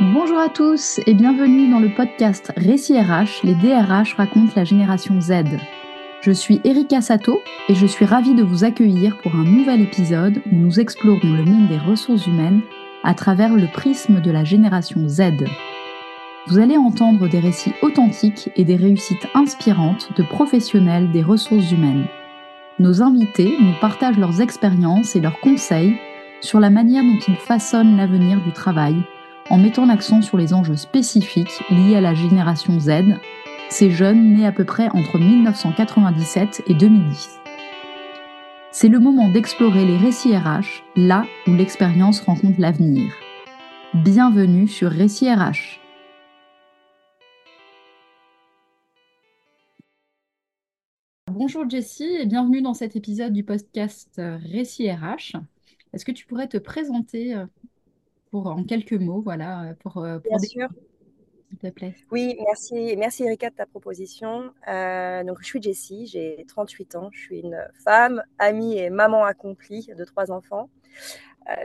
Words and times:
Bonjour 0.00 0.38
à 0.38 0.48
tous 0.48 0.98
et 1.06 1.14
bienvenue 1.14 1.70
dans 1.70 1.78
le 1.78 1.88
podcast 1.88 2.52
Récit 2.56 2.98
RH, 2.98 3.44
les 3.44 3.54
DRH 3.54 4.14
racontent 4.14 4.52
la 4.56 4.64
génération 4.64 5.20
Z. 5.20 5.44
Je 6.20 6.32
suis 6.32 6.60
Erika 6.64 7.00
Sato 7.00 7.40
et 7.68 7.76
je 7.76 7.86
suis 7.86 8.04
ravie 8.04 8.34
de 8.34 8.42
vous 8.42 8.64
accueillir 8.64 9.16
pour 9.18 9.36
un 9.36 9.44
nouvel 9.44 9.82
épisode 9.82 10.42
où 10.50 10.56
nous 10.56 10.80
explorons 10.80 11.20
le 11.22 11.44
monde 11.44 11.68
des 11.68 11.78
ressources 11.78 12.26
humaines 12.26 12.62
à 13.04 13.14
travers 13.14 13.54
le 13.54 13.68
prisme 13.68 14.20
de 14.20 14.32
la 14.32 14.42
génération 14.42 15.06
Z. 15.06 15.44
Vous 16.48 16.58
allez 16.58 16.76
entendre 16.76 17.28
des 17.28 17.38
récits 17.38 17.74
authentiques 17.80 18.50
et 18.56 18.64
des 18.64 18.76
réussites 18.76 19.28
inspirantes 19.36 20.08
de 20.16 20.24
professionnels 20.24 21.12
des 21.12 21.22
ressources 21.22 21.70
humaines. 21.70 22.08
Nos 22.80 23.00
invités 23.00 23.56
nous 23.60 23.74
partagent 23.80 24.18
leurs 24.18 24.40
expériences 24.40 25.14
et 25.14 25.20
leurs 25.20 25.38
conseils 25.38 25.94
sur 26.40 26.58
la 26.58 26.70
manière 26.70 27.04
dont 27.04 27.20
ils 27.28 27.36
façonnent 27.36 27.96
l'avenir 27.96 28.42
du 28.42 28.50
travail 28.50 28.96
en 29.50 29.58
mettant 29.58 29.86
l'accent 29.86 30.22
sur 30.22 30.38
les 30.38 30.54
enjeux 30.54 30.76
spécifiques 30.76 31.62
liés 31.70 31.96
à 31.96 32.00
la 32.00 32.14
génération 32.14 32.80
Z, 32.80 33.18
ces 33.68 33.90
jeunes 33.90 34.34
nés 34.34 34.46
à 34.46 34.52
peu 34.52 34.64
près 34.64 34.88
entre 34.88 35.18
1997 35.18 36.62
et 36.66 36.74
2010. 36.74 37.40
C'est 38.70 38.88
le 38.88 38.98
moment 38.98 39.30
d'explorer 39.30 39.84
les 39.84 39.96
récits 39.96 40.36
RH, 40.36 40.82
là 40.96 41.26
où 41.46 41.52
l'expérience 41.52 42.20
rencontre 42.20 42.60
l'avenir. 42.60 43.12
Bienvenue 43.92 44.66
sur 44.66 44.90
Récits 44.90 45.32
RH. 45.32 45.80
Bonjour 51.30 51.68
Jessie 51.68 52.16
et 52.20 52.26
bienvenue 52.26 52.62
dans 52.62 52.74
cet 52.74 52.96
épisode 52.96 53.32
du 53.32 53.44
podcast 53.44 54.20
Récits 54.50 54.90
RH. 54.90 55.36
Est-ce 55.92 56.04
que 56.04 56.12
tu 56.12 56.26
pourrais 56.26 56.48
te 56.48 56.56
présenter 56.56 57.36
en 58.34 58.64
quelques 58.64 58.92
mots, 58.92 59.20
voilà, 59.22 59.62
euh, 59.62 59.74
pour, 59.80 59.98
euh, 59.98 60.18
Bien 60.18 60.38
sûr. 60.38 60.68
S'il 61.48 61.58
te 61.58 61.68
plaît. 61.68 61.94
Oui, 62.10 62.36
merci, 62.46 62.96
merci 62.96 63.24
Erika 63.24 63.50
de 63.50 63.54
ta 63.54 63.66
proposition. 63.66 64.50
Euh, 64.66 65.22
donc, 65.24 65.38
je 65.40 65.46
suis 65.46 65.62
Jessie, 65.62 66.06
j'ai 66.06 66.44
38 66.48 66.96
ans, 66.96 67.10
je 67.12 67.20
suis 67.20 67.40
une 67.40 67.58
femme, 67.84 68.22
amie 68.38 68.78
et 68.78 68.90
maman 68.90 69.24
accomplie 69.24 69.88
de 69.96 70.04
trois 70.04 70.32
enfants. 70.32 70.68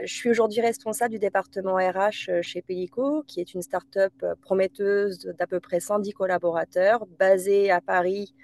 je 0.04 0.12
suis 0.12 0.30
aujourd'hui 0.30 0.60
responsable 0.60 1.12
du 1.12 1.18
département 1.18 1.74
RH 1.76 2.42
chez 2.42 2.62
Pellico, 2.62 3.24
qui 3.26 3.40
est 3.40 3.54
une 3.54 3.62
start-up 3.62 4.12
prometteuse 4.42 5.32
d'à 5.38 5.46
peu 5.46 5.58
près 5.58 5.80
110 5.80 6.12
collaborateurs, 6.12 7.06
basée 7.18 7.70
à 7.70 7.80
Paris, 7.80 8.34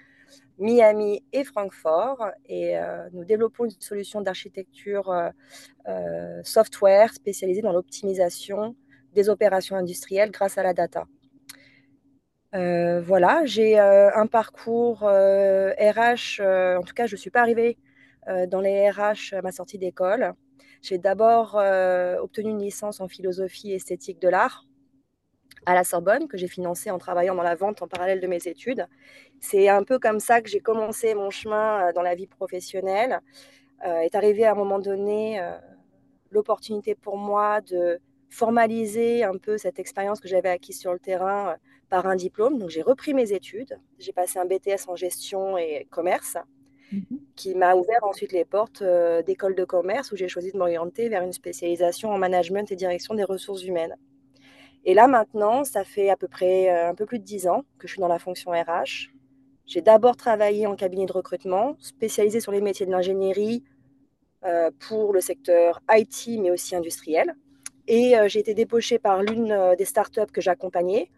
Miami 0.57 1.23
et 1.33 1.43
Francfort. 1.43 2.31
Et 2.45 2.77
euh, 2.77 3.07
nous 3.13 3.25
développons 3.25 3.65
une 3.65 3.71
solution 3.79 4.21
d'architecture 4.21 5.09
euh, 5.11 5.29
euh, 5.87 6.41
software 6.43 7.13
spécialisée 7.13 7.61
dans 7.61 7.71
l'optimisation 7.71 8.75
des 9.13 9.29
opérations 9.29 9.75
industrielles 9.75 10.31
grâce 10.31 10.57
à 10.57 10.63
la 10.63 10.73
data. 10.73 11.05
voilà, 12.53 13.45
j'ai 13.45 13.79
un 13.79 14.27
parcours 14.27 14.99
RH, 15.01 16.41
en 16.41 16.83
tout 16.83 16.93
cas 16.93 17.07
je 17.07 17.15
ne 17.15 17.19
suis 17.19 17.29
pas 17.31 17.41
arrivée 17.41 17.77
dans 18.47 18.61
les 18.61 18.89
RH 18.89 19.33
à 19.33 19.41
ma 19.41 19.51
sortie 19.51 19.77
d'école. 19.77 20.33
J'ai 20.81 20.97
d'abord 20.97 21.55
obtenu 22.21 22.51
une 22.51 22.61
licence 22.61 22.99
en 23.01 23.07
philosophie 23.07 23.71
esthétique 23.73 24.19
de 24.19 24.29
l'art 24.29 24.66
à 25.67 25.73
la 25.73 25.83
Sorbonne, 25.83 26.29
que 26.29 26.37
j'ai 26.37 26.47
financé 26.47 26.89
en 26.91 26.97
travaillant 26.97 27.35
dans 27.35 27.43
la 27.43 27.53
vente 27.53 27.81
en 27.81 27.89
parallèle 27.89 28.21
de 28.21 28.27
mes 28.27 28.47
études. 28.47 28.87
C'est 29.41 29.67
un 29.67 29.83
peu 29.83 29.99
comme 29.99 30.21
ça 30.21 30.41
que 30.41 30.49
j'ai 30.49 30.61
commencé 30.61 31.13
mon 31.13 31.29
chemin 31.29 31.89
euh, 31.89 31.93
dans 31.93 32.01
la 32.01 32.15
vie 32.15 32.25
professionnelle. 32.25 33.19
Euh, 33.85 33.99
est 33.99 34.15
arrivé 34.15 34.45
à 34.45 34.53
un 34.53 34.55
moment 34.55 34.79
donné 34.79 35.41
euh, 35.41 35.51
l'opportunité 36.31 36.95
pour 36.95 37.17
moi 37.17 37.59
de 37.59 37.99
formaliser 38.29 39.25
un 39.25 39.37
peu 39.37 39.57
cette 39.57 39.77
expérience 39.77 40.21
que 40.21 40.29
j'avais 40.29 40.49
acquise 40.49 40.79
sur 40.79 40.93
le 40.93 40.99
terrain 40.99 41.57
par 41.89 42.07
un 42.07 42.15
diplôme. 42.15 42.57
Donc 42.59 42.69
j'ai 42.69 42.81
repris 42.81 43.13
mes 43.13 43.33
études. 43.33 43.77
J'ai 43.99 44.13
passé 44.13 44.39
un 44.39 44.45
BTS 44.45 44.87
en 44.87 44.95
gestion 44.95 45.57
et 45.57 45.85
commerce 45.91 46.37
mhm. 46.93 47.19
qui 47.35 47.55
m'a 47.55 47.75
ouvert 47.75 48.03
ensuite 48.03 48.31
les 48.31 48.45
portes 48.45 48.83
d'école 49.25 49.55
de 49.55 49.65
commerce 49.65 50.13
où 50.13 50.15
j'ai 50.15 50.29
choisi 50.29 50.53
de 50.53 50.57
m'orienter 50.57 51.09
vers 51.09 51.23
une 51.23 51.33
spécialisation 51.33 52.09
en 52.11 52.17
management 52.17 52.71
et 52.71 52.77
direction 52.77 53.15
des 53.15 53.25
ressources 53.25 53.63
humaines. 53.63 53.97
Et 54.87 54.93
là, 54.93 55.09
maintenant, 55.09 55.65
ça 55.65 55.83
fait 55.83 56.09
à 56.09 56.15
peu 56.15 56.29
près 56.29 56.69
euh, 56.69 56.89
un 56.89 56.95
peu 56.95 57.05
plus 57.05 57.19
de 57.19 57.25
dix 57.25 57.45
ans 57.49 57.65
que 57.77 57.87
je 57.87 57.91
suis 57.91 57.99
dans 57.99 58.07
la 58.07 58.19
fonction 58.19 58.51
RH. 58.51 59.09
J'ai 59.65 59.81
d'abord 59.81 60.15
travaillé 60.15 60.65
en 60.65 60.77
cabinet 60.77 61.05
de 61.05 61.11
recrutement, 61.11 61.75
spécialisé 61.79 62.39
sur 62.39 62.53
les 62.53 62.61
métiers 62.61 62.85
de 62.85 62.91
l'ingénierie 62.91 63.65
euh, 64.45 64.71
pour 64.87 65.11
le 65.11 65.19
secteur 65.19 65.81
IT, 65.91 66.39
mais 66.39 66.51
aussi 66.51 66.73
industriel. 66.73 67.35
Et 67.89 68.17
euh, 68.17 68.29
j'ai 68.29 68.39
été 68.39 68.53
débauchée 68.53 68.97
par 68.97 69.23
l'une 69.23 69.75
des 69.77 69.83
startups 69.83 70.31
que 70.31 70.39
j'accompagnais, 70.39 71.11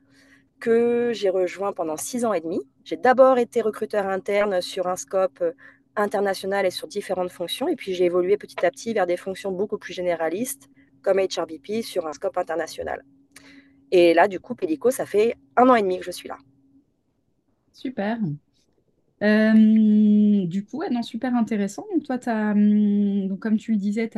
que 0.59 1.11
j'ai 1.13 1.29
rejoint 1.29 1.71
pendant 1.71 1.95
six 1.95 2.25
ans 2.25 2.33
et 2.33 2.41
demi. 2.41 2.61
J'ai 2.85 2.97
d'abord 2.97 3.37
été 3.37 3.61
recruteur 3.61 4.07
interne 4.07 4.61
sur 4.61 4.87
un 4.87 4.95
scope 4.95 5.43
international 5.95 6.65
et 6.65 6.71
sur 6.71 6.87
différentes 6.87 7.31
fonctions. 7.31 7.67
Et 7.67 7.75
puis 7.75 7.93
j'ai 7.93 8.05
évolué 8.05 8.35
petit 8.35 8.65
à 8.65 8.71
petit 8.71 8.95
vers 8.95 9.05
des 9.05 9.17
fonctions 9.17 9.51
beaucoup 9.51 9.77
plus 9.77 9.93
généralistes, 9.93 10.69
comme 11.03 11.19
HRBP, 11.19 11.83
sur 11.83 12.07
un 12.07 12.13
scope 12.13 12.39
international. 12.39 13.03
Et 13.91 14.13
là, 14.13 14.27
du 14.27 14.39
coup, 14.39 14.55
Pellico, 14.55 14.91
ça 14.91 15.05
fait 15.05 15.35
un 15.55 15.67
an 15.69 15.75
et 15.75 15.81
demi 15.81 15.99
que 15.99 16.05
je 16.05 16.11
suis 16.11 16.29
là. 16.29 16.37
Super. 17.73 18.17
Euh, 19.21 20.45
du 20.45 20.65
coup, 20.65 20.83
non, 20.91 21.01
super 21.01 21.35
intéressant. 21.35 21.85
Donc, 21.93 22.03
toi, 22.03 22.19
hum, 22.51 23.27
donc, 23.27 23.39
comme 23.39 23.57
tu 23.57 23.71
le 23.71 23.77
disais, 23.77 24.09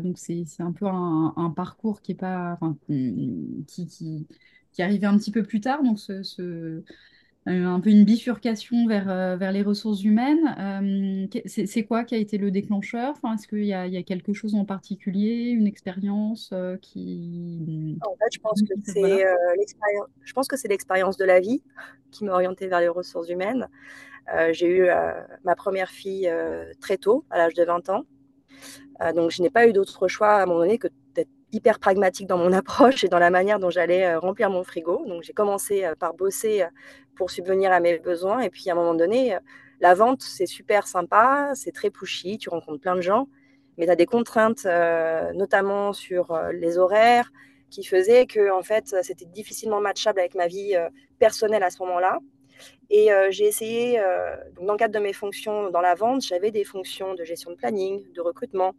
donc 0.00 0.18
c'est, 0.18 0.44
un 0.60 0.72
peu 0.72 0.86
un, 0.86 1.52
parcours 1.56 2.02
qui 2.02 2.12
est 2.12 2.16
pas, 2.16 2.58
qui, 2.86 3.86
qui, 3.86 4.26
qui, 4.72 4.80
est 4.80 4.84
arrivé 4.84 5.06
un 5.06 5.16
petit 5.18 5.32
peu 5.32 5.42
plus 5.42 5.60
tard. 5.60 5.82
Donc, 5.82 5.98
ce, 5.98 6.82
un 7.46 7.80
peu 7.80 7.90
une 7.90 8.04
bifurcation 8.04 8.86
vers, 8.86 9.10
euh, 9.10 9.36
vers 9.36 9.52
les 9.52 9.62
ressources 9.62 10.02
humaines. 10.02 10.54
Euh, 10.58 11.40
c'est 11.46 11.84
quoi 11.84 12.04
qui 12.04 12.14
a 12.14 12.18
été 12.18 12.38
le 12.38 12.50
déclencheur? 12.50 13.10
Enfin, 13.10 13.34
Est-ce 13.34 13.46
qu'il 13.46 13.64
y, 13.64 13.74
a 13.74 14.02
quelque 14.02 14.32
chose 14.32 14.54
en 14.54 14.64
particulier, 14.64 15.50
une 15.50 15.66
expérience 15.66 16.54
qui... 16.80 17.98
En 18.02 18.16
fait, 18.16 18.32
je 18.32 18.38
pense 18.38 18.62
que 18.62 18.74
c'est 18.84 19.24
l'expérience. 19.58 20.06
Je 20.22 20.32
pense 20.32 20.48
que 20.48 20.56
c'est 20.56 20.68
l'expérience 20.68 21.16
de 21.16 21.24
la 21.24 21.40
vie 21.40 21.62
qui 22.10 22.24
m'a 22.24 22.32
orientée 22.32 22.66
vers 22.66 22.80
les 22.80 22.88
ressources 22.88 23.28
humaines. 23.28 23.68
J'ai 24.52 24.68
eu 24.68 24.88
ma 25.44 25.54
première 25.54 25.90
fille 25.90 26.30
très 26.80 26.96
tôt, 26.96 27.24
à 27.30 27.38
l'âge 27.38 27.54
de 27.54 27.64
20 27.64 27.90
ans. 27.90 28.04
donc, 29.14 29.30
je 29.30 29.42
n'ai 29.42 29.50
pas 29.50 29.68
eu 29.68 29.72
d'autre 29.72 30.08
choix 30.08 30.36
à 30.36 30.42
un 30.42 30.46
moment 30.46 30.60
donné 30.60 30.78
que 30.78 30.88
hyper 31.54 31.78
pragmatique 31.78 32.26
dans 32.26 32.38
mon 32.38 32.52
approche 32.60 33.04
et 33.04 33.08
dans 33.08 33.18
la 33.18 33.30
manière 33.30 33.58
dont 33.58 33.70
j'allais 33.70 34.04
euh, 34.04 34.18
remplir 34.18 34.50
mon 34.50 34.64
frigo. 34.64 35.04
Donc 35.06 35.22
j'ai 35.22 35.32
commencé 35.32 35.84
euh, 35.84 35.94
par 35.94 36.14
bosser 36.14 36.62
euh, 36.62 36.66
pour 37.16 37.30
subvenir 37.30 37.72
à 37.72 37.80
mes 37.80 37.98
besoins. 37.98 38.40
Et 38.40 38.50
puis 38.50 38.68
à 38.68 38.72
un 38.72 38.76
moment 38.76 38.94
donné, 38.94 39.38
la 39.80 39.94
vente, 39.94 40.22
c'est 40.22 40.46
super 40.46 40.86
sympa, 40.86 41.52
c'est 41.54 41.72
très 41.72 41.90
pushy, 41.90 42.38
tu 42.38 42.48
rencontres 42.48 42.80
plein 42.80 42.96
de 42.96 43.00
gens, 43.00 43.28
mais 43.78 43.86
tu 43.86 43.92
as 43.92 43.96
des 43.96 44.06
contraintes, 44.06 44.66
notamment 45.34 45.92
sur 45.92 46.36
les 46.52 46.76
horaires, 46.76 47.30
qui 47.70 47.84
faisaient 47.84 48.26
que 48.26 48.50
en 48.50 48.62
fait, 48.62 48.96
c'était 49.02 49.26
difficilement 49.26 49.80
matchable 49.80 50.18
avec 50.18 50.34
ma 50.34 50.48
vie 50.48 50.74
personnelle 51.20 51.62
à 51.62 51.70
ce 51.70 51.80
moment-là. 51.84 52.18
Et 52.90 53.10
j'ai 53.30 53.44
essayé, 53.44 54.02
dans 54.60 54.72
le 54.72 54.78
cadre 54.78 54.94
de 54.94 55.00
mes 55.00 55.12
fonctions 55.12 55.70
dans 55.70 55.80
la 55.80 55.94
vente, 55.94 56.22
j'avais 56.22 56.50
des 56.50 56.64
fonctions 56.64 57.14
de 57.14 57.22
gestion 57.22 57.52
de 57.52 57.56
planning, 57.56 58.02
de 58.12 58.20
recrutement, 58.20 58.74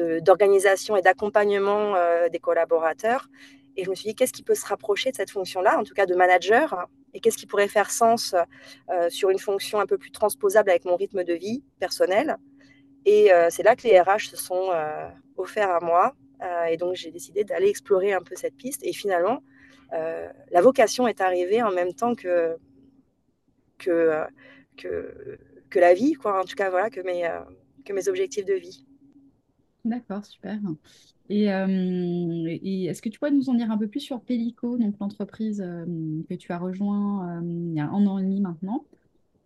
d'organisation 0.00 0.96
et 0.96 1.02
d'accompagnement 1.02 1.94
euh, 1.96 2.28
des 2.28 2.38
collaborateurs. 2.38 3.28
Et 3.76 3.84
je 3.84 3.90
me 3.90 3.94
suis 3.94 4.08
dit, 4.08 4.14
qu'est-ce 4.14 4.32
qui 4.32 4.42
peut 4.42 4.54
se 4.54 4.66
rapprocher 4.66 5.10
de 5.10 5.16
cette 5.16 5.30
fonction-là, 5.30 5.78
en 5.78 5.84
tout 5.84 5.94
cas 5.94 6.06
de 6.06 6.14
manager, 6.14 6.86
et 7.12 7.20
qu'est-ce 7.20 7.36
qui 7.36 7.46
pourrait 7.46 7.68
faire 7.68 7.90
sens 7.90 8.34
euh, 8.90 9.10
sur 9.10 9.30
une 9.30 9.38
fonction 9.38 9.80
un 9.80 9.86
peu 9.86 9.98
plus 9.98 10.12
transposable 10.12 10.70
avec 10.70 10.84
mon 10.84 10.96
rythme 10.96 11.24
de 11.24 11.34
vie 11.34 11.64
personnel? 11.80 12.36
Et 13.04 13.32
euh, 13.32 13.48
c'est 13.50 13.62
là 13.62 13.74
que 13.76 13.82
les 13.86 14.00
RH 14.00 14.30
se 14.30 14.36
sont 14.36 14.70
offerts 15.36 15.70
à 15.70 15.80
moi. 15.80 16.14
et 16.70 16.76
donc, 16.76 16.94
j'ai 16.94 17.10
décidé 17.10 17.44
d'aller 17.44 17.68
explorer 17.68 18.12
un 18.12 18.22
peu 18.22 18.36
cette 18.36 18.56
piste. 18.56 18.84
Et 18.84 18.92
finalement, 18.92 19.42
la 19.90 20.60
vocation 20.60 21.06
est 21.08 21.20
arrivée 21.20 21.62
en 21.62 21.70
même 21.70 21.92
temps 21.92 22.14
que, 22.14 22.56
que, 23.78 24.24
que, 24.76 25.38
que 25.70 25.78
la 25.78 25.94
vie, 25.94 26.14
quoi. 26.14 26.40
en 26.40 26.44
tout 26.44 26.56
cas, 26.56 26.70
voilà, 26.70 26.90
que 26.90 27.00
mes, 27.00 27.28
que 27.84 27.92
mes 27.92 28.08
objectifs 28.08 28.44
de 28.44 28.54
vie. 28.54 28.86
D'accord, 29.84 30.24
super. 30.24 30.58
Et, 31.28 31.52
euh, 31.52 32.58
est-ce 32.62 33.02
que 33.02 33.08
tu 33.08 33.18
pourrais 33.18 33.30
nous 33.30 33.48
en 33.48 33.54
dire 33.54 33.70
un 33.70 33.78
peu 33.78 33.88
plus 33.88 34.00
sur 34.00 34.20
Pellico, 34.20 34.78
donc 34.78 34.94
l'entreprise 34.98 35.62
euh, 35.64 35.84
que 36.28 36.34
tu 36.34 36.52
as 36.52 36.58
rejoint 36.58 37.38
euh, 37.38 37.40
il 37.42 37.74
y 37.74 37.80
a 37.80 37.88
un 37.88 38.06
an 38.06 38.18
et 38.18 38.22
demi 38.22 38.40
maintenant? 38.40 38.84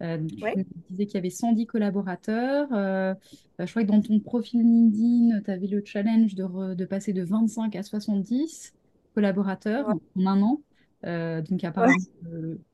tu 0.01 0.65
disais 0.91 1.07
qu'il 1.07 1.15
y 1.15 1.19
avait 1.19 1.29
110 1.29 1.67
collaborateurs. 1.67 2.69
je 2.71 3.71
crois 3.71 3.83
que 3.83 3.89
dans 3.89 4.01
ton 4.01 4.21
profil 4.21 4.61
LinkedIn, 4.61 5.41
tu 5.43 5.51
avais 5.51 5.67
le 5.67 5.83
challenge 5.85 6.37
de, 6.37 6.85
passer 6.85 7.13
de 7.13 7.25
25 7.25 7.75
à 7.75 7.83
70 7.83 8.75
collaborateurs 9.17 9.89
en 9.89 10.27
un 10.27 10.41
an. 10.43 10.61
donc 11.03 11.65
apparemment, 11.65 11.97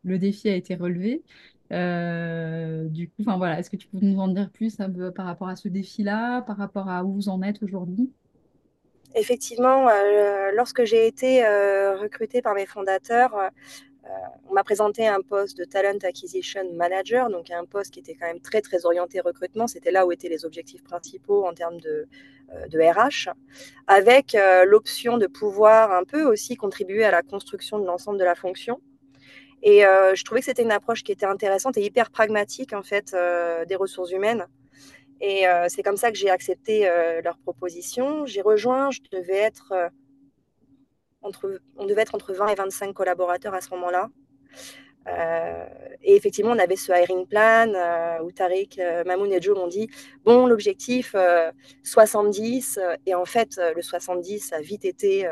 le 0.02 0.18
défi 0.18 0.50
a 0.50 0.54
été 0.54 0.74
relevé. 0.74 1.22
Euh, 1.72 2.84
du 2.84 3.08
coup, 3.08 3.22
enfin 3.22 3.36
voilà, 3.36 3.58
est-ce 3.58 3.70
que 3.70 3.76
tu 3.76 3.88
peux 3.88 3.98
nous 4.00 4.18
en 4.18 4.28
dire 4.28 4.50
plus 4.50 4.76
par 5.14 5.26
rapport 5.26 5.48
à 5.48 5.56
ce 5.56 5.68
défi-là, 5.68 6.42
par 6.42 6.56
rapport 6.56 6.88
à 6.88 7.04
où 7.04 7.14
vous 7.14 7.28
en 7.28 7.42
êtes 7.42 7.62
aujourd'hui? 7.62 8.10
effectivement, 9.16 9.88
lorsque 10.54 10.82
j'ai 10.82 11.06
été 11.06 11.44
recrutée 12.00 12.42
par 12.42 12.54
mes 12.54 12.66
fondateurs, 12.66 13.32
on 14.50 14.54
m'a 14.54 14.64
présenté 14.64 15.06
un 15.06 15.20
poste 15.20 15.56
de 15.56 15.64
Talent 15.64 15.98
Acquisition 16.02 16.64
Manager, 16.74 17.30
donc 17.30 17.52
un 17.52 17.64
poste 17.64 17.94
qui 17.94 18.00
était 18.00 18.16
quand 18.16 18.26
même 18.26 18.40
très 18.40 18.60
très 18.60 18.84
orienté 18.84 19.20
recrutement. 19.20 19.68
C'était 19.68 19.92
là 19.92 20.04
où 20.04 20.10
étaient 20.10 20.28
les 20.28 20.44
objectifs 20.44 20.82
principaux 20.82 21.46
en 21.46 21.54
termes 21.54 21.78
de 21.80 22.08
RH, 22.76 23.30
avec 23.86 24.36
l'option 24.66 25.16
de 25.16 25.28
pouvoir 25.28 25.92
un 25.92 26.02
peu 26.02 26.24
aussi 26.24 26.56
contribuer 26.56 27.04
à 27.04 27.12
la 27.12 27.22
construction 27.22 27.78
de 27.78 27.86
l'ensemble 27.86 28.18
de 28.18 28.24
la 28.24 28.34
fonction. 28.34 28.80
Et 29.66 29.86
euh, 29.86 30.14
je 30.14 30.22
trouvais 30.24 30.40
que 30.40 30.44
c'était 30.44 30.62
une 30.62 30.70
approche 30.70 31.02
qui 31.02 31.10
était 31.10 31.24
intéressante 31.24 31.78
et 31.78 31.82
hyper 31.82 32.10
pragmatique 32.10 32.74
en 32.74 32.82
fait 32.82 33.14
euh, 33.14 33.64
des 33.64 33.76
ressources 33.76 34.12
humaines. 34.12 34.46
Et 35.22 35.48
euh, 35.48 35.66
c'est 35.70 35.82
comme 35.82 35.96
ça 35.96 36.12
que 36.12 36.18
j'ai 36.18 36.28
accepté 36.28 36.86
leur 37.24 37.38
proposition. 37.38 38.26
J'ai 38.26 38.42
rejoint, 38.42 38.90
je 38.90 39.00
devais 39.10 39.38
être 39.38 39.72
on 41.22 41.86
devait 41.86 42.02
être 42.02 42.14
entre 42.14 42.34
20 42.34 42.48
et 42.48 42.54
25 42.54 42.92
collaborateurs 42.92 43.54
à 43.54 43.62
ce 43.62 43.70
moment-là. 43.70 44.10
et 46.02 46.14
effectivement, 46.14 46.50
on 46.50 46.58
avait 46.58 46.76
ce 46.76 46.92
hiring 46.92 47.26
plan 47.26 47.72
où 48.22 48.30
Tariq, 48.32 48.78
Mamoun 49.06 49.32
et 49.32 49.40
Joe 49.40 49.56
m'ont 49.56 49.68
dit 49.68 49.88
Bon, 50.26 50.46
l'objectif 50.46 51.16
70. 51.82 52.78
Et 53.06 53.14
en 53.14 53.24
fait, 53.24 53.58
le 53.74 53.80
70 53.80 54.52
a 54.52 54.60
vite 54.60 54.84
été. 54.84 55.26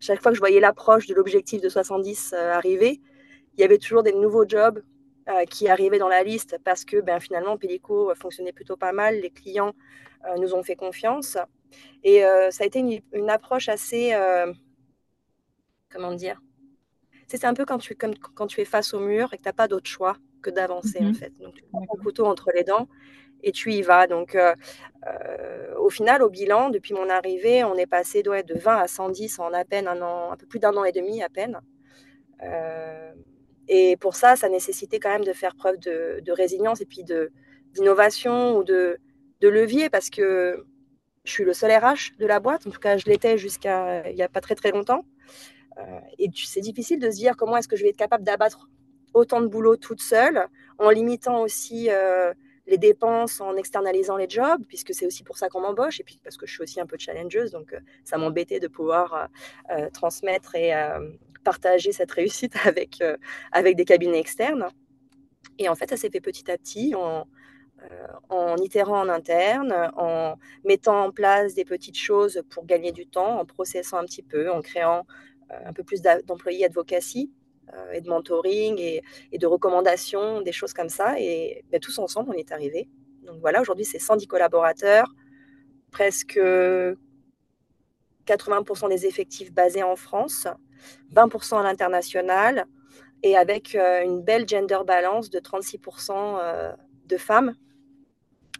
chaque 0.00 0.22
fois 0.22 0.30
que 0.30 0.36
je 0.36 0.40
voyais 0.40 0.60
l'approche 0.60 1.06
de 1.06 1.14
l'objectif 1.14 1.60
de 1.60 1.68
70 1.68 2.32
arriver, 2.32 3.02
il 3.56 3.60
y 3.60 3.64
avait 3.64 3.78
toujours 3.78 4.02
des 4.02 4.12
nouveaux 4.12 4.46
jobs 4.46 4.82
euh, 5.26 5.46
qui 5.46 5.68
arrivaient 5.68 5.98
dans 5.98 6.08
la 6.08 6.22
liste 6.22 6.58
parce 6.64 6.84
que 6.84 7.00
ben, 7.00 7.18
finalement, 7.18 7.56
Pellico 7.56 8.12
fonctionnait 8.14 8.52
plutôt 8.52 8.76
pas 8.76 8.92
mal. 8.92 9.20
Les 9.20 9.30
clients 9.30 9.72
euh, 10.26 10.36
nous 10.36 10.54
ont 10.54 10.62
fait 10.62 10.76
confiance. 10.76 11.38
Et 12.02 12.26
euh, 12.26 12.50
ça 12.50 12.64
a 12.64 12.66
été 12.66 13.02
une, 13.12 13.30
approche 13.30 13.70
assez. 13.70 14.12
comment 15.90 16.12
dire? 16.12 16.42
C'est 17.26 17.46
un 17.46 17.54
peu 17.54 17.64
quand 17.64 17.78
tu, 17.78 17.94
comme, 17.94 18.14
quand 18.34 18.46
tu 18.46 18.60
es 18.60 18.66
face 18.66 18.92
au 18.92 19.00
mur 19.00 19.32
et 19.32 19.38
que 19.38 19.42
tu 19.42 19.48
n'as 19.48 19.54
pas 19.54 19.66
d'autre 19.66 19.88
choix 19.88 20.18
que 20.42 20.50
d'avancer, 20.50 20.98
en 21.00 21.04
mhm. 21.04 21.14
fait. 21.14 21.32
Donc, 21.40 21.54
tu 21.54 21.62
prends 21.72 21.80
ton 21.86 21.96
couteau 22.02 22.26
entre 22.26 22.50
les 22.54 22.62
dents 22.64 22.86
et 23.42 23.50
tu 23.50 23.72
y 23.72 23.80
vas. 23.80 24.06
Donc, 24.06 24.36
au 25.78 25.88
final, 25.88 26.22
au 26.22 26.28
bilan, 26.28 26.68
depuis 26.68 26.92
mon 26.92 27.08
arrivée, 27.08 27.64
on 27.64 27.76
est 27.76 27.86
passé 27.86 28.22
de 28.22 28.58
20 28.58 28.76
à 28.76 28.86
110 28.88 29.38
en 29.38 29.54
à 29.54 29.64
peine 29.64 29.88
un 29.88 30.02
an, 30.02 30.32
un 30.32 30.36
peu 30.36 30.46
plus 30.46 30.58
d'un 30.58 30.76
an 30.76 30.84
et 30.84 30.92
demi 30.92 31.22
à 31.22 31.30
peine. 31.30 31.62
Et 33.68 33.96
pour 33.96 34.14
ça, 34.14 34.36
ça 34.36 34.48
nécessitait 34.48 34.98
quand 34.98 35.10
même 35.10 35.24
de 35.24 35.32
faire 35.32 35.54
preuve 35.54 35.78
de, 35.78 36.32
résilience 36.32 36.80
et 36.80 36.86
puis 36.86 37.04
d'innovation 37.74 38.56
ou 38.56 38.64
de, 38.64 38.98
de, 39.40 39.48
levier 39.48 39.90
parce 39.90 40.10
que 40.10 40.64
je 41.24 41.32
suis 41.32 41.44
le 41.44 41.54
seul 41.54 41.70
RH 41.70 42.18
de 42.18 42.26
la 42.26 42.40
boîte. 42.40 42.66
En 42.66 42.70
tout 42.70 42.80
cas, 42.80 42.96
je 42.96 43.06
l'étais 43.06 43.38
jusqu'à 43.38 44.08
il 44.10 44.16
n'y 44.16 44.22
a 44.22 44.28
pas 44.28 44.40
très 44.40 44.54
très 44.54 44.70
longtemps. 44.70 45.04
Euh, 45.78 46.00
et 46.18 46.28
c'est 46.34 46.60
difficile 46.60 47.00
de 47.00 47.10
se 47.10 47.16
dire 47.16 47.36
comment 47.36 47.56
est-ce 47.56 47.68
que 47.68 47.76
je 47.76 47.82
vais 47.82 47.90
être 47.90 47.96
capable 47.96 48.24
d'abattre 48.24 48.68
autant 49.12 49.40
de 49.40 49.46
boulot 49.46 49.76
toute 49.76 50.00
seule 50.00 50.46
en 50.78 50.90
limitant 50.90 51.40
aussi 51.40 51.88
euh, 51.90 52.32
les 52.66 52.78
dépenses, 52.78 53.40
en 53.40 53.56
externalisant 53.56 54.16
les 54.16 54.28
jobs, 54.28 54.62
puisque 54.66 54.94
c'est 54.94 55.06
aussi 55.06 55.22
pour 55.22 55.36
ça 55.36 55.48
qu'on 55.48 55.60
m'embauche, 55.60 56.00
et 56.00 56.04
puis 56.04 56.18
parce 56.22 56.36
que 56.36 56.46
je 56.46 56.52
suis 56.52 56.62
aussi 56.62 56.80
un 56.80 56.86
peu 56.86 56.96
challengeuse, 56.98 57.50
donc 57.50 57.72
euh, 57.72 57.80
ça 58.04 58.16
m'embêtait 58.16 58.60
de 58.60 58.68
pouvoir 58.68 59.28
transmettre 59.92 60.54
et, 60.54 60.72
partager 61.44 61.92
cette 61.92 62.10
réussite 62.10 62.54
avec, 62.64 63.00
euh, 63.00 63.16
avec 63.52 63.76
des 63.76 63.84
cabinets 63.84 64.18
externes. 64.18 64.68
Et 65.58 65.68
en 65.68 65.74
fait, 65.74 65.90
ça 65.90 65.96
s'est 65.96 66.10
fait 66.10 66.20
petit 66.20 66.50
à 66.50 66.58
petit 66.58 66.94
en, 66.96 67.28
euh, 67.82 68.06
en 68.28 68.56
itérant 68.56 69.00
en 69.00 69.08
interne, 69.08 69.72
en 69.96 70.36
mettant 70.64 71.04
en 71.04 71.10
place 71.12 71.54
des 71.54 71.64
petites 71.64 71.98
choses 71.98 72.42
pour 72.50 72.66
gagner 72.66 72.90
du 72.90 73.06
temps, 73.06 73.38
en 73.38 73.44
processant 73.44 73.98
un 73.98 74.04
petit 74.04 74.22
peu, 74.22 74.50
en 74.50 74.62
créant 74.62 75.06
euh, 75.52 75.54
un 75.66 75.72
peu 75.72 75.84
plus 75.84 76.02
d'employés 76.02 76.64
advocacy 76.64 77.30
et 77.92 78.02
de 78.02 78.08
mentoring 78.08 78.78
et, 78.78 79.02
et, 79.32 79.38
de 79.38 79.46
recommandations, 79.46 80.42
des 80.42 80.52
choses 80.52 80.74
comme 80.74 80.90
ça. 80.90 81.18
Et 81.18 81.64
ben, 81.70 81.80
tous 81.80 81.98
ensemble, 81.98 82.30
on 82.30 82.34
est 82.34 82.52
arrivés. 82.52 82.88
Donc 83.22 83.40
voilà, 83.40 83.60
aujourd'hui, 83.62 83.86
c'est 83.86 83.98
110 83.98 84.26
collaborateurs, 84.26 85.08
presque 85.90 86.38
80% 88.26 88.88
des 88.88 89.06
effectifs 89.06 89.52
basés 89.52 89.82
en 89.82 89.96
France, 89.96 90.46
20% 91.14 91.60
à 91.60 91.62
l'international 91.62 92.66
et 93.22 93.36
avec 93.36 93.74
euh, 93.74 94.04
une 94.04 94.22
belle 94.22 94.48
gender 94.48 94.80
balance 94.86 95.30
de 95.30 95.38
36% 95.38 96.12
euh, 96.12 96.72
de 97.06 97.16
femmes 97.16 97.54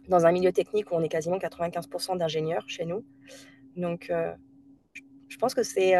dans 0.07 0.25
un 0.25 0.31
milieu 0.31 0.51
technique 0.51 0.91
où 0.91 0.95
on 0.95 1.01
est 1.01 1.09
quasiment 1.09 1.37
95% 1.37 2.17
d'ingénieurs 2.17 2.63
chez 2.67 2.85
nous. 2.85 3.05
Donc, 3.75 4.09
euh, 4.09 4.33
je 5.27 5.37
pense 5.37 5.53
que 5.53 5.63
c'est 5.63 5.93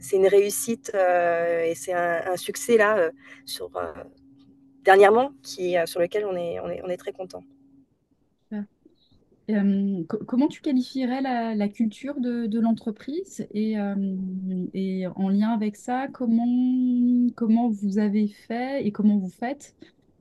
c'est 0.00 0.16
une 0.16 0.26
réussite 0.26 0.92
et 0.94 1.72
c'est 1.74 1.94
un, 1.94 2.36
succès 2.36 2.76
là 2.76 3.10
dernièrement 4.82 5.30
qui, 5.42 5.76
sur 5.86 5.98
lequel 5.98 6.26
on 6.26 6.36
est, 6.36 6.60
on 6.60 6.68
est, 6.68 6.82
on 6.84 6.88
est 6.88 6.98
très 6.98 7.12
content 7.12 7.42
comment 9.48 10.48
tu 10.48 10.62
qualifierais 10.62 11.20
la, 11.20 11.68
culture 11.68 12.20
de, 12.20 12.58
l'entreprise 12.58 13.46
et, 13.52 13.78
en 13.78 15.28
lien 15.28 15.50
avec 15.50 15.76
ça, 15.76 16.08
comment, 16.12 17.28
comment 17.34 17.68
vous 17.68 17.98
avez 17.98 18.28
fait 18.28 18.86
et 18.86 18.92
comment 18.92 19.18
vous 19.18 19.28
faites 19.28 19.74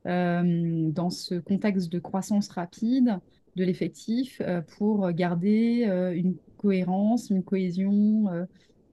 dans 0.05 1.09
ce 1.09 1.35
contexte 1.35 1.91
de 1.91 1.99
croissance 1.99 2.49
rapide 2.49 3.19
de 3.55 3.63
l'effectif 3.63 4.41
pour 4.77 5.11
garder 5.11 5.85
une 6.15 6.35
cohérence, 6.57 7.29
une 7.29 7.43
cohésion 7.43 8.25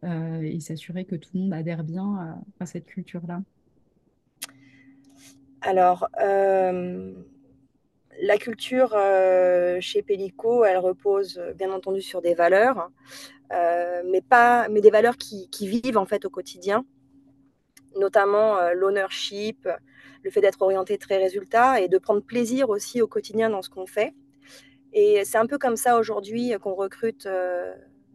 et 0.05 0.61
s'assurer 0.61 1.05
que 1.05 1.17
tout 1.17 1.31
le 1.35 1.41
monde 1.41 1.55
adhère 1.55 1.83
bien 1.83 2.15
à, 2.17 2.39
à 2.61 2.67
cette 2.67 2.87
culture-là? 2.87 3.43
Alors, 5.63 6.09
la 8.21 8.39
culture 8.39 8.93
euh, 8.95 9.79
chez 9.81 10.03
Pellico, 10.03 10.65
elle 10.65 10.79
repose 10.79 11.39
euh, 11.39 11.53
bien 11.55 11.71
entendu 11.73 12.03
sur 12.03 12.21
des 12.21 12.35
valeurs, 12.35 12.91
euh, 13.53 14.03
mais, 14.05 14.21
pas, 14.21 14.69
mais 14.69 14.81
des 14.81 14.91
valeurs 14.91 15.17
qui, 15.17 15.49
vivent 15.67 15.99
en 15.99 16.07
fait 16.07 16.25
au 16.25 16.31
quotidien, 16.31 16.85
notamment 17.97 18.73
l'ownership, 18.73 19.69
le 20.23 20.31
fait 20.31 20.41
d'être 20.41 20.63
orienté 20.63 20.99
très 20.99 21.17
résultat 21.17 21.81
et 21.81 21.89
de 21.89 21.99
prendre 21.99 22.23
plaisir 22.23 22.71
aussi 22.71 23.03
au 23.03 23.09
quotidien 23.09 23.51
dans 23.51 23.63
ce 23.63 23.71
qu'on 23.71 23.87
fait. 23.87 24.15
Et 24.93 25.25
c'est 25.25 25.39
un 25.39 25.47
peu 25.47 25.59
comme 25.59 25.77
ça 25.77 25.99
aujourd'hui 25.99 26.53
qu'on 26.61 26.75
recrute 26.75 27.29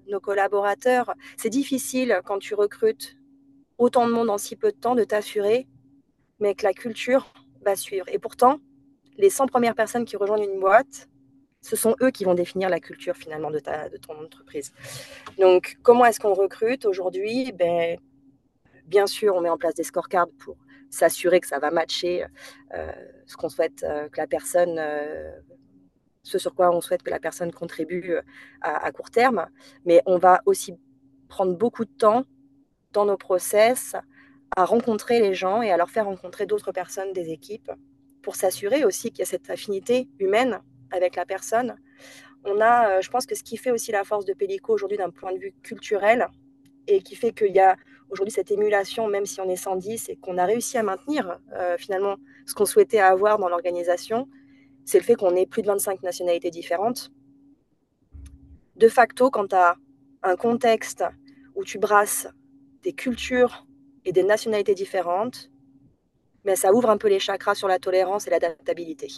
nos 0.08 0.20
collaborateurs. 0.22 1.14
C'est 1.36 1.50
difficile 1.50 2.22
quand 2.24 2.40
tu 2.40 2.54
recrutes 2.54 3.18
autant 3.78 4.08
de 4.08 4.14
monde 4.14 4.30
en 4.30 4.38
si 4.38 4.56
peu 4.56 4.72
de 4.72 4.78
temps 4.78 4.96
de 4.96 5.04
t'assurer, 5.04 5.68
mais 6.40 6.56
que 6.56 6.64
la 6.64 6.74
culture 6.74 7.34
va 7.66 7.76
suivre. 7.76 8.06
Et 8.10 8.20
pourtant, 8.20 8.60
les 9.18 9.30
100 9.30 9.48
premières 9.48 9.76
personnes 9.76 10.06
qui 10.06 10.18
rejoignent 10.18 10.50
une 10.52 10.60
boîte, 10.60 11.08
ce 11.62 11.76
sont 11.76 11.96
eux 12.02 12.12
qui 12.12 12.26
vont 12.26 12.36
définir 12.36 12.70
la 12.70 12.80
culture 12.80 13.16
finalement 13.16 13.50
de, 13.50 13.60
ta, 13.60 13.90
de 13.90 13.98
ton 13.98 14.14
entreprise. 14.24 14.72
Donc, 15.40 15.78
comment 15.82 16.06
est-ce 16.06 16.20
qu'on 16.20 16.34
recrute 16.34 16.86
aujourd'hui? 16.86 17.52
Ben, 17.54 17.98
Bien 18.86 19.08
sûr, 19.08 19.36
on 19.36 19.42
met 19.42 19.50
en 19.50 19.58
place 19.58 19.74
des 19.74 19.84
scorecards 19.84 20.30
pour 20.40 20.58
s'assurer 20.92 21.40
que 21.40 21.48
ça 21.48 21.58
va 21.58 21.72
matcher 21.72 22.26
euh, 22.74 22.92
ce 23.26 23.36
qu'on 23.36 23.50
souhaite 23.50 23.84
euh, 23.84 24.08
que 24.10 24.18
la 24.18 24.28
personne, 24.28 24.76
euh, 24.78 25.32
ce 26.22 26.38
sur 26.38 26.54
quoi 26.54 26.70
on 26.70 26.82
souhaite 26.82 27.02
que 27.02 27.10
la 27.10 27.20
personne 27.20 27.52
contribue 27.52 28.16
à, 28.62 28.86
à, 28.86 28.92
court 28.92 29.10
terme. 29.10 29.48
Mais 29.86 30.04
on 30.06 30.18
va 30.18 30.42
aussi 30.46 30.76
prendre 31.28 31.58
beaucoup 31.58 31.86
de 31.86 31.92
temps 31.92 32.26
dans 32.92 33.06
nos 33.06 33.18
process 33.18 33.96
à 34.56 34.66
rencontrer 34.66 35.20
les 35.20 35.34
gens 35.34 35.64
et 35.64 35.72
à 35.72 35.78
leur 35.78 35.90
faire 35.90 36.06
rencontrer 36.06 36.46
d'autres 36.46 36.72
personnes 36.72 37.12
des 37.12 37.32
équipes 37.32 37.72
pour 38.26 38.36
s'assurer 38.36 38.86
aussi 38.86 39.12
qu'il 39.12 39.20
y 39.20 39.22
a 39.22 39.28
cette 39.28 39.52
affinité 39.52 40.10
humaine 40.18 40.60
avec 40.90 41.16
la 41.16 41.28
personne. 41.28 41.76
On 42.44 42.60
a, 42.60 42.90
euh, 42.90 43.02
je 43.02 43.12
pense 43.12 43.28
que 43.28 43.36
ce 43.36 43.44
qui 43.44 43.56
fait 43.56 43.70
aussi 43.70 43.92
la 43.92 44.04
force 44.04 44.26
de 44.26 44.34
Pellico 44.34 44.74
aujourd'hui 44.74 44.98
d'un 44.98 45.12
point 45.12 45.32
de 45.32 45.38
vue 45.38 45.54
culturel 45.62 46.28
et 46.88 47.04
qui 47.04 47.16
fait 47.16 47.34
qu'il 47.34 47.56
y 47.56 47.60
a 47.60 47.76
aujourd'hui 48.10 48.32
cette 48.32 48.50
émulation, 48.50 49.08
même 49.08 49.28
si 49.28 49.40
on 49.42 49.48
est 49.48 49.56
110 49.56 50.10
et 50.10 50.16
qu'on 50.16 50.40
a 50.40 50.46
réussi 50.46 50.76
à 50.80 50.82
maintenir 50.82 51.38
euh, 51.54 51.78
finalement 51.78 52.16
ce 52.48 52.56
qu'on 52.56 52.66
souhaitait 52.66 53.00
avoir 53.00 53.38
dans 53.38 53.48
l'organisation, 53.48 54.28
c'est 54.86 54.98
le 54.98 55.04
fait 55.04 55.14
qu'on 55.14 55.36
ait 55.36 55.46
plus 55.46 55.62
de 55.62 55.68
25 55.68 56.02
nationalités 56.02 56.50
différentes. 56.50 57.12
De 58.76 58.90
facto, 58.90 59.30
quand 59.30 59.50
tu 59.50 59.56
as 59.56 59.76
un 60.24 60.36
contexte 60.36 61.04
où 61.54 61.64
tu 61.64 61.78
brasses 61.78 62.28
des 62.82 62.94
cultures 62.94 63.68
et 64.04 64.12
des 64.12 64.24
nationalités 64.24 64.74
différentes, 64.74 65.52
mais 66.46 66.56
ça 66.56 66.72
ouvre 66.74 66.90
un 66.90 66.98
peu 66.98 67.10
les 67.10 67.20
chakras 67.20 67.56
sur 67.56 67.68
la 67.68 67.80
tolérance 67.80 68.28
et 68.28 68.30
l'adaptabilité. 68.30 69.10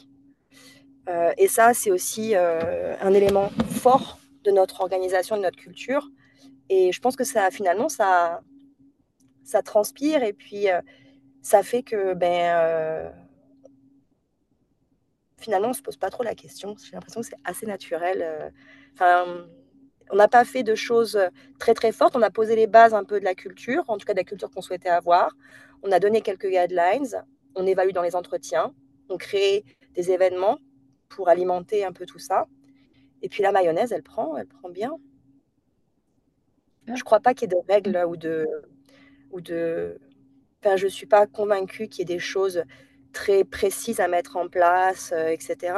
Euh, 1.10 1.32
et 1.38 1.48
ça, 1.48 1.74
c'est 1.74 1.92
aussi 1.92 2.36
euh, 2.36 2.96
un 3.02 3.14
élément 3.14 3.50
fort 3.70 4.20
de 4.44 4.52
notre 4.52 4.82
organisation, 4.82 5.38
de 5.38 5.42
notre 5.42 5.58
culture. 5.58 6.10
Et 6.70 6.92
je 6.92 7.00
pense 7.00 7.16
que 7.16 7.24
ça, 7.24 7.50
finalement, 7.52 7.90
ça, 7.90 8.42
transpire 9.64 10.24
et 10.24 10.34
puis 10.34 10.70
euh, 10.70 10.82
ça 11.42 11.64
fait 11.64 11.82
que, 11.82 12.14
ben, 12.14 13.14
finalement, 15.38 15.68
on 15.68 15.72
ne 15.72 15.76
se 15.76 15.82
pose 15.82 15.98
pas 15.98 16.10
trop 16.10 16.24
la 16.24 16.36
question. 16.36 16.76
J'ai 16.84 16.94
l'impression 16.94 17.22
que 17.22 17.28
c'est 17.28 17.40
assez 17.46 17.66
naturel. 17.66 18.52
Enfin, 18.94 19.46
on 20.12 20.16
n'a 20.18 20.28
pas 20.28 20.44
fait 20.44 20.64
de 20.64 20.76
choses 20.76 21.18
très 21.60 21.74
très 21.74 21.94
fortes. 21.94 22.16
On 22.18 22.22
a 22.22 22.30
posé 22.30 22.56
les 22.56 22.68
bases 22.68 22.94
un 22.94 23.06
peu 23.06 23.20
de 23.20 23.26
la 23.26 23.36
culture, 23.36 23.84
en 23.88 23.98
tout 23.98 24.06
cas 24.06 24.14
de 24.14 24.20
la 24.20 24.26
culture 24.26 24.52
qu'on 24.52 24.62
souhaitait 24.62 24.90
avoir. 24.90 25.32
On 25.84 25.92
a 25.92 26.00
donné 26.00 26.22
quelques 26.22 26.48
guidelines. 26.48 27.24
On 27.56 27.66
évalue 27.66 27.92
dans 27.92 28.02
les 28.02 28.16
entretiens. 28.16 28.74
On 29.10 29.18
crée 29.18 29.64
des 29.94 30.12
événements 30.12 30.60
pour 31.10 31.30
alimenter 31.30 31.86
un 31.86 31.92
peu 31.92 32.06
tout 32.06 32.20
ça. 32.20 32.48
Et 33.22 33.30
puis 33.30 33.42
la 33.44 33.52
mayonnaise, 33.52 33.92
elle 33.92 34.04
prend, 34.04 34.38
elle 34.38 34.48
prend 34.48 34.70
bien. 34.70 34.98
Je 36.88 36.94
ne 36.94 37.00
crois 37.00 37.20
pas 37.20 37.34
qu'il 37.34 37.52
y 37.52 37.54
ait 37.54 37.60
de 37.60 37.68
règles 37.68 38.06
ou 38.08 38.16
de, 38.16 38.48
ou 39.32 39.42
de. 39.42 40.00
Enfin, 40.64 40.76
je 40.76 40.86
ne 40.86 40.90
suis 40.90 41.06
pas 41.06 41.28
convaincue 41.28 41.88
qu'il 41.88 42.00
y 42.00 42.12
ait 42.12 42.16
des 42.16 42.20
choses 42.20 42.64
très 43.14 43.44
précises 43.44 44.00
à 44.00 44.08
mettre 44.08 44.38
en 44.38 44.48
place, 44.48 45.12
euh, 45.14 45.28
etc. 45.28 45.74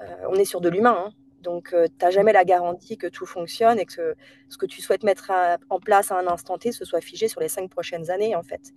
Euh, 0.00 0.04
on 0.28 0.34
est 0.34 0.44
sur 0.44 0.60
de 0.60 0.68
l'humain. 0.68 1.06
Hein. 1.06 1.12
Donc, 1.40 1.72
euh, 1.72 1.86
tu 1.86 2.04
n'as 2.04 2.10
jamais 2.10 2.32
la 2.32 2.44
garantie 2.44 2.98
que 2.98 3.06
tout 3.06 3.26
fonctionne 3.26 3.78
et 3.78 3.86
que 3.86 4.14
ce 4.48 4.58
que 4.58 4.66
tu 4.66 4.82
souhaites 4.82 5.04
mettre 5.04 5.30
en 5.70 5.80
place 5.80 6.10
à 6.10 6.18
un 6.18 6.26
instant 6.26 6.58
T, 6.58 6.72
ce 6.72 6.84
soit 6.84 7.00
figé 7.00 7.28
sur 7.28 7.40
les 7.40 7.48
cinq 7.48 7.70
prochaines 7.70 8.10
années, 8.10 8.34
en 8.34 8.42
fait. 8.42 8.72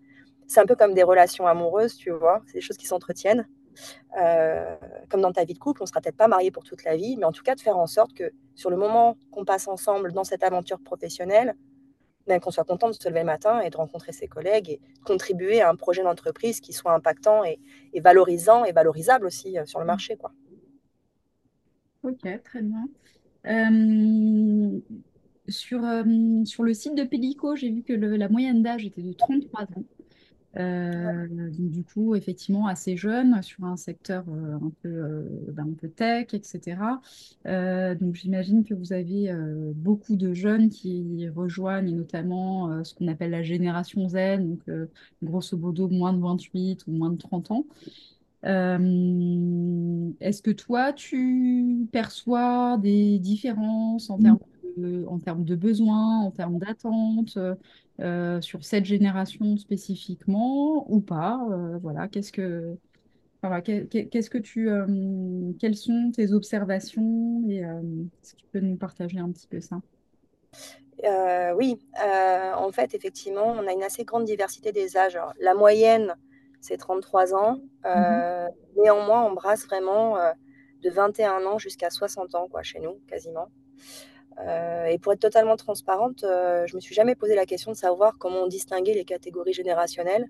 C'est 0.52 0.60
un 0.60 0.66
peu 0.66 0.76
comme 0.76 0.94
des 0.94 1.04
relations 1.04 1.48
amoureuses, 1.48 1.96
tu 1.96 2.12
vois. 2.12 2.42
C'est 2.48 2.56
des 2.56 2.62
choses 2.62 2.76
qui 2.76 2.86
s'entretiennent. 2.86 3.48
Euh, 4.22 4.76
comme 5.10 5.22
dans 5.22 5.32
ta 5.32 5.46
vie 5.46 5.54
de 5.54 5.60
couple, 5.60 5.82
on 5.82 5.86
ne 5.86 5.88
sera 5.88 6.02
peut-être 6.02 6.18
pas 6.18 6.28
marié 6.28 6.52
pour 6.52 6.66
toute 6.66 6.84
la 6.84 6.98
vie, 6.98 7.16
mais 7.16 7.24
en 7.24 7.32
tout 7.32 7.42
cas 7.42 7.56
de 7.56 7.62
faire 7.62 7.78
en 7.78 7.88
sorte 7.88 8.14
que 8.14 8.34
sur 8.54 8.70
le 8.70 8.76
moment 8.76 9.16
qu'on 9.32 9.46
passe 9.46 9.70
ensemble 9.70 10.12
dans 10.12 10.26
cette 10.26 10.44
aventure 10.44 10.82
professionnelle, 10.82 11.56
ben, 12.28 12.42
qu'on 12.42 12.52
soit 12.52 12.66
content 12.66 12.90
de 12.90 12.94
se 12.94 13.08
lever 13.08 13.22
le 13.22 13.28
matin 13.28 13.62
et 13.62 13.70
de 13.70 13.78
rencontrer 13.78 14.12
ses 14.12 14.28
collègues 14.28 14.72
et 14.72 14.82
contribuer 15.06 15.62
à 15.62 15.70
un 15.70 15.76
projet 15.78 16.04
d'entreprise 16.04 16.60
qui 16.60 16.74
soit 16.74 16.92
impactant 16.94 17.46
et, 17.46 17.58
valorisant 18.02 18.66
et 18.66 18.74
valorisable 18.74 19.28
aussi 19.28 19.58
euh, 19.58 19.66
sur 19.66 19.80
le 19.80 19.86
marché. 19.86 20.18
Quoi. 20.18 20.34
Ok, 22.04 22.28
très 22.44 22.62
bien. 22.62 22.90
Euh, 23.46 24.82
sur, 25.48 25.82
sur 26.44 26.64
le 26.64 26.74
site 26.74 26.96
de 26.96 27.06
Pellico, 27.06 27.56
j'ai 27.56 27.70
vu 27.70 27.84
que 27.84 27.94
la 27.94 28.28
moyenne 28.28 28.62
d'âge 28.62 28.86
était 28.86 29.02
de 29.02 29.14
33 29.14 29.62
ans. 29.62 29.86
Euh, 30.58 31.28
du 31.52 31.84
coup, 31.84 32.14
effectivement, 32.16 32.68
assez 32.68 32.98
jeune 32.98 33.42
sur 33.42 33.64
un 33.64 33.78
secteur 33.78 34.26
euh, 34.28 34.56
un, 34.56 34.72
peu, 34.82 34.90
euh, 34.90 35.24
ben, 35.54 35.64
un 35.64 35.74
peu 35.74 35.88
tech, 35.88 36.34
etc. 36.34 36.78
donc, 37.46 38.16
j'imagine 38.16 38.66
que 38.66 38.74
vous 38.74 38.94
avez 38.94 39.34
beaucoup 39.76 40.16
de 40.16 40.34
jeunes 40.34 40.70
qui 40.70 41.28
rejoignent 41.30 41.96
notamment 41.96 42.84
ce 42.84 42.94
qu'on 42.94 43.08
appelle 43.08 43.32
la 43.32 43.44
génération 43.44 44.08
Z, 44.10 44.40
donc 44.40 44.60
grosso 45.24 45.58
modo 45.58 45.88
moins 45.88 46.14
de 46.14 46.20
28 46.22 46.86
ou 46.88 46.92
moins 46.92 47.10
de 47.10 47.18
30 47.18 47.52
ans. 47.52 47.66
Est-ce 48.44 50.42
que 50.42 50.52
toi, 50.52 50.94
tu 50.94 51.88
perçois 51.92 52.78
des 52.78 53.20
différences 53.20 54.10
en 54.10 54.18
termes 54.18 54.40
de, 54.78 55.06
en 55.08 55.20
termes 55.20 55.44
de 55.44 55.56
besoins, 55.56 56.20
en 56.20 56.32
termes 56.32 56.60
d'attentes 56.60 57.38
euh, 58.02 58.42
sur 58.42 58.64
cette 58.64 58.86
génération 58.86 59.58
spécifiquement 59.58 60.86
ou 60.92 61.02
pas 61.02 61.40
euh, 61.52 61.78
Voilà, 61.82 62.08
qu'est-ce 62.08 62.32
que, 62.32 62.76
qu'est-ce 63.42 64.30
que 64.30 64.38
tu, 64.38 64.70
euh, 64.70 65.52
quelles 65.60 65.76
sont 65.76 66.12
tes 66.12 66.34
observations 66.34 67.44
et 67.48 67.58
est-ce 67.58 68.34
que 68.34 68.38
tu 68.40 68.46
peux 68.52 68.60
nous 68.60 68.76
partager 68.76 69.20
un 69.20 69.32
petit 69.32 69.48
peu 69.48 69.62
ça? 69.62 69.82
Oui, 71.56 71.80
en 72.04 72.72
fait, 72.72 72.94
effectivement, 72.96 73.48
on 73.48 73.68
a 73.68 73.74
une 73.74 73.84
assez 73.84 74.04
grande 74.04 74.26
diversité 74.26 74.72
des 74.72 74.98
âges. 74.98 75.20
la 75.40 75.54
moyenne, 75.54 76.16
c'est 76.60 76.78
33 76.78 77.34
ans. 77.34 77.60
Mmh 77.86 78.48
néanmoins, 78.78 79.26
on 79.26 79.34
brasse 79.34 79.66
vraiment 79.66 80.16
de 80.82 80.90
21 80.90 81.46
ans 81.46 81.58
jusqu'à 81.58 81.90
60 81.90 82.36
ans, 82.36 82.48
quoi, 82.50 82.64
chez 82.64 82.80
nous, 82.80 83.00
quasiment. 83.08 83.50
Euh, 84.40 84.86
et 84.86 84.98
pour 84.98 85.14
être 85.14 85.20
totalement 85.20 85.58
transparente, 85.58 86.24
euh, 86.24 86.66
je 86.68 86.76
me 86.76 86.82
suis 86.82 86.96
jamais 86.96 87.16
posé 87.16 87.36
la 87.36 87.46
question 87.46 87.72
de 87.72 87.78
savoir 87.78 88.18
comment 88.18 88.48
distinguer 88.48 88.94
les 88.94 89.06
catégories 89.06 89.54
générationnelles 89.54 90.28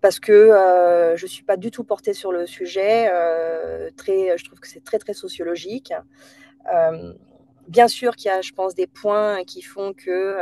parce 0.00 0.20
que 0.20 0.32
euh, 0.32 1.16
je 1.16 1.24
ne 1.24 1.28
suis 1.28 1.42
pas 1.42 1.56
du 1.56 1.70
tout 1.70 1.82
portée 1.82 2.12
sur 2.12 2.30
le 2.30 2.46
sujet. 2.46 3.10
très, 3.96 4.36
je 4.38 4.44
trouve 4.44 4.60
que 4.60 4.68
c'est 4.68 4.84
très 4.84 4.98
très 4.98 5.14
sociologique. 5.14 5.92
bien 7.66 7.88
sûr 7.88 8.14
qu'il 8.14 8.28
y 8.28 8.32
a, 8.32 8.42
je 8.42 8.52
pense, 8.52 8.74
des 8.74 8.86
points 8.86 9.42
qui 9.44 9.62
font 9.62 9.94
que 9.94 10.36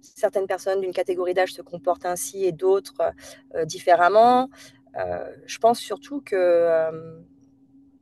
certaines 0.00 0.46
personnes 0.46 0.80
d'une 0.80 0.92
catégorie 0.92 1.34
d'âge 1.34 1.52
se 1.54 1.62
comportent 1.62 2.06
ainsi 2.06 2.44
et 2.44 2.52
d'autres 2.52 3.12
différemment. 3.64 4.48
je 5.46 5.58
pense 5.58 5.80
surtout 5.80 6.20
que 6.20 6.90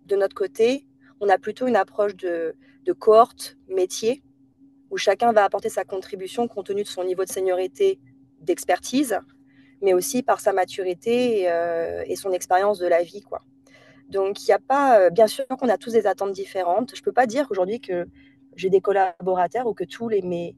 de 0.07 0.17
notre 0.17 0.35
côté, 0.35 0.87
on 1.21 1.29
a 1.29 1.39
plutôt 1.39 1.69
une 1.69 1.77
approche 1.77 2.17
de, 2.17 2.55
de 2.87 2.93
cohorte 2.93 3.57
métier 3.69 4.23
où 4.91 4.97
chacun 4.97 5.33
va 5.33 5.45
apporter 5.45 5.69
sa 5.69 5.85
contribution 5.85 6.47
compte 6.49 6.67
tenu 6.67 6.83
de 6.83 6.89
son 6.89 7.05
niveau 7.05 7.25
de 7.25 7.31
seniorité, 7.31 7.99
d'expertise, 8.41 9.19
mais 9.83 9.93
aussi 9.93 10.23
par 10.23 10.41
sa 10.41 10.53
maturité 10.53 11.41
et, 11.41 11.51
euh, 11.51 12.05
son 12.15 12.33
expérience 12.33 12.79
de 12.79 12.87
la 12.87 13.03
vie. 13.03 13.21
Quoi. 13.21 13.43
Donc, 14.09 14.43
il 14.43 14.47
n'y 14.47 14.55
a 14.55 14.61
pas, 14.61 15.01
euh, 15.01 15.11
bien 15.11 15.27
sûr 15.27 15.47
qu'on 15.49 15.69
a 15.69 15.77
tous 15.77 15.93
des 15.93 16.07
attentes 16.07 16.33
différentes. 16.33 16.95
Je 16.95 17.01
ne 17.01 17.05
peux 17.05 17.13
pas 17.13 17.27
dire 17.27 17.49
qu'aujourd'hui 17.49 17.81
que 17.81 18.07
j'ai 18.55 18.71
des 18.71 18.81
collaborateurs 18.81 19.67
ou 19.67 19.75
que 19.75 19.85
tous 19.85 20.09
les, 20.09 20.23
mes, 20.23 20.57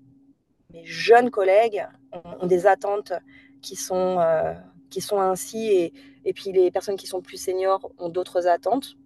jeunes 0.85 1.31
collègues 1.31 1.87
ont, 2.13 2.47
des 2.47 2.67
attentes 2.67 3.15
qui 3.63 3.75
sont, 3.75 4.21
euh, 4.21 4.53
qui 4.91 5.01
sont 5.01 5.19
ainsi 5.19 5.69
et, 5.69 5.95
et 6.27 6.35
puis 6.35 6.53
les 6.53 6.71
personnes 6.71 6.97
qui 6.97 7.07
sont 7.07 7.23
plus 7.23 7.39
seniors 7.39 7.91
ont 7.99 8.11
d'autres 8.11 8.47
attentes. 8.47 8.97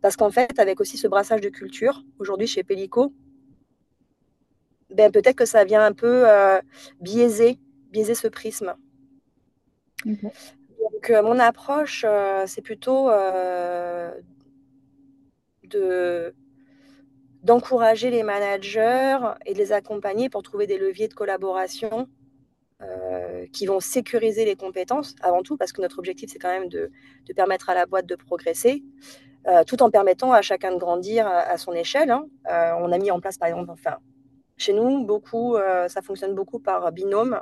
Parce 0.00 0.16
qu'en 0.16 0.30
fait, 0.30 0.58
avec 0.58 0.80
aussi 0.80 0.96
ce 0.96 1.08
brassage 1.08 1.40
de 1.40 1.48
culture, 1.48 2.04
aujourd'hui 2.18 2.46
chez 2.46 2.62
Pellico, 2.62 3.12
ben, 4.90 5.12
peut-être 5.12 5.36
que 5.36 5.44
ça 5.44 5.64
vient 5.64 5.84
un 5.84 5.92
peu 5.92 6.28
euh, 6.28 6.60
biaiser, 7.00 7.58
biaiser 7.90 8.14
ce 8.14 8.28
prisme. 8.28 8.74
Donc, 10.04 11.10
euh, 11.10 11.22
mon 11.22 11.38
approche, 11.38 12.04
euh, 12.06 12.44
c'est 12.46 12.62
plutôt 12.62 13.10
de 15.64 16.34
d'encourager 17.44 18.10
les 18.10 18.24
managers 18.24 19.18
et 19.46 19.54
de 19.54 19.58
les 19.58 19.70
accompagner 19.72 20.28
pour 20.28 20.42
trouver 20.42 20.66
des 20.66 20.76
leviers 20.76 21.08
de 21.08 21.14
collaboration 21.14 22.08
qui 23.52 23.66
vont 23.66 23.80
sécuriser 23.80 24.44
les 24.44 24.54
compétences 24.54 25.14
avant 25.20 25.42
tout, 25.42 25.56
parce 25.56 25.72
que 25.72 25.80
notre 25.80 25.98
objectif, 25.98 26.30
c'est 26.32 26.38
quand 26.38 26.50
même 26.50 26.68
de, 26.68 26.90
de, 27.26 27.32
permettre 27.32 27.70
à 27.70 27.74
la 27.74 27.86
boîte 27.86 28.06
de 28.06 28.14
progresser. 28.14 28.84
Euh, 29.48 29.64
tout 29.64 29.82
en 29.82 29.90
permettant 29.90 30.32
à 30.32 30.42
chacun 30.42 30.72
de 30.72 30.76
grandir 30.76 31.26
à, 31.26 31.56
son 31.56 31.72
échelle. 31.72 32.10
Hein. 32.10 32.26
Euh, 32.50 32.72
on 32.80 32.92
a 32.92 32.98
mis 32.98 33.10
en 33.10 33.18
place, 33.18 33.38
par 33.38 33.48
exemple, 33.48 33.70
enfin, 33.70 33.96
chez 34.58 34.74
nous, 34.74 35.06
beaucoup, 35.06 35.56
euh, 35.56 35.88
ça 35.88 36.02
fonctionne 36.02 36.34
beaucoup 36.34 36.58
par 36.58 36.92
binôme 36.92 37.40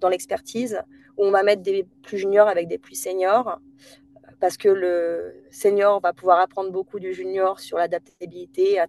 dans 0.00 0.08
l'expertise, 0.08 0.82
où 1.16 1.24
on 1.24 1.30
va 1.30 1.44
mettre 1.44 1.62
des 1.62 1.86
plus 2.02 2.18
juniors 2.18 2.48
avec 2.48 2.66
des 2.66 2.78
plus 2.78 3.00
seniors, 3.00 3.60
parce 4.40 4.56
que 4.56 4.68
le 4.68 5.46
senior 5.52 6.00
va 6.00 6.12
pouvoir 6.12 6.40
apprendre 6.40 6.72
beaucoup 6.72 6.98
du 6.98 7.14
junior 7.14 7.60
sur 7.60 7.78
l'adaptabilité, 7.78 8.82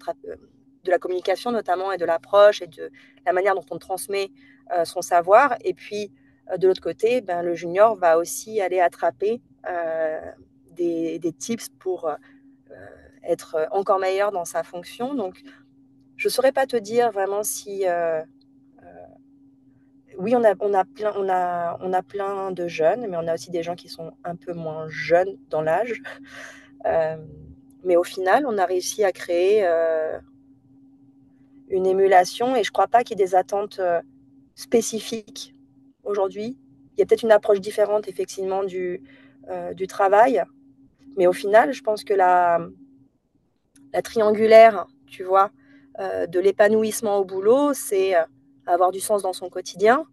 de 0.84 0.92
la 0.92 0.98
communication 0.98 1.52
notamment, 1.52 1.92
et 1.92 1.98
de 1.98 2.06
l'approche, 2.06 2.64
et 2.64 2.68
de 2.68 2.90
la 3.26 3.34
manière 3.34 3.54
dont 3.54 3.66
on 3.70 3.78
transmet 3.78 4.32
son 4.84 5.02
savoir. 5.02 5.56
Et 5.64 5.74
puis, 5.74 6.12
de 6.58 6.68
l'autre 6.68 6.82
côté, 6.82 7.22
ben, 7.22 7.44
le 7.44 7.54
junior 7.54 7.96
va 7.96 8.18
aussi 8.18 8.60
aller 8.60 8.82
attraper 8.82 9.42
des, 10.72 11.20
des, 11.20 11.32
tips 11.32 11.70
pour 11.80 12.10
être 13.24 13.56
euh, 13.56 13.66
encore 13.72 14.00
meilleur 14.00 14.32
dans 14.32 14.46
sa 14.46 14.64
fonction. 14.64 15.14
Donc, 15.14 15.42
je 16.16 16.28
ne 16.28 16.32
saurais 16.32 16.52
pas 16.52 16.66
te 16.66 16.78
dire 16.78 17.12
vraiment 17.12 17.44
si 17.44 17.88
euh, 17.88 18.22
oui, 20.18 20.36
on 20.36 20.44
a, 20.44 20.56
on, 20.60 20.74
a 20.74 20.84
plein, 20.84 21.14
on, 21.16 21.30
a, 21.30 21.78
on 21.82 21.94
a 21.94 22.02
plein 22.02 22.52
de 22.52 22.68
jeunes, 22.68 23.06
mais 23.08 23.18
on 23.18 23.28
a 23.28 23.36
aussi 23.36 23.52
des 23.52 23.62
gens 23.62 23.76
qui 23.76 23.88
sont 23.88 24.14
un 24.24 24.36
peu 24.36 24.54
moins 24.54 24.88
jeunes 24.90 25.38
dans 25.50 25.62
l'âge. 25.62 26.02
mais 27.84 27.96
au 27.96 28.04
final, 28.04 28.46
on 28.48 28.58
a 28.58 28.66
réussi 28.66 29.04
à 29.04 29.12
créer 29.12 29.64
une 31.70 31.86
émulation 31.86 32.56
et 32.56 32.64
je 32.64 32.70
ne 32.70 32.74
crois 32.74 32.88
pas 32.88 33.04
qu'il 33.04 33.20
y 33.20 33.22
ait 33.22 33.26
des 33.26 33.36
attentes 33.36 33.80
spécifiques 34.56 35.54
aujourd'hui. 36.04 36.58
Il 36.94 37.00
y 37.00 37.04
a 37.04 37.06
peut-être 37.06 37.22
une 37.22 37.32
approche 37.32 37.62
différente, 37.62 38.08
effectivement, 38.08 38.64
du, 38.64 39.04
du 39.76 39.86
travail, 39.86 40.44
mais 41.18 41.28
au 41.28 41.34
final, 41.34 41.74
je 41.74 41.82
pense 41.82 42.04
que 42.04 42.14
la, 42.14 42.60
la 43.94 44.02
triangulaire, 44.02 44.86
tu 45.08 45.24
vois, 45.24 45.52
euh, 46.00 46.28
de 46.28 46.40
l'épanouissement 46.40 47.18
au 47.18 47.26
boulot, 47.26 47.74
c'est 47.74 48.16
euh, 48.16 48.24
avoir 48.68 48.92
du 48.92 49.00
sens 49.00 49.24
dans 49.24 49.34
son 49.34 49.50
quotidien, 49.50 50.06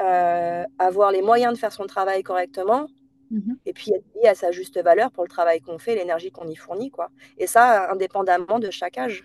euh, 0.00 0.64
avoir 0.78 1.12
les 1.12 1.20
moyens 1.20 1.52
de 1.52 1.58
faire 1.58 1.72
son 1.72 1.86
travail 1.86 2.22
correctement, 2.22 2.86
mhm. 3.30 3.58
et 3.66 3.74
puis 3.74 3.92
être 3.92 4.06
lié 4.14 4.28
à 4.28 4.34
sa 4.34 4.50
juste 4.50 4.82
valeur 4.82 5.10
pour 5.10 5.24
le 5.24 5.28
travail 5.28 5.60
qu'on 5.60 5.78
fait, 5.78 5.94
l'énergie 5.94 6.30
qu'on 6.30 6.48
y 6.48 6.56
fournit. 6.56 6.90
Quoi. 6.90 7.10
Et 7.36 7.46
ça, 7.46 7.92
indépendamment 7.92 8.58
de 8.58 8.70
chaque 8.70 8.96
âge. 8.96 9.24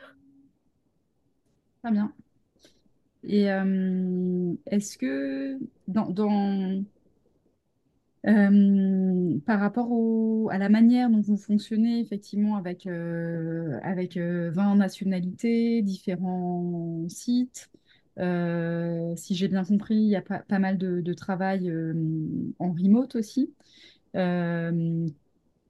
Très 1.81 1.91
bien. 1.91 2.11
Et 3.27 3.45
est-ce 4.67 4.99
que 4.99 5.57
dans, 5.87 6.07
dans 6.09 6.83
par 8.25 9.59
rapport 9.59 9.91
à 10.51 10.57
la 10.57 10.69
manière 10.69 11.09
dont 11.09 11.21
vous 11.21 11.37
fonctionnez 11.37 11.99
effectivement 11.99 12.55
avec, 12.55 12.87
avec 12.87 14.17
20 14.17 14.75
nationalités, 14.75 15.81
différents 15.83 17.05
sites, 17.07 17.69
si 18.17 19.35
j'ai 19.35 19.47
bien 19.47 19.63
compris, 19.63 19.95
il 19.95 20.09
y 20.09 20.15
a 20.15 20.21
pas, 20.21 20.39
pas 20.39 20.59
mal 20.59 20.77
de, 20.77 21.13
travail 21.13 21.71
en 22.59 22.71
remote 22.71 23.15
aussi. 23.15 23.53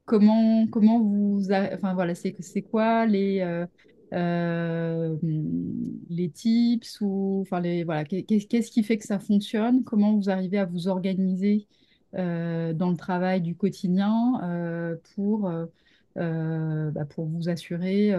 comment, 0.05 0.67
comment 0.67 0.99
vous... 1.01 1.51
Enfin 1.51 1.93
voilà, 1.93 2.15
c'est 2.15 2.61
quoi 2.61 3.05
les 3.05 3.67
euh, 4.13 5.17
les 6.09 6.29
tips 6.29 7.01
ou 7.01 7.39
enfin 7.41 7.59
les 7.59 7.83
voilà 7.83 8.05
qu'est-ce 8.05 8.71
qui 8.71 8.83
fait 8.83 8.97
que 8.97 9.05
ça 9.05 9.19
fonctionne? 9.19 9.83
Comment 9.83 10.15
vous 10.15 10.29
arrivez 10.29 10.57
à 10.59 10.65
vous 10.65 10.87
organiser 10.87 11.67
euh, 11.67 11.84
dans 12.15 12.89
le 12.89 12.97
travail 12.97 13.41
du 13.41 13.55
quotidien 13.55 14.39
euh, 14.43 14.95
pour 15.15 15.51
bah, 16.15 17.05
pour 17.09 17.25
vous 17.25 17.49
assurer 17.49 18.13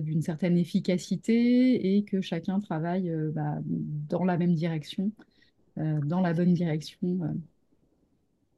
d'une 0.00 0.22
certaine 0.22 0.56
efficacité 0.56 1.96
et 1.96 2.04
que 2.04 2.20
chacun 2.22 2.60
travaille 2.60 3.12
bah, 3.34 3.58
dans 3.64 4.24
la 4.24 4.38
même 4.38 4.54
direction 4.54 5.12
dans 5.76 6.20
la 6.20 6.32
bonne 6.32 6.54
direction 6.54 7.20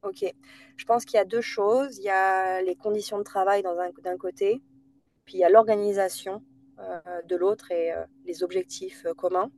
Ok, 0.05 0.23
je 0.77 0.85
pense 0.85 1.03
qu'il 1.03 1.17
y 1.17 1.19
a 1.19 1.25
deux 1.25 1.41
choses. 1.41 1.97
Il 1.97 2.03
y 2.03 2.09
a 2.09 2.61
les 2.61 2.75
conditions 2.75 3.17
de 3.17 3.23
travail 3.23 3.63
d'un 4.03 4.17
côté, 4.17 4.61
puis 5.25 5.35
il 5.35 5.39
y 5.39 5.43
a 5.43 5.49
l'organisation 5.49 6.43
euh, 6.79 7.21
de 7.27 7.35
l'autre 7.35 7.71
et 7.71 7.91
euh, 7.91 8.03
les 8.25 8.43
objectifs 8.43 9.03
euh, 9.05 9.13
communs. 9.13 9.49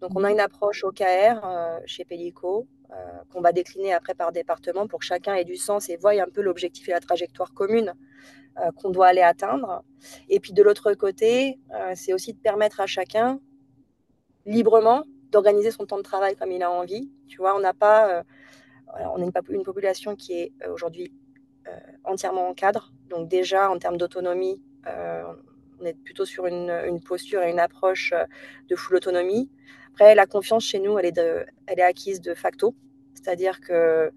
Donc, 0.00 0.12
on 0.14 0.22
a 0.22 0.30
une 0.30 0.40
approche 0.40 0.84
OKR 0.84 1.40
chez 1.86 2.04
Pellico 2.04 2.66
qu'on 3.30 3.40
va 3.40 3.52
décliner 3.52 3.92
après 3.92 4.14
par 4.14 4.32
département 4.32 4.86
pour 4.86 5.00
que 5.00 5.04
chacun 5.04 5.34
ait 5.34 5.44
du 5.44 5.56
sens 5.56 5.88
et 5.88 5.96
voie 5.96 6.12
un 6.12 6.28
peu 6.32 6.40
l'objectif 6.40 6.88
et 6.88 6.92
la 6.92 7.00
trajectoire 7.00 7.52
commune 7.52 7.94
qu'on 8.76 8.90
doit 8.90 9.08
aller 9.08 9.20
atteindre. 9.20 9.84
Et 10.28 10.40
puis 10.40 10.52
de 10.52 10.62
l'autre 10.62 10.94
côté, 10.94 11.58
c'est 11.94 12.12
aussi 12.12 12.32
de 12.32 12.38
permettre 12.38 12.80
à 12.80 12.86
chacun 12.86 13.40
librement 14.46 15.04
d'organiser 15.30 15.70
son 15.70 15.84
temps 15.84 15.98
de 15.98 16.02
travail 16.02 16.34
comme 16.34 16.50
il 16.50 16.62
a 16.62 16.70
envie. 16.70 17.12
Tu 17.28 17.36
vois, 17.36 17.54
on 17.54 17.60
n'a 17.60 17.74
pas, 17.74 18.24
on 19.14 19.18
une, 19.18 19.32
une, 19.50 19.62
population 19.62 20.16
qui 20.16 20.32
est 20.32 20.52
aujourd'hui 20.66 21.12
entièrement 22.04 22.48
en 22.48 22.54
cadre. 22.54 22.90
Donc 23.10 23.28
déjà 23.28 23.70
en 23.70 23.78
termes 23.78 23.98
d'autonomie, 23.98 24.62
on 25.80 25.84
est 25.84 25.94
plutôt 25.94 26.24
sur 26.24 26.46
une, 26.46 27.00
posture 27.04 27.42
et 27.42 27.50
une 27.50 27.60
approche 27.60 28.12
euh, 28.12 28.24
de 28.68 28.76
full 28.76 28.96
autonomie. 28.96 29.50
Après, 30.00 30.14
la 30.14 30.26
confiance 30.26 30.64
chez 30.64 30.78
nous, 30.78 30.96
elle 30.96 31.06
est, 31.06 31.18
elle 31.66 31.80
est 31.80 31.82
acquise 31.82 32.20
de 32.20 32.32
facto. 32.32 32.72
C'est-à-dire 33.14 33.60
que 33.60 33.72
euh, 33.72 34.10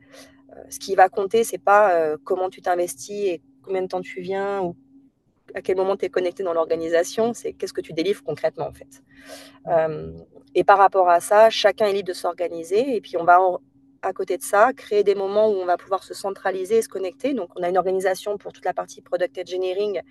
ce 0.70 0.78
qui 0.78 0.94
va 0.94 1.10
compter, 1.10 1.44
c'est 1.44 1.58
pas 1.58 1.96
euh, 1.96 2.18
comment 2.24 2.52
tu 2.52 2.62
t'investis 2.62 3.26
et 3.26 3.42
combien 3.64 3.82
de 3.82 3.88
temps 3.88 4.02
tu 4.02 4.22
viens 4.22 4.62
ou 4.62 4.76
à 5.56 5.62
quel 5.64 5.78
moment 5.78 5.98
tu 5.98 6.06
es 6.06 6.10
connecté 6.10 6.44
dans 6.44 6.54
l'organisation, 6.54 7.34
c'est 7.34 7.54
qu'est-ce 7.54 7.74
que 7.74 7.82
tu 7.82 7.94
délivres 7.94 8.24
concrètement 8.24 8.68
en 8.68 8.74
fait. 8.74 9.02
et 10.54 10.64
par 10.64 10.78
rapport 10.78 11.10
à 11.10 11.20
ça, 11.20 11.50
chacun 11.50 11.88
est 11.88 11.94
libre 11.94 12.10
de 12.10 12.14
s'organiser 12.14 12.96
et 12.96 13.02
puis 13.02 13.18
on 13.18 13.24
va 13.24 13.40
à 14.04 14.14
côté 14.14 14.38
de 14.38 14.44
ça 14.44 14.74
créer 14.74 15.04
des 15.04 15.16
moments 15.16 15.50
où 15.50 15.56
on 15.56 15.66
va 15.66 15.78
pouvoir 15.78 16.04
se 16.04 16.14
centraliser 16.14 16.78
et 16.78 16.82
se 16.84 16.90
connecter. 16.90 17.34
Donc 17.34 17.50
on 17.56 17.64
a 17.64 17.70
une 17.70 17.78
organisation 17.78 18.38
pour 18.38 18.54
toute 18.54 18.66
la 18.66 18.74
partie 18.74 19.02
product 19.02 19.40
engineering 19.40 20.02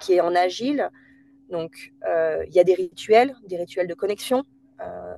qui 0.00 0.14
est 0.14 0.20
en 0.20 0.34
agile. 0.34 0.90
Donc, 1.48 1.92
euh, 2.08 2.44
il 2.48 2.54
y 2.54 2.60
a 2.60 2.64
des 2.64 2.74
rituels, 2.74 3.36
des 3.46 3.58
rituels 3.58 3.86
de 3.86 3.94
connexion, 3.94 4.38
euh, 4.38 4.42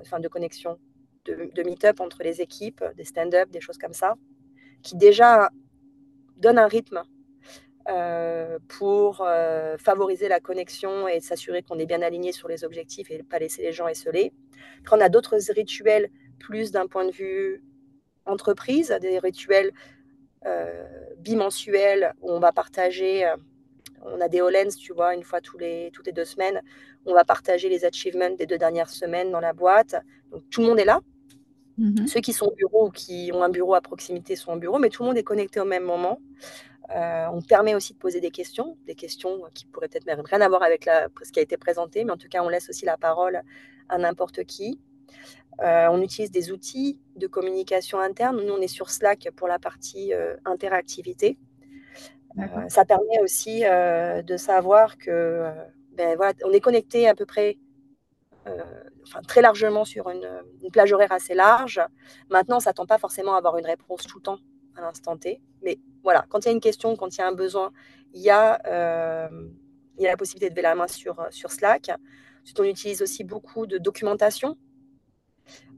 enfin 0.00 0.20
de 0.20 0.28
connexion, 0.28 0.78
de, 1.24 1.62
meet-up 1.62 2.00
entre 2.00 2.22
les 2.22 2.40
équipes, 2.40 2.84
des 2.96 3.04
stand-up, 3.04 3.50
des 3.50 3.60
choses 3.60 3.78
comme 3.78 3.92
ça, 3.92 4.14
qui 4.82 4.96
déjà 4.96 5.50
donnent 6.36 6.58
un 6.58 6.66
rythme 6.66 7.02
euh, 7.88 8.58
pour 8.68 9.26
favoriser 9.78 10.28
la 10.28 10.40
connexion 10.40 11.08
et 11.08 11.20
s'assurer 11.20 11.62
qu'on 11.62 11.78
est 11.78 11.86
bien 11.86 12.02
aligné 12.02 12.32
sur 12.32 12.48
les 12.48 12.64
objectifs 12.64 13.10
et 13.10 13.22
pas 13.22 13.38
laisser 13.38 13.62
les 13.62 13.72
gens 13.72 13.88
esselés. 13.88 14.32
Puis 14.82 14.92
on 14.92 15.00
a 15.00 15.08
d'autres 15.08 15.36
rituels 15.52 16.10
plus 16.38 16.72
d'un 16.72 16.86
point 16.86 17.04
de 17.06 17.12
vue 17.12 17.62
entreprise, 18.26 18.96
des 19.00 19.18
rituels 19.18 19.72
bimensuels 21.18 22.14
où 22.20 22.30
on 22.30 22.38
va 22.38 22.52
partager 22.52 23.26
on 24.04 24.20
a 24.20 24.28
des 24.28 24.40
Hollands, 24.40 24.76
tu 24.78 24.92
vois, 24.92 25.14
une 25.14 25.24
fois 25.24 25.40
tous 25.40 25.58
les, 25.58 25.90
toutes 25.92 26.06
les 26.06 26.12
deux 26.12 26.24
semaines. 26.24 26.60
On 27.06 27.14
va 27.14 27.24
partager 27.24 27.68
les 27.68 27.84
achievements 27.84 28.30
des 28.30 28.46
deux 28.46 28.58
dernières 28.58 28.90
semaines 28.90 29.30
dans 29.30 29.40
la 29.40 29.52
boîte. 29.52 29.96
Donc, 30.30 30.42
tout 30.50 30.60
le 30.60 30.68
monde 30.68 30.78
est 30.78 30.84
là. 30.84 31.00
Mhm. 31.78 32.06
Ceux 32.06 32.20
qui 32.20 32.32
sont 32.32 32.46
au 32.46 32.54
bureau 32.54 32.88
ou 32.88 32.90
qui 32.90 33.30
ont 33.32 33.42
un 33.42 33.48
bureau 33.48 33.74
à 33.74 33.80
proximité 33.80 34.36
sont 34.36 34.52
au 34.52 34.58
bureau, 34.58 34.78
mais 34.78 34.90
tout 34.90 35.02
le 35.02 35.08
monde 35.08 35.18
est 35.18 35.24
connecté 35.24 35.60
au 35.60 35.64
même 35.64 35.84
moment. 35.84 36.20
Euh, 36.94 37.26
on 37.32 37.40
permet 37.40 37.74
aussi 37.74 37.94
de 37.94 37.98
poser 37.98 38.20
des 38.20 38.30
questions, 38.30 38.76
des 38.86 38.94
questions 38.94 39.40
qui 39.54 39.66
pourraient 39.66 39.88
peut-être 39.88 40.06
même 40.06 40.20
rien 40.20 40.40
à 40.42 40.48
voir 40.48 40.62
avec 40.62 40.84
la, 40.84 41.08
ce 41.22 41.32
qui 41.32 41.38
a 41.38 41.42
été 41.42 41.56
présenté, 41.56 42.04
mais 42.04 42.12
en 42.12 42.16
tout 42.16 42.28
cas, 42.28 42.42
on 42.42 42.48
laisse 42.48 42.68
aussi 42.68 42.84
la 42.84 42.96
parole 42.96 43.42
à 43.88 43.98
n'importe 43.98 44.44
qui. 44.44 44.78
Euh, 45.62 45.86
on 45.90 46.02
utilise 46.02 46.30
des 46.30 46.50
outils 46.50 46.98
de 47.16 47.26
communication 47.26 48.00
interne. 48.00 48.42
Nous, 48.44 48.52
on 48.52 48.60
est 48.60 48.68
sur 48.68 48.90
Slack 48.90 49.30
pour 49.36 49.48
la 49.48 49.58
partie 49.58 50.12
euh, 50.12 50.36
interactivité. 50.44 51.38
Euh, 52.38 52.68
ça 52.68 52.84
permet 52.84 53.20
aussi 53.22 53.64
euh, 53.64 54.22
de 54.22 54.36
savoir 54.36 54.98
que 54.98 55.10
euh, 55.10 55.52
ben, 55.92 56.16
voilà, 56.16 56.32
on 56.44 56.50
est 56.50 56.60
connecté 56.60 57.08
à 57.08 57.14
peu 57.14 57.26
près 57.26 57.58
enfin, 59.04 59.22
très 59.26 59.40
largement 59.40 59.84
sur 59.84 60.10
une, 60.10 60.28
plage 60.70 60.92
horaire 60.92 61.12
assez 61.12 61.34
large. 61.34 61.80
Maintenant, 62.28 62.56
on 62.56 62.58
ne 62.58 62.64
s'attend 62.64 62.86
pas 62.86 62.98
forcément 62.98 63.34
à 63.34 63.38
avoir 63.38 63.56
une 63.56 63.66
réponse 63.66 64.02
tout 64.02 64.18
le 64.18 64.22
temps 64.22 64.38
à 64.76 64.82
l'instant 64.82 65.16
T. 65.16 65.40
Mais 65.62 65.78
voilà, 66.02 66.26
quand 66.28 66.40
il 66.40 66.46
y 66.46 66.48
a 66.48 66.52
une 66.52 66.60
question, 66.60 66.96
quand 66.96 67.16
il 67.16 67.20
y 67.20 67.22
a 67.22 67.28
un 67.28 67.32
besoin, 67.32 67.72
il 68.12 68.20
y 68.20 68.30
a, 68.30 68.60
y 69.98 70.06
a 70.06 70.10
la 70.10 70.16
possibilité 70.16 70.50
de 70.50 70.54
lever 70.54 70.62
la 70.62 70.74
main 70.74 70.88
sur, 70.88 71.26
sur 71.30 71.52
Slack. 71.52 71.90
Ensuite, 72.42 72.60
on 72.60 72.64
utilise 72.64 73.00
aussi 73.00 73.24
beaucoup 73.24 73.66
de 73.66 73.78
documentation. 73.78 74.58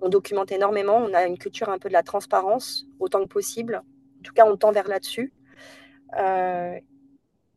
On 0.01 0.09
documente 0.09 0.51
énormément. 0.51 0.97
On 0.97 1.15
a 1.15 1.25
une 1.25 1.39
culture 1.39 1.69
un 1.69 1.79
peu 1.79 1.89
de 1.89 1.93
la 1.93 2.03
transparence, 2.03 2.87
autant 2.99 3.23
que 3.23 3.29
possible. 3.29 3.83
En 4.19 4.23
tout 4.23 4.33
cas, 4.33 4.47
on 4.47 4.57
tend 4.57 4.73
vers 4.73 4.89
là-dessus. 4.89 5.33
Euh, 6.19 6.79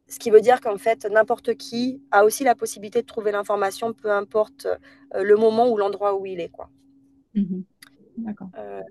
ce 0.07 0.17
qui 0.19 0.31
veut 0.31 0.41
dire 0.41 0.59
qu'en 0.59 0.77
fait, 0.77 1.05
n'importe 1.05 1.55
qui 1.55 2.01
a 2.11 2.25
aussi 2.25 2.43
la 2.43 2.55
possibilité 2.55 3.01
de 3.01 3.07
trouver 3.07 3.31
l'information, 3.31 3.93
peu 3.93 4.09
importe 4.09 4.65
euh, 4.65 5.23
le 5.23 5.35
moment 5.35 5.69
ou 5.69 5.77
l'endroit 5.77 6.15
où 6.19 6.25
il 6.25 6.39
est. 6.39 6.49
Quoi. 6.49 6.69
Mhm. 7.35 7.63
D'accord. 8.17 8.49
Euh, 8.57 8.81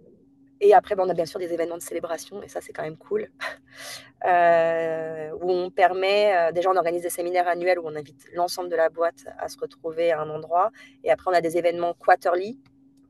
et 0.60 0.74
après, 0.74 0.96
ben, 0.96 1.04
on 1.06 1.08
a 1.08 1.14
bien 1.14 1.26
sûr 1.26 1.38
des 1.38 1.52
événements 1.52 1.76
de 1.76 1.82
célébration, 1.82 2.42
et 2.42 2.48
ça, 2.48 2.60
c'est 2.60 2.72
quand 2.72 2.82
même 2.82 2.96
cool, 2.96 3.28
où 4.24 5.50
on 5.50 5.70
permet, 5.70 6.52
déjà, 6.52 6.70
on 6.70 6.76
organise 6.76 7.02
des 7.02 7.10
séminaires 7.10 7.46
annuels 7.46 7.78
où 7.78 7.86
on 7.86 7.94
invite 7.94 8.26
l'ensemble 8.34 8.68
de 8.68 8.74
la 8.74 8.88
boîte 8.88 9.24
à 9.38 9.48
se 9.48 9.58
retrouver 9.58 10.10
à 10.10 10.20
un 10.20 10.30
endroit. 10.30 10.72
Et 11.04 11.12
après, 11.12 11.30
on 11.30 11.34
a 11.34 11.40
des 11.40 11.58
événements 11.58 11.94
quarterly, 11.94 12.58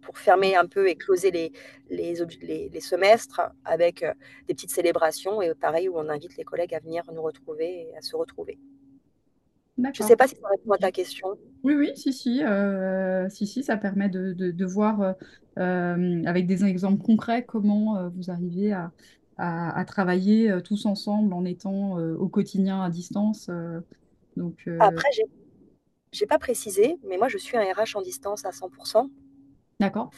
pour 0.09 0.17
fermer 0.17 0.57
un 0.57 0.65
peu 0.65 0.89
et 0.89 0.95
closer 0.95 1.31
les, 1.31 1.53
les, 1.91 2.15
les, 2.73 2.81
semestres 2.81 3.43
avec 3.67 4.03
euh, 4.03 4.15
des 4.47 4.55
petites 4.55 4.71
célébrations 4.71 5.43
et 5.43 5.55
pareil 5.55 5.91
où 5.91 5.99
on 5.99 6.09
invite 6.09 6.35
les 6.39 6.45
collègues 6.45 6.75
à 6.75 6.79
venir 6.79 7.03
nous 7.13 7.21
retrouver 7.21 7.91
et 7.91 7.97
à 7.99 8.01
se 8.01 8.17
retrouver. 8.17 8.59
Je 9.77 10.03
ne 10.03 10.09
sais 10.09 10.17
pas 10.17 10.27
si 10.27 10.37
ça 10.37 10.49
répond 10.49 10.73
à 10.73 10.79
ta 10.79 10.91
question. 10.91 11.37
Oui, 11.63 11.75
oui, 11.75 11.93
si, 11.95 12.15
si, 12.15 12.43
euh, 12.43 13.29
si, 13.29 13.47
si 13.47 13.63
ça 13.63 13.77
permet 13.77 14.09
de, 14.09 14.33
de, 14.33 14.65
voir 14.65 15.15
euh, 15.59 16.23
avec 16.25 16.47
des 16.47 16.65
exemples 16.65 17.03
concrets 17.03 17.45
comment 17.45 18.09
vous 18.09 18.31
arrivez 18.31 18.73
à, 18.73 18.91
à, 19.37 19.85
travailler 19.85 20.51
tous 20.65 20.87
ensemble 20.87 21.35
en 21.35 21.45
étant 21.45 21.99
au 21.99 22.29
quotidien 22.29 22.83
à 22.83 22.89
distance. 22.89 23.51
donc, 24.39 24.69
Après, 24.81 25.11
je 26.13 26.21
n'ai 26.21 26.27
pas 26.27 26.39
précisé, 26.39 26.97
mais 27.07 27.19
moi, 27.19 27.29
je 27.29 27.37
suis 27.37 27.59
un 27.59 27.63
RH 27.63 27.97
en 27.97 28.03
distance 28.03 28.47
à 28.47 28.51
100%. 28.51 29.11
D'accord. 29.81 30.11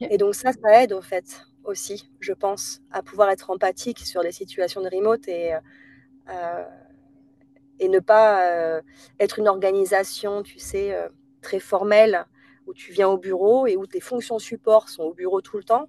Et 0.00 0.18
donc 0.18 0.34
ça, 0.34 0.52
ça 0.52 0.82
aide 0.82 0.92
au 0.92 1.00
fait 1.00 1.42
aussi, 1.64 2.08
je 2.20 2.32
pense, 2.32 2.80
à 2.90 3.02
pouvoir 3.02 3.30
être 3.30 3.50
empathique 3.50 4.00
sur 4.00 4.22
les 4.22 4.32
situations 4.32 4.80
de 4.82 4.88
remote 4.88 5.28
et, 5.28 5.54
euh, 6.28 6.64
et 7.78 7.88
ne 7.88 8.00
pas 8.00 8.50
euh, 8.52 8.82
être 9.20 9.38
une 9.38 9.48
organisation, 9.48 10.42
tu 10.42 10.58
sais, 10.58 10.94
euh, 10.94 11.08
très 11.42 11.60
formelle, 11.60 12.24
où 12.66 12.74
tu 12.74 12.92
viens 12.92 13.08
au 13.08 13.18
bureau 13.18 13.66
et 13.66 13.76
où 13.76 13.86
tes 13.86 14.00
fonctions 14.00 14.38
support 14.38 14.88
sont 14.88 15.04
au 15.04 15.14
bureau 15.14 15.40
tout 15.40 15.56
le 15.56 15.64
temps. 15.64 15.88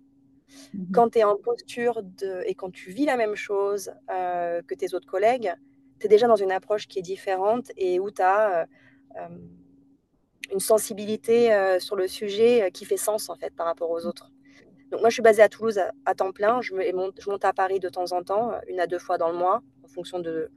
Mmh 0.74 0.92
quand 0.94 1.10
tu 1.12 1.20
es 1.20 1.24
en 1.26 1.36
posture 1.36 2.02
de, 2.04 2.44
et 2.46 2.56
quand 2.56 2.72
tu 2.72 2.92
vis 2.92 3.06
la 3.06 3.18
même 3.18 3.36
chose 3.36 3.92
que 4.08 4.76
tes 4.76 4.94
autres 4.94 5.08
collègues, 5.08 5.54
tu 6.00 6.06
es 6.06 6.10
déjà 6.10 6.28
dans 6.28 6.38
une 6.38 6.52
approche 6.54 6.88
qui 6.88 7.00
est 7.00 7.04
différente 7.04 7.72
et 7.78 8.00
où 8.00 8.12
tu 8.12 8.22
as 8.22 8.68
une 10.52 10.60
sensibilité 10.60 11.54
euh, 11.54 11.80
sur 11.80 11.96
le 11.96 12.08
sujet 12.08 12.64
euh, 12.64 12.70
qui 12.70 12.86
fait 12.86 12.98
sens 12.98 13.30
en 13.30 13.36
fait 13.36 13.54
par 13.56 13.66
rapport 13.66 13.90
aux 13.92 14.06
autres. 14.06 14.32
Donc 14.92 15.02
moi 15.02 15.10
je 15.10 15.16
suis 15.16 15.24
basée 15.24 15.42
à 15.42 15.50
Toulouse 15.50 15.80
à, 16.06 16.16
temps 16.16 16.32
plein, 16.32 16.62
je, 16.62 16.74
monte 16.74 17.46
à 17.46 17.54
Paris 17.54 17.80
de 17.80 17.90
temps 17.90 18.12
en 18.14 18.24
temps, 18.24 18.52
euh, 18.52 18.60
une 18.70 18.80
à 18.80 18.88
deux 18.88 19.00
fois 19.00 19.18
dans 19.18 19.30
le 19.30 19.38
mois, 19.38 19.62
en 19.84 19.88
fonction 19.88 20.20
de, 20.20 20.50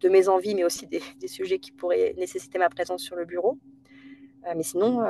de 0.00 0.08
mes 0.08 0.28
envies, 0.28 0.54
mais 0.54 0.64
aussi 0.64 0.86
des, 0.86 1.28
sujets 1.28 1.58
qui 1.58 1.70
pourraient 1.70 2.14
nécessiter 2.18 2.58
ma 2.58 2.68
présence 2.68 3.02
sur 3.02 3.16
le 3.16 3.24
bureau. 3.24 3.58
mais 4.54 4.62
sinon, 4.62 5.02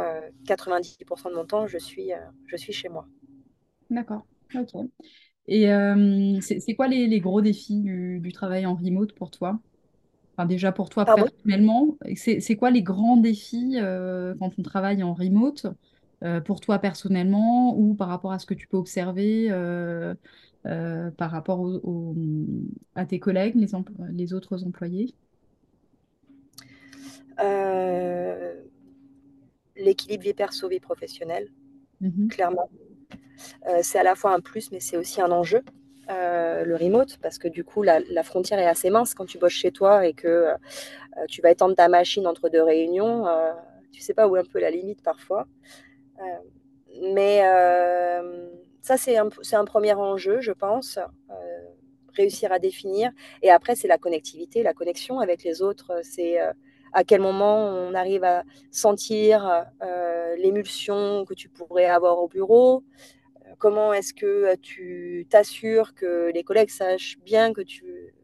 90% 0.46 1.30
de 1.30 1.34
mon 1.34 1.44
temps, 1.44 1.66
je 1.66 1.78
suis, 1.78 2.12
je 2.46 2.56
suis 2.56 2.72
chez 2.72 2.88
moi. 2.88 3.06
D'accord, 3.90 4.26
ok. 4.54 4.84
Et 5.48 5.66
c'est 6.40 6.74
quoi 6.76 6.86
les, 6.86 7.20
gros 7.20 7.40
défis 7.40 7.80
du, 7.80 8.32
travail 8.32 8.66
en 8.66 8.74
remote 8.74 9.12
pour 9.14 9.30
toi? 9.30 9.58
Enfin, 10.36 10.46
déjà 10.46 10.72
pour 10.72 10.88
toi 10.88 11.04
personnellement, 11.04 11.96
c'est 12.16 12.56
quoi 12.56 12.70
les 12.70 12.82
grands 12.82 13.16
défis 13.16 13.76
quand 14.38 14.50
on 14.58 14.62
travaille 14.62 15.02
en 15.02 15.14
remote 15.14 15.66
pour 16.44 16.60
toi 16.60 16.78
personnellement 16.78 17.76
ou 17.76 17.94
par 17.94 18.08
rapport 18.08 18.32
à 18.32 18.38
ce 18.38 18.46
que 18.46 18.54
tu 18.54 18.66
peux 18.66 18.76
observer 18.76 19.48
par 21.16 21.30
rapport 21.30 21.80
à 22.94 23.06
tes 23.06 23.20
collègues, 23.20 23.54
les, 23.56 23.68
les 24.12 24.32
autres 24.32 24.64
employés? 24.64 25.14
L'équilibre 29.76 30.22
vie 30.24 30.34
perso, 30.34 30.68
vie 30.68 30.80
professionnelle, 30.80 31.48
mmh 32.00 32.28
clairement. 32.28 32.70
c'est 33.82 33.98
à 33.98 34.02
la 34.02 34.14
fois 34.14 34.34
un 34.34 34.40
plus, 34.40 34.70
mais 34.70 34.80
c'est 34.80 34.96
aussi 34.96 35.20
un 35.20 35.30
enjeu. 35.30 35.62
Le 36.08 36.76
remote, 36.76 37.18
parce 37.22 37.38
que 37.38 37.48
du 37.48 37.64
coup, 37.64 37.82
la, 37.82 38.22
frontière 38.22 38.58
est 38.58 38.66
assez 38.66 38.90
mince 38.90 39.14
quand 39.14 39.26
tu 39.26 39.38
bosses 39.38 39.52
chez 39.52 39.70
toi 39.70 40.06
et 40.06 40.12
que 40.12 40.48
tu 41.28 41.42
vas 41.42 41.50
étendre 41.50 41.74
ta 41.74 41.88
machine 41.88 42.26
entre 42.26 42.48
deux 42.48 42.62
réunions. 42.62 43.26
tu 43.92 44.00
sais 44.00 44.14
pas 44.14 44.28
où 44.28 44.36
est 44.36 44.40
un 44.40 44.44
peu 44.44 44.60
la 44.60 44.70
limite 44.70 45.02
parfois. 45.02 45.46
mais 47.12 47.40
ça, 48.82 48.96
c'est 48.96 49.16
un, 49.16 49.28
un, 49.52 49.64
premier 49.64 49.94
enjeu, 49.94 50.40
je 50.40 50.52
pense, 50.52 50.98
réussir 52.14 52.52
à 52.52 52.58
définir. 52.58 53.10
Et 53.42 53.50
après, 53.50 53.74
c'est 53.74 53.88
la 53.88 53.98
connectivité, 53.98 54.62
la 54.62 54.74
connexion 54.74 55.20
avec 55.20 55.42
les 55.42 55.62
autres. 55.62 56.00
C'est 56.02 56.38
à 56.94 57.04
quel 57.04 57.20
moment 57.20 57.66
on 57.66 57.92
arrive 57.92 58.24
à 58.24 58.44
sentir 58.70 59.66
euh, 59.82 60.36
l'émulsion 60.36 61.24
que 61.24 61.34
tu 61.34 61.48
pourrais 61.48 61.86
avoir 61.86 62.18
au 62.20 62.28
bureau, 62.28 62.84
euh, 62.84 63.23
comment 63.58 63.92
est-ce 63.92 64.14
que 64.14 64.54
tu 64.56 65.26
t'assures 65.30 65.94
que 65.94 66.30
les 66.32 66.42
collègues 66.42 66.70
sachent 66.70 67.18
bien 67.20 67.52
que 67.52 67.60
tu 67.60 68.14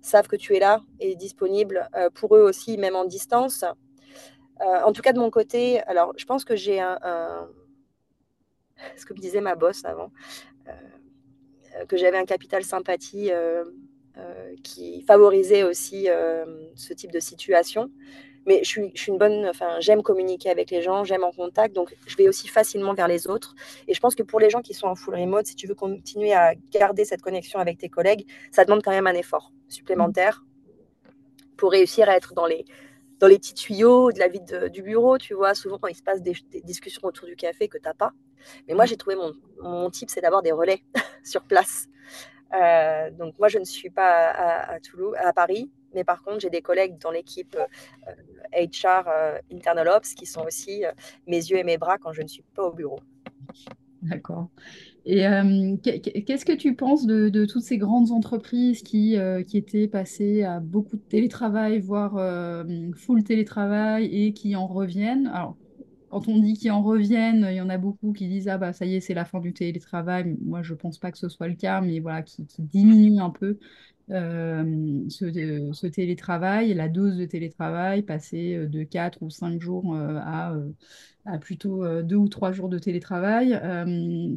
savent 0.00 0.28
que 0.28 0.36
tu 0.36 0.54
es 0.56 0.60
là 0.60 0.82
et 1.00 1.16
disponible 1.16 1.88
euh, 1.96 2.08
pour 2.08 2.36
eux 2.36 2.40
aussi, 2.40 2.78
même 2.78 2.96
en 2.96 3.04
distance. 3.04 3.64
en 4.60 4.92
tout 4.92 5.02
cas, 5.02 5.12
de 5.12 5.18
mon 5.18 5.30
côté, 5.30 5.80
alors 5.82 6.12
je 6.16 6.24
pense 6.24 6.44
que 6.44 6.56
j'ai 6.56 6.80
un, 6.80 6.98
ce 8.96 9.04
que 9.04 9.12
me 9.12 9.18
disait 9.18 9.40
ma 9.40 9.56
boss 9.56 9.84
avant, 9.84 10.12
que 11.88 11.96
j'avais 11.96 12.18
un 12.18 12.26
capital 12.26 12.62
sympathie 12.64 13.30
euh, 14.20 14.56
qui 14.64 15.02
favorisait 15.02 15.62
aussi 15.62 16.08
euh, 16.08 16.44
ce 16.74 16.92
type 16.92 17.12
de 17.12 17.20
situation. 17.20 17.90
Mais 18.46 18.60
je 18.62 18.68
suis, 18.68 18.92
je 18.94 19.02
suis 19.02 19.12
une 19.12 19.18
bonne, 19.18 19.46
enfin, 19.46 19.80
j'aime 19.80 20.02
communiquer 20.02 20.50
avec 20.50 20.70
les 20.70 20.80
gens, 20.82 21.04
j'aime 21.04 21.24
en 21.24 21.32
contact, 21.32 21.74
donc 21.74 21.94
je 22.06 22.16
vais 22.16 22.26
aussi 22.26 22.48
facilement 22.48 22.94
vers 22.94 23.06
les 23.06 23.28
autres. 23.28 23.54
Et 23.86 23.94
je 23.94 24.00
pense 24.00 24.14
que 24.14 24.22
pour 24.22 24.40
les 24.40 24.50
gens 24.50 24.62
qui 24.62 24.74
sont 24.74 24.86
en 24.86 24.94
full 24.94 25.14
remote, 25.14 25.46
si 25.46 25.54
tu 25.54 25.66
veux 25.66 25.74
continuer 25.74 26.32
à 26.32 26.54
garder 26.70 27.04
cette 27.04 27.22
connexion 27.22 27.58
avec 27.58 27.78
tes 27.78 27.88
collègues, 27.88 28.26
ça 28.50 28.64
demande 28.64 28.82
quand 28.82 28.92
même 28.92 29.06
un 29.06 29.14
effort 29.14 29.52
supplémentaire 29.68 30.42
pour 31.56 31.70
réussir 31.72 32.08
à 32.08 32.16
être 32.16 32.32
dans 32.32 32.46
les, 32.46 32.64
dans 33.18 33.26
les 33.26 33.38
petits 33.38 33.54
tuyaux 33.54 34.10
de 34.12 34.18
la 34.18 34.28
vie 34.28 34.40
du 34.72 34.82
bureau, 34.82 35.18
tu 35.18 35.34
vois. 35.34 35.54
Souvent, 35.54 35.78
quand 35.78 35.88
il 35.88 35.94
se 35.94 36.02
passe 36.02 36.22
des, 36.22 36.34
discussions 36.64 37.02
autour 37.04 37.28
du 37.28 37.36
café 37.36 37.68
que 37.68 37.76
tu 37.76 37.84
n'as 37.84 37.94
pas. 37.94 38.12
Mais 38.66 38.74
moi, 38.74 38.86
j'ai 38.86 38.96
trouvé 38.96 39.16
mon, 39.16 39.34
mon 39.62 39.90
type, 39.90 40.08
c'est 40.08 40.22
d'avoir 40.22 40.42
des 40.42 40.52
relais 40.52 40.82
sur 41.22 41.42
place. 41.42 41.86
Euh, 42.54 43.10
donc 43.10 43.38
moi, 43.38 43.48
je 43.48 43.58
ne 43.58 43.64
suis 43.64 43.90
pas 43.90 44.30
à, 44.30 44.80
Toulouse, 44.80 45.14
à 45.18 45.32
Paris, 45.32 45.70
mais 45.94 46.04
par 46.04 46.22
contre, 46.22 46.40
j'ai 46.40 46.50
des 46.50 46.62
collègues 46.62 46.98
dans 46.98 47.10
l'équipe 47.10 47.56
HR 48.52 49.08
euh, 49.08 49.38
Internal 49.52 49.88
Ops 49.88 50.14
qui 50.14 50.26
sont 50.26 50.42
aussi 50.42 50.84
euh, 50.84 50.92
mes 51.26 51.36
yeux 51.36 51.58
et 51.58 51.64
mes 51.64 51.78
bras 51.78 51.98
quand 51.98 52.12
je 52.12 52.22
ne 52.22 52.28
suis 52.28 52.44
pas 52.54 52.64
au 52.64 52.72
bureau. 52.72 53.00
D'accord. 54.02 54.48
Et 55.04 55.20
qu'est-ce 55.82 56.44
que 56.44 56.54
tu 56.54 56.74
penses 56.74 57.06
de, 57.06 57.44
toutes 57.44 57.62
ces 57.62 57.76
grandes 57.76 58.12
entreprises 58.12 58.82
qui, 58.82 59.16
étaient 59.52 59.88
passées 59.88 60.42
à 60.42 60.60
beaucoup 60.60 60.96
de 60.96 61.02
télétravail, 61.02 61.80
voire 61.80 62.12
full 62.96 63.22
télétravail, 63.22 64.06
et 64.06 64.32
qui 64.32 64.56
en 64.56 64.66
reviennent? 64.66 65.30
Quand 66.10 66.28
on 66.28 66.38
dit 66.38 66.54
qu'ils 66.54 66.72
en 66.72 66.82
reviennent, 66.82 67.46
il 67.50 67.56
y 67.56 67.60
en 67.60 67.68
a 67.68 67.78
beaucoup 67.78 68.12
qui 68.12 68.28
disent 68.28 68.48
Ah, 68.48 68.58
bah 68.58 68.72
ça 68.72 68.84
y 68.84 68.96
est, 68.96 69.00
c'est 69.00 69.14
la 69.14 69.24
fin 69.24 69.40
du 69.40 69.52
télétravail. 69.52 70.36
Moi, 70.42 70.62
je 70.62 70.72
ne 70.72 70.78
pense 70.78 70.98
pas 70.98 71.10
que 71.12 71.18
ce 71.18 71.28
soit 71.28 71.48
le 71.48 71.54
cas, 71.54 71.80
mais 71.80 72.00
voilà, 72.00 72.22
qui, 72.22 72.46
qui 72.46 72.62
diminuent 72.62 73.20
un 73.20 73.30
peu 73.30 73.58
euh, 74.10 75.04
ce, 75.08 75.86
télétravail, 75.86 76.74
la 76.74 76.88
dose 76.88 77.16
de 77.16 77.26
télétravail, 77.26 78.02
passer 78.02 78.56
euh, 78.56 78.66
de 78.66 78.82
4 78.82 79.22
ou 79.22 79.30
5 79.30 79.60
jours 79.60 79.94
euh, 79.94 80.18
à, 80.18 81.38
plutôt 81.38 81.84
2 82.02 82.16
ou 82.16 82.28
3 82.28 82.50
jours 82.50 82.68
de 82.68 82.78
télétravail. 82.78 83.50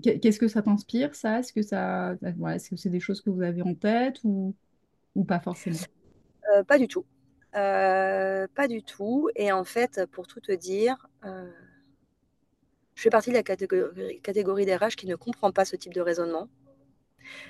Qu'est-ce 0.03 0.39
que 0.39 0.47
ça 0.47 0.61
t'inspire, 0.61 1.15
ça? 1.15 1.39
Est-ce 1.39 1.53
que 1.53 1.63
ça, 1.63 2.15
est-ce 2.21 2.69
que 2.69 2.75
c'est 2.75 2.89
des 2.89 2.99
choses 2.99 3.21
que 3.21 3.31
vous 3.31 3.41
avez 3.41 3.63
en 3.63 3.73
tête 3.73 4.19
ou, 4.23 4.53
ou 5.15 5.23
pas 5.23 5.39
forcément? 5.39 5.77
Pas 6.67 6.77
du 6.77 6.87
tout. 6.87 7.05
pas 7.51 8.67
du 8.69 8.83
tout. 8.83 9.29
Et 9.35 9.51
en 9.51 9.63
fait, 9.63 10.05
pour 10.11 10.27
tout 10.27 10.41
te 10.41 10.51
dire, 10.51 11.07
je 12.95 13.01
fais 13.01 13.09
partie 13.09 13.29
de 13.29 13.35
la 13.35 13.43
catégorie, 13.43 14.21
catégorie 14.21 14.73
RH 14.73 14.95
qui 14.97 15.07
ne 15.07 15.15
comprend 15.15 15.51
pas 15.51 15.65
ce 15.65 15.75
type 15.75 15.93
de 15.93 16.01
raisonnement. 16.01 16.47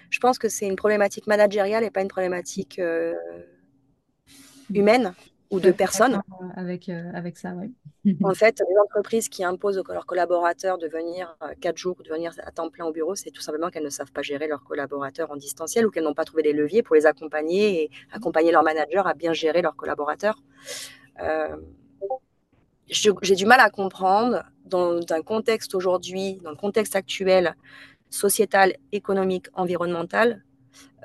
Je 0.09 0.19
pense 0.19 0.37
que 0.37 0.49
c'est 0.49 0.67
une 0.67 0.75
problématique 0.75 1.27
managériale 1.27 1.83
et 1.83 1.89
pas 1.89 2.01
une 2.01 2.07
problématique 2.07 2.79
euh, 2.79 3.15
humaine 4.73 5.13
ou 5.49 5.59
de 5.59 5.71
personne. 5.71 6.21
Avec, 6.55 6.89
euh, 6.89 7.11
avec 7.13 7.37
ça, 7.37 7.53
oui. 7.55 7.73
en 8.23 8.33
fait, 8.33 8.59
les 8.67 8.77
entreprises 8.77 9.29
qui 9.29 9.43
imposent 9.43 9.81
à 9.87 9.93
leurs 9.93 10.05
collaborateurs 10.05 10.77
de 10.77 10.87
venir 10.87 11.35
euh, 11.43 11.53
quatre 11.59 11.77
jours, 11.77 12.01
de 12.03 12.09
venir 12.09 12.33
à 12.43 12.51
temps 12.51 12.69
plein 12.69 12.85
au 12.85 12.91
bureau, 12.91 13.15
c'est 13.15 13.31
tout 13.31 13.41
simplement 13.41 13.69
qu'elles 13.69 13.83
ne 13.83 13.89
savent 13.89 14.11
pas 14.11 14.23
gérer 14.23 14.47
leurs 14.47 14.63
collaborateurs 14.63 15.31
en 15.31 15.35
distanciel 15.35 15.85
ou 15.85 15.91
qu'elles 15.91 16.03
n'ont 16.03 16.15
pas 16.15 16.25
trouvé 16.25 16.43
les 16.43 16.53
leviers 16.53 16.81
pour 16.81 16.95
les 16.95 17.05
accompagner 17.05 17.83
et 17.83 17.91
accompagner 18.11 18.51
leurs 18.51 18.63
managers 18.63 19.03
à 19.05 19.13
bien 19.13 19.33
gérer 19.33 19.61
leurs 19.61 19.75
collaborateurs. 19.75 20.41
J'ai 22.89 23.35
du 23.35 23.45
mal 23.45 23.59
à 23.59 23.69
comprendre 23.69 24.43
dans 24.65 24.99
un 25.09 25.21
contexte 25.21 25.73
aujourd'hui, 25.75 26.35
dans 26.43 26.51
le 26.51 26.57
contexte 26.57 26.95
actuel, 26.95 27.55
sociétal, 28.09 28.75
économique, 28.91 29.47
environnemental, 29.53 30.43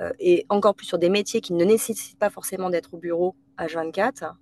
euh, 0.01 0.13
et 0.19 0.47
encore 0.49 0.75
plus 0.75 0.87
sur 0.87 0.99
des 0.99 1.09
métiers 1.09 1.41
qui 1.41 1.53
ne 1.53 1.65
nécessitent 1.65 2.19
pas 2.19 2.31
forcément 2.31 2.71
d'être 2.71 2.95
au 2.95 2.99
bureau 2.99 3.35
à 3.57 3.67
24, 3.67 4.37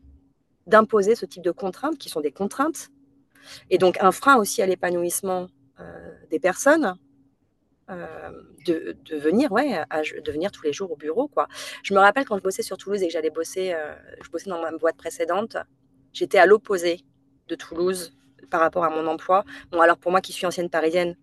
d'imposer 0.66 1.14
ce 1.14 1.27
type 1.27 1.42
de 1.42 1.51
contraintes 1.51 1.99
qui 1.99 2.09
sont 2.09 2.20
des 2.20 2.33
contraintes, 2.33 2.88
et 3.70 3.79
donc 3.79 3.99
un 4.01 4.12
frein 4.12 4.37
aussi 4.37 4.62
à 4.62 4.66
l'épanouissement 4.66 5.46
euh, 5.81 6.12
des 6.31 6.40
personnes. 6.40 6.96
Euh, 7.88 8.33
de, 8.66 8.96
venir 9.12 9.53
ouais 9.53 9.81
de 9.94 10.33
venir 10.33 10.51
tous 10.51 10.64
les 10.64 10.72
jours 10.72 10.90
au 10.90 10.96
bureau 10.96 11.31
je 11.85 11.94
me 11.94 12.01
rappelle 12.01 12.25
quand 12.25 12.37
je 12.37 12.42
bossais 12.42 12.64
sur 12.64 12.77
Toulouse 12.77 13.01
et 13.01 13.07
que 13.07 13.12
j'allais 13.12 13.31
bosser 13.31 13.77
je 14.20 14.29
bossais 14.29 14.51
dans 14.51 14.61
ma 14.61 14.72
boîte 14.72 14.96
précédente 14.96 15.57
j'étais 16.12 16.38
à 16.38 16.46
l'opposé 16.46 17.05
de 17.48 17.54
Toulouse 17.54 18.12
par 18.50 18.61
rapport 18.61 18.85
à 18.85 18.90
mon 18.90 19.06
emploi. 19.06 19.44
Bon, 19.70 19.80
alors 19.80 19.98
pour 19.98 20.11
moi 20.11 20.20
qui 20.20 20.32
suis 20.32 20.46
ancienne 20.46 20.70
parisienne, 20.70 21.16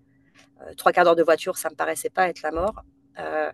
euh, 0.62 0.73
trois 0.75 0.91
quarts 0.91 1.05
d'heure 1.05 1.15
de 1.15 1.23
voiture, 1.23 1.57
ça 1.57 1.69
me 1.69 1.75
paraissait 1.75 2.09
pas 2.09 2.29
être 2.29 2.41
la 2.41 2.51
mort. 2.51 2.83
Euh, 3.19 3.51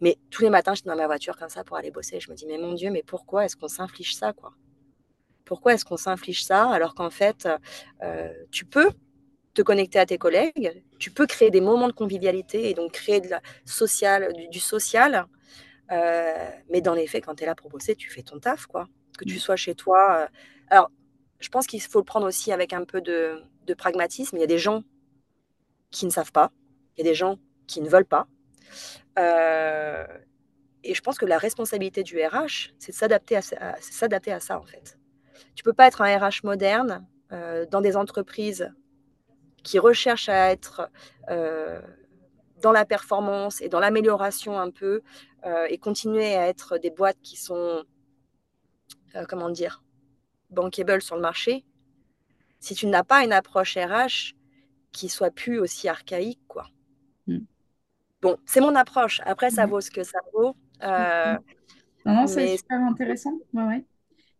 mais 0.00 0.18
tous 0.30 0.42
les 0.42 0.50
matins, 0.50 0.74
j'étais 0.74 0.88
dans 0.88 0.96
ma 0.96 1.06
voiture 1.06 1.36
comme 1.36 1.48
ça 1.48 1.64
pour 1.64 1.76
aller 1.76 1.90
bosser. 1.90 2.20
Je 2.20 2.30
me 2.30 2.36
dis, 2.36 2.46
mais 2.46 2.58
mon 2.58 2.72
Dieu, 2.72 2.90
mais 2.90 3.02
pourquoi 3.02 3.44
est-ce 3.44 3.56
qu'on 3.56 3.68
s'inflige 3.68 4.14
ça, 4.14 4.32
quoi? 4.32 4.52
Pourquoi 5.44 5.74
est-ce 5.74 5.84
qu'on 5.84 5.96
s'inflige 5.96 6.44
ça 6.44 6.70
alors 6.70 6.94
qu'en 6.94 7.10
fait, 7.10 7.48
euh, 8.02 8.32
tu 8.50 8.64
peux 8.64 8.90
te 9.54 9.60
connecter 9.60 9.98
à 9.98 10.06
tes 10.06 10.16
collègues, 10.16 10.82
tu 10.98 11.10
peux 11.10 11.26
créer 11.26 11.50
des 11.50 11.60
moments 11.60 11.88
de 11.88 11.92
convivialité 11.92 12.70
et 12.70 12.74
donc 12.74 12.92
créer 12.92 13.20
de 13.20 13.28
la 13.28 13.40
du, 14.50 14.60
social. 14.60 15.26
mais 15.90 16.80
dans 16.80 16.94
les 16.94 17.06
faits, 17.06 17.24
quand 17.24 17.34
tu 17.34 17.42
es 17.42 17.46
là 17.46 17.54
pour 17.54 17.68
bosser, 17.68 17.94
tu 17.94 18.08
fais 18.08 18.22
ton 18.22 18.38
taf, 18.38 18.66
quoi. 18.66 18.88
Que 19.18 19.24
tu 19.24 19.36
mmh. 19.36 19.40
sois 19.40 19.56
chez 19.56 19.74
toi. 19.74 20.26
alors, 20.70 20.90
je 21.42 21.48
pense 21.48 21.66
qu'il 21.66 21.82
faut 21.82 21.98
le 21.98 22.04
prendre 22.04 22.26
aussi 22.26 22.52
avec 22.52 22.72
un 22.72 22.84
peu 22.84 23.00
de, 23.00 23.42
pragmatisme. 23.76 24.36
Il 24.36 24.40
y 24.40 24.44
a 24.44 24.46
des 24.46 24.58
gens 24.58 24.84
qui 25.90 26.06
ne 26.06 26.10
savent 26.10 26.32
pas, 26.32 26.52
il 26.96 27.04
y 27.04 27.08
a 27.08 27.10
des 27.10 27.14
gens 27.14 27.38
qui 27.66 27.80
ne 27.80 27.88
veulent 27.88 28.06
pas. 28.06 28.26
Euh, 29.18 30.06
et 30.84 30.94
je 30.94 31.02
pense 31.02 31.18
que 31.18 31.26
la 31.26 31.38
responsabilité 31.38 32.02
du 32.02 32.18
RH, 32.18 32.72
c'est 32.78 32.92
de 32.92 32.96
s'adapter 32.96 33.36
à, 33.36 33.42
s'adapter 33.80 34.32
à 34.32 34.40
ça, 34.40 34.58
en 34.58 34.64
fait. 34.64 34.98
Tu 35.54 35.64
peux 35.64 35.72
pas 35.72 35.86
être 35.86 36.00
un 36.00 36.18
RH 36.18 36.44
moderne 36.44 37.06
euh, 37.32 37.66
dans 37.66 37.80
des 37.80 37.96
entreprises 37.96 38.72
qui 39.64 39.78
recherchent 39.78 40.28
à 40.28 40.50
être 40.50 40.90
euh, 41.28 41.80
dans 42.60 42.72
la 42.72 42.84
performance 42.84 43.60
et 43.60 43.68
dans 43.68 43.80
l'amélioration 43.80 44.58
un 44.58 44.70
peu 44.70 45.02
et 45.68 45.76
continuer 45.78 46.36
à 46.36 46.46
être 46.46 46.78
des 46.78 46.90
boîtes 46.90 47.20
qui 47.20 47.36
sont, 47.36 47.82
comment 49.28 49.50
dire, 49.50 49.82
bankable 50.52 51.02
sur 51.02 51.16
le 51.16 51.22
marché 51.22 51.64
si 52.62 52.76
tu 52.76 52.86
n'as 52.86 53.02
pas 53.02 53.24
une 53.24 53.32
approche 53.32 53.76
RH 53.76 54.34
qui 54.92 55.08
soit 55.08 55.32
plus 55.32 55.58
aussi 55.58 55.88
archaïque, 55.88 56.40
quoi. 56.46 56.68
Mm. 57.26 57.38
Bon, 58.22 58.36
c'est 58.46 58.60
mon 58.60 58.76
approche. 58.76 59.20
Après, 59.24 59.50
ça 59.50 59.66
vaut 59.66 59.80
ce 59.80 59.90
que 59.90 60.04
ça 60.04 60.20
vaut. 60.32 60.54
Euh, 60.82 61.36
non, 62.06 62.26
c'est 62.26 62.56
super 62.56 62.80
intéressant. 62.80 63.32
Ouais, 63.52 63.64
ouais. 63.64 63.84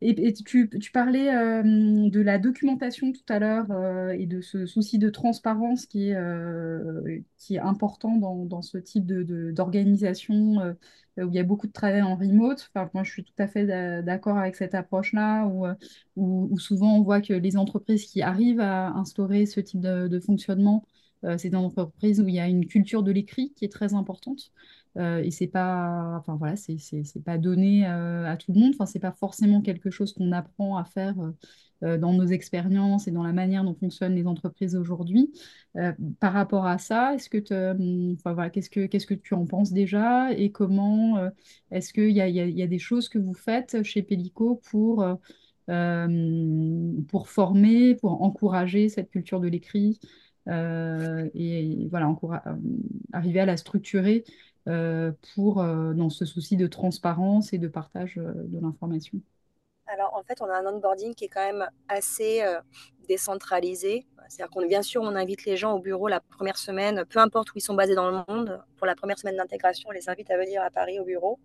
Et, 0.05 0.33
tu, 0.33 0.69
parlais 0.93 1.33
euh, 1.33 1.63
de 1.63 2.21
la 2.21 2.39
documentation 2.39 3.13
tout 3.13 3.21
à 3.29 3.39
l'heure 3.39 3.71
euh, 3.71 4.11
et 4.11 4.27
de 4.27 4.41
ce 4.41 4.67
souci 4.67 4.99
de 4.99 5.09
transparence 5.11 5.87
qui 5.87 6.09
est, 6.09 6.17
euh, 6.17 7.21
important 7.61 8.17
dans, 8.17 8.63
ce 8.63 8.79
type 8.79 9.07
d'organisation 9.07 10.75
de, 11.17 11.23
où 11.23 11.29
il 11.29 11.35
y 11.35 11.39
a 11.39 11.45
beaucoup 11.45 11.69
de 11.69 11.73
travail 11.73 12.03
en 12.03 12.17
remote. 12.17 12.69
Enfin, 12.75 12.91
moi, 12.95 13.05
je 13.05 13.13
suis 13.13 13.23
tout 13.23 13.33
à 13.39 13.47
fait 13.47 13.65
d'accord 14.03 14.39
avec 14.39 14.57
cette 14.57 14.75
approche-là, 14.75 15.47
où, 15.47 15.67
où, 16.17 16.59
souvent 16.59 16.97
on 16.97 17.03
voit 17.03 17.21
que 17.21 17.35
les 17.35 17.57
entreprises 17.57 18.05
qui 18.07 18.23
arrivent 18.23 18.61
à 18.61 18.89
instaurer 18.95 19.47
ce 19.47 19.61
type 19.61 19.81
de, 19.81 20.21
fonctionnement, 20.21 20.85
c'est 21.39 21.51
des 21.51 21.57
entreprises 21.57 22.21
où 22.21 22.27
il 22.27 22.35
y 22.35 22.41
a 22.41 22.49
une 22.49 22.67
culture 22.67 23.05
de 23.05 23.13
l'écrit 23.13 23.53
qui 23.55 23.65
est 23.65 23.73
très 23.73 23.95
importante. 23.95 24.51
Euh, 24.99 25.23
et 25.23 25.31
c'est 25.31 25.47
pas, 25.47 26.17
enfin 26.19 26.37
voilà, 26.37 26.55
c'est 26.57 27.25
pas 27.25 27.39
donné 27.39 27.87
euh, 27.87 28.27
à 28.27 28.37
tout 28.37 28.53
le 28.53 28.61
monde. 28.61 28.73
Enfin, 28.75 28.87
c'est 28.87 28.99
pas 28.99 29.13
forcément 29.13 29.63
quelque 29.63 29.91
chose 29.91 30.13
qu'on 30.13 30.33
apprend 30.33 30.77
à 30.77 30.85
faire 30.85 31.15
euh, 31.83 31.99
dans 31.99 32.13
nos 32.13 32.27
expériences 32.27 33.09
et 33.09 33.11
dans 33.11 33.23
la 33.23 33.33
manière 33.33 33.65
dont 33.65 33.75
fonctionnent 33.75 34.15
les 34.15 34.27
entreprises 34.27 34.77
aujourd'hui. 34.77 35.33
par 36.21 36.33
rapport 36.33 36.67
à 36.67 36.79
ça, 36.79 37.15
est-ce 37.15 37.31
que, 37.31 37.39
enfin 38.15 38.35
voilà, 38.35 38.51
qu'est-ce 38.51 38.71
que 38.71 38.87
qu'est-ce 38.87 39.07
que 39.07 39.15
tu 39.15 39.35
en 39.35 39.47
penses 39.47 39.73
déjà 39.73 40.33
et 40.33 40.53
comment 40.53 41.31
est-ce 41.71 41.93
qu'il 41.93 42.11
y 42.11 42.21
a, 42.21 42.29
y, 42.29 42.35
y 42.35 42.63
a, 42.63 42.67
des 42.67 42.79
choses 42.79 43.09
que 43.09 43.19
vous 43.19 43.35
faites 43.35 43.83
chez 43.83 44.03
Pellico 44.03 44.61
pour 44.71 45.05
pour 47.09 47.29
former, 47.29 47.95
pour 47.95 48.23
encourager 48.23 48.89
cette 48.89 49.11
culture 49.11 49.41
de 49.41 49.49
l'écrit 49.49 49.99
et, 50.49 51.89
voilà, 51.91 52.15
arriver 53.13 53.41
à 53.41 53.47
la 53.47 53.57
structurer 53.57 54.25
pour, 55.35 55.61
euh, 55.61 55.93
dans 55.93 56.11
ce 56.11 56.25
souci 56.25 56.57
de 56.57 56.67
transparence 56.67 57.53
et 57.53 57.59
de 57.59 57.69
partage 57.69 58.19
euh, 58.19 58.33
de 58.35 58.61
l'information 58.61 59.19
Alors, 59.87 60.15
en 60.15 60.23
fait, 60.23 60.41
on 60.41 60.47
a 60.47 60.55
un 60.55 60.67
onboarding 60.67 61.15
qui 61.15 61.25
est 61.25 61.29
quand 61.29 61.45
même 61.45 61.69
assez 61.89 62.43
décentralisé. 63.09 64.07
C'est-à-dire 64.29 64.51
qu'on, 64.51 64.67
bien 64.67 64.83
sûr, 64.83 65.03
on 65.03 65.15
invite 65.17 65.45
les 65.45 65.57
gens 65.57 65.73
au 65.73 65.81
bureau 65.81 66.09
la 66.09 66.21
première 66.21 66.57
semaine, 66.57 67.05
peu 67.05 67.19
importe 67.19 67.51
où 67.51 67.55
ils 67.57 67.63
sont 67.63 67.75
basés 67.75 67.95
dans 67.95 68.11
le 68.11 68.25
monde. 68.29 68.63
Pour 68.77 68.87
la 68.87 68.95
première 68.95 69.19
semaine 69.19 69.37
d'intégration, 69.37 69.89
on 69.89 69.93
les 69.93 70.09
invite 70.09 70.31
à 70.31 70.39
venir 70.39 70.63
à 70.63 70.71
Paris 70.71 70.99
au 71.01 71.05
bureau. 71.05 71.39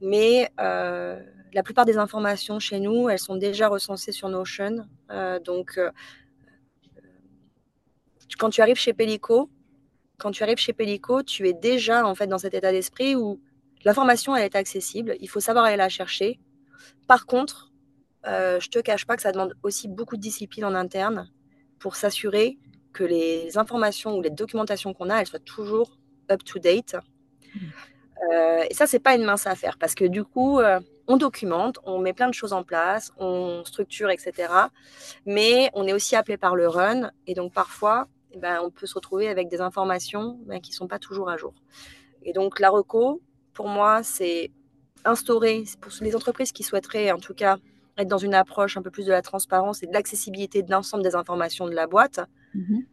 Mais 0.00 0.52
la 0.58 1.62
plupart 1.64 1.86
des 1.86 1.96
informations 1.96 2.58
chez 2.58 2.78
nous, 2.78 3.08
elles 3.08 3.18
sont 3.18 3.36
déjà 3.36 3.68
recensées 3.68 4.12
sur 4.12 4.28
Notion. 4.28 4.86
donc, 5.44 5.80
quand 8.38 8.50
tu 8.50 8.60
arrives 8.60 8.76
chez 8.76 8.92
Pellico, 8.92 9.50
quand 10.18 10.30
tu 10.30 10.42
arrives 10.42 10.58
chez 10.58 10.72
Pellico, 10.72 11.22
tu 11.22 11.48
es 11.48 11.52
déjà 11.52 12.06
en 12.06 12.14
fait 12.14 12.26
dans 12.26 12.38
cet 12.38 12.54
état 12.54 12.72
d'esprit 12.72 13.16
où 13.16 13.40
l'information 13.84 14.34
elle 14.34 14.44
est 14.44 14.56
accessible, 14.56 15.16
il 15.20 15.28
faut 15.28 15.40
savoir 15.40 15.64
aller 15.64 15.76
la 15.76 15.88
chercher. 15.88 16.38
Par 17.06 17.26
contre, 17.26 17.72
euh, 18.26 18.58
je 18.60 18.68
te 18.68 18.78
cache 18.78 19.06
pas 19.06 19.16
que 19.16 19.22
ça 19.22 19.32
demande 19.32 19.54
aussi 19.62 19.88
beaucoup 19.88 20.16
de 20.16 20.22
discipline 20.22 20.64
en 20.64 20.74
interne 20.74 21.30
pour 21.78 21.96
s'assurer 21.96 22.58
que 22.92 23.04
les 23.04 23.58
informations 23.58 24.16
ou 24.16 24.22
les 24.22 24.30
documentations 24.30 24.94
qu'on 24.94 25.10
a, 25.10 25.16
elles 25.16 25.26
soient 25.26 25.38
toujours 25.38 25.98
up 26.30 26.42
to 26.44 26.58
date. 26.58 26.96
Euh, 28.32 28.64
et 28.68 28.74
ça, 28.74 28.86
c'est 28.86 28.98
pas 28.98 29.14
une 29.14 29.24
mince 29.24 29.46
affaire 29.46 29.76
parce 29.78 29.94
que 29.94 30.04
du 30.04 30.24
coup, 30.24 30.58
euh, 30.58 30.80
on 31.06 31.16
documente, 31.16 31.78
on 31.84 31.98
met 31.98 32.14
plein 32.14 32.28
de 32.28 32.34
choses 32.34 32.52
en 32.52 32.64
place, 32.64 33.12
on 33.18 33.62
structure, 33.64 34.10
etc. 34.10 34.48
Mais 35.26 35.70
on 35.74 35.86
est 35.86 35.92
aussi 35.92 36.16
appelé 36.16 36.36
par 36.36 36.56
le 36.56 36.66
run 36.66 37.10
et 37.26 37.34
donc 37.34 37.52
parfois, 37.52 38.08
ben, 38.36 38.60
on 38.62 38.70
peut 38.70 38.86
se 38.86 38.94
retrouver 38.94 39.28
avec 39.28 39.48
des 39.48 39.60
informations 39.60 40.38
ben, 40.46 40.60
qui 40.60 40.70
ne 40.72 40.76
sont 40.76 40.88
pas 40.88 40.98
toujours 40.98 41.28
à 41.28 41.36
jour. 41.36 41.54
Et 42.22 42.32
donc, 42.32 42.60
la 42.60 42.70
RECO, 42.70 43.20
pour 43.52 43.68
moi, 43.68 44.02
c'est 44.02 44.50
instaurer, 45.04 45.64
pour 45.80 45.92
les 46.00 46.16
entreprises 46.16 46.52
qui 46.52 46.62
souhaiteraient 46.62 47.12
en 47.12 47.18
tout 47.18 47.34
cas 47.34 47.58
être 47.96 48.08
dans 48.08 48.18
une 48.18 48.34
approche 48.34 48.76
un 48.76 48.82
peu 48.82 48.90
plus 48.90 49.06
de 49.06 49.12
la 49.12 49.22
transparence 49.22 49.82
et 49.82 49.86
de 49.86 49.92
l'accessibilité 49.92 50.62
de 50.62 50.70
l'ensemble 50.70 51.02
des 51.02 51.14
informations 51.14 51.66
de 51.66 51.74
la 51.74 51.86
boîte, 51.86 52.20
mhm. 52.54 52.84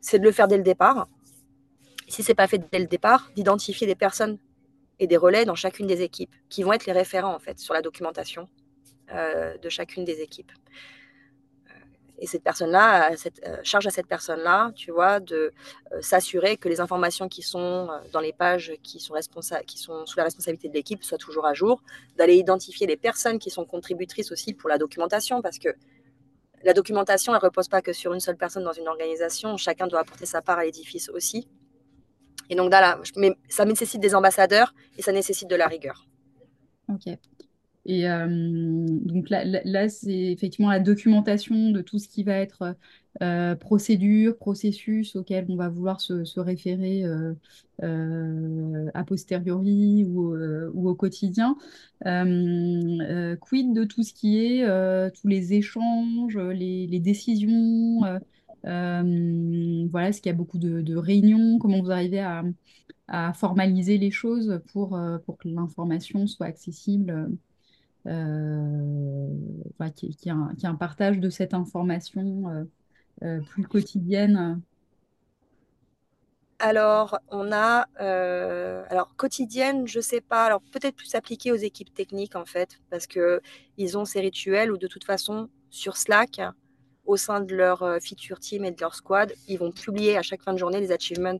c'est 0.00 0.18
de 0.18 0.24
le 0.24 0.32
faire 0.32 0.46
dès 0.46 0.56
le 0.56 0.62
départ. 0.62 1.08
Si 2.08 2.22
ce 2.22 2.30
n'est 2.30 2.34
pas 2.34 2.46
fait 2.46 2.62
dès 2.70 2.78
le 2.78 2.86
départ, 2.86 3.30
d'identifier 3.34 3.86
des 3.86 3.94
personnes 3.94 4.38
et 4.98 5.06
des 5.06 5.16
relais 5.16 5.44
dans 5.44 5.54
chacune 5.54 5.86
des 5.86 6.02
équipes 6.02 6.34
qui 6.48 6.62
vont 6.62 6.72
être 6.72 6.86
les 6.86 6.92
référents 6.92 7.34
en 7.34 7.38
fait 7.38 7.58
sur 7.58 7.74
la 7.74 7.82
documentation 7.82 8.48
euh, 9.12 9.56
de 9.58 9.68
chacune 9.68 10.04
des 10.04 10.20
équipes. 10.20 10.52
Et 12.20 12.26
cette 12.26 12.42
personne-là, 12.42 13.16
cette, 13.16 13.40
euh, 13.46 13.56
charge 13.62 13.86
à 13.86 13.90
cette 13.90 14.06
personne-là, 14.06 14.72
tu 14.76 14.92
vois, 14.92 15.20
de 15.20 15.52
euh, 15.92 16.02
s'assurer 16.02 16.58
que 16.58 16.68
les 16.68 16.78
informations 16.78 17.28
qui 17.28 17.40
sont 17.40 17.88
euh, 17.90 17.98
dans 18.12 18.20
les 18.20 18.34
pages 18.34 18.74
qui 18.82 19.00
sont, 19.00 19.14
sous 19.16 20.18
la 20.18 20.24
responsabilité 20.24 20.68
de 20.68 20.74
l'équipe 20.74 21.02
soient 21.02 21.16
toujours 21.16 21.46
à 21.46 21.54
jour, 21.54 21.82
d'aller 22.16 22.36
identifier 22.36 22.86
les 22.86 22.98
personnes 22.98 23.38
qui 23.38 23.48
sont 23.48 23.64
contributrices 23.64 24.30
aussi 24.32 24.52
pour 24.52 24.68
la 24.68 24.76
documentation, 24.76 25.40
parce 25.40 25.58
que 25.58 25.70
la 26.62 26.74
documentation, 26.74 27.32
elle 27.32 27.40
ne 27.40 27.46
repose 27.46 27.68
pas 27.68 27.80
que 27.80 27.94
sur 27.94 28.12
une 28.12 28.20
seule 28.20 28.36
personne 28.36 28.64
dans 28.64 28.72
une 28.72 28.86
organisation, 28.88 29.56
chacun 29.56 29.86
doit 29.86 30.00
apporter 30.00 30.26
sa 30.26 30.42
part 30.42 30.58
à 30.58 30.64
l'édifice 30.64 31.08
aussi. 31.08 31.48
Et 32.50 32.54
donc, 32.54 32.70
mais 33.16 33.34
ça 33.48 33.64
nécessite 33.64 34.00
des 34.00 34.14
ambassadeurs 34.14 34.74
et 34.98 35.02
ça 35.02 35.12
nécessite 35.12 35.48
de 35.48 35.56
la 35.56 35.68
rigueur. 35.68 36.04
Ok. 36.88 37.16
Et 37.86 38.08
euh, 38.08 38.26
donc 38.28 39.30
là, 39.30 39.88
c'est 39.88 40.32
effectivement 40.32 40.70
la 40.70 40.80
documentation 40.80 41.70
de 41.70 41.80
tout 41.80 41.98
ce 41.98 42.08
qui 42.08 42.24
va 42.24 42.34
être 42.34 42.76
euh, 43.22 43.54
procédure, 43.56 44.36
processus 44.36 45.16
auquel 45.16 45.46
on 45.48 45.56
va 45.56 45.68
vouloir 45.68 46.00
se, 46.00 46.38
référer 46.40 47.04
euh, 47.82 48.90
a 48.94 49.04
posteriori 49.04 50.04
ou, 50.04 50.36
au 50.88 50.94
quotidien. 50.94 51.56
quid 52.04 53.72
de 53.72 53.84
tout 53.84 54.02
ce 54.02 54.12
qui 54.12 54.38
est 54.38 55.10
tous 55.12 55.28
les 55.28 55.54
échanges, 55.54 56.36
les, 56.36 57.00
décisions 57.00 58.00
voilà, 58.62 60.08
est-ce 60.08 60.20
qu'il 60.20 60.30
y 60.30 60.34
a 60.34 60.36
beaucoup 60.36 60.58
de, 60.58 60.96
réunions 60.96 61.58
Comment 61.58 61.80
vous 61.80 61.90
arrivez 61.90 62.20
à, 62.20 62.44
formaliser 63.34 63.98
les 63.98 64.10
choses 64.10 64.60
pour 64.72 64.90
que 64.90 65.48
l'information 65.48 66.26
soit 66.26 66.46
accessible 66.46 67.30
euh, 68.06 69.28
qui, 69.94 70.16
qui, 70.16 70.30
a 70.30 70.34
un, 70.34 70.74
partage 70.74 71.18
de 71.18 71.28
cette 71.28 71.52
information 71.52 72.48
euh, 72.48 72.64
euh, 73.22 73.40
plus 73.40 73.66
quotidienne 73.66 74.60
alors, 76.62 77.18
on 77.30 77.52
a, 77.52 77.86
alors 78.90 79.16
quotidienne, 79.16 79.88
je 79.88 79.98
sais 79.98 80.20
pas, 80.20 80.44
alors 80.44 80.60
peut-être 80.60 80.94
plus 80.94 81.14
appliqué 81.14 81.52
aux 81.52 81.56
équipes 81.56 81.94
techniques 81.94 82.36
en 82.36 82.44
fait, 82.44 82.78
parce 82.90 83.06
que 83.06 83.40
ils 83.78 83.96
ont 83.96 84.04
ces 84.04 84.20
rituels 84.20 84.70
où 84.70 84.76
de 84.76 84.86
toute 84.86 85.04
façon 85.04 85.48
sur 85.70 85.96
Slack, 85.96 86.38
au 87.06 87.16
sein 87.16 87.40
de 87.40 87.54
leur 87.54 87.78
feature 88.02 88.38
team 88.40 88.66
et 88.66 88.72
de 88.72 88.76
leur 88.78 88.94
squad, 88.94 89.32
ils 89.48 89.58
vont 89.58 89.72
publier 89.72 90.18
à 90.18 90.22
chaque 90.22 90.42
fin 90.42 90.52
de 90.52 90.58
journée 90.58 90.80
les 90.80 90.92
achievements 90.92 91.38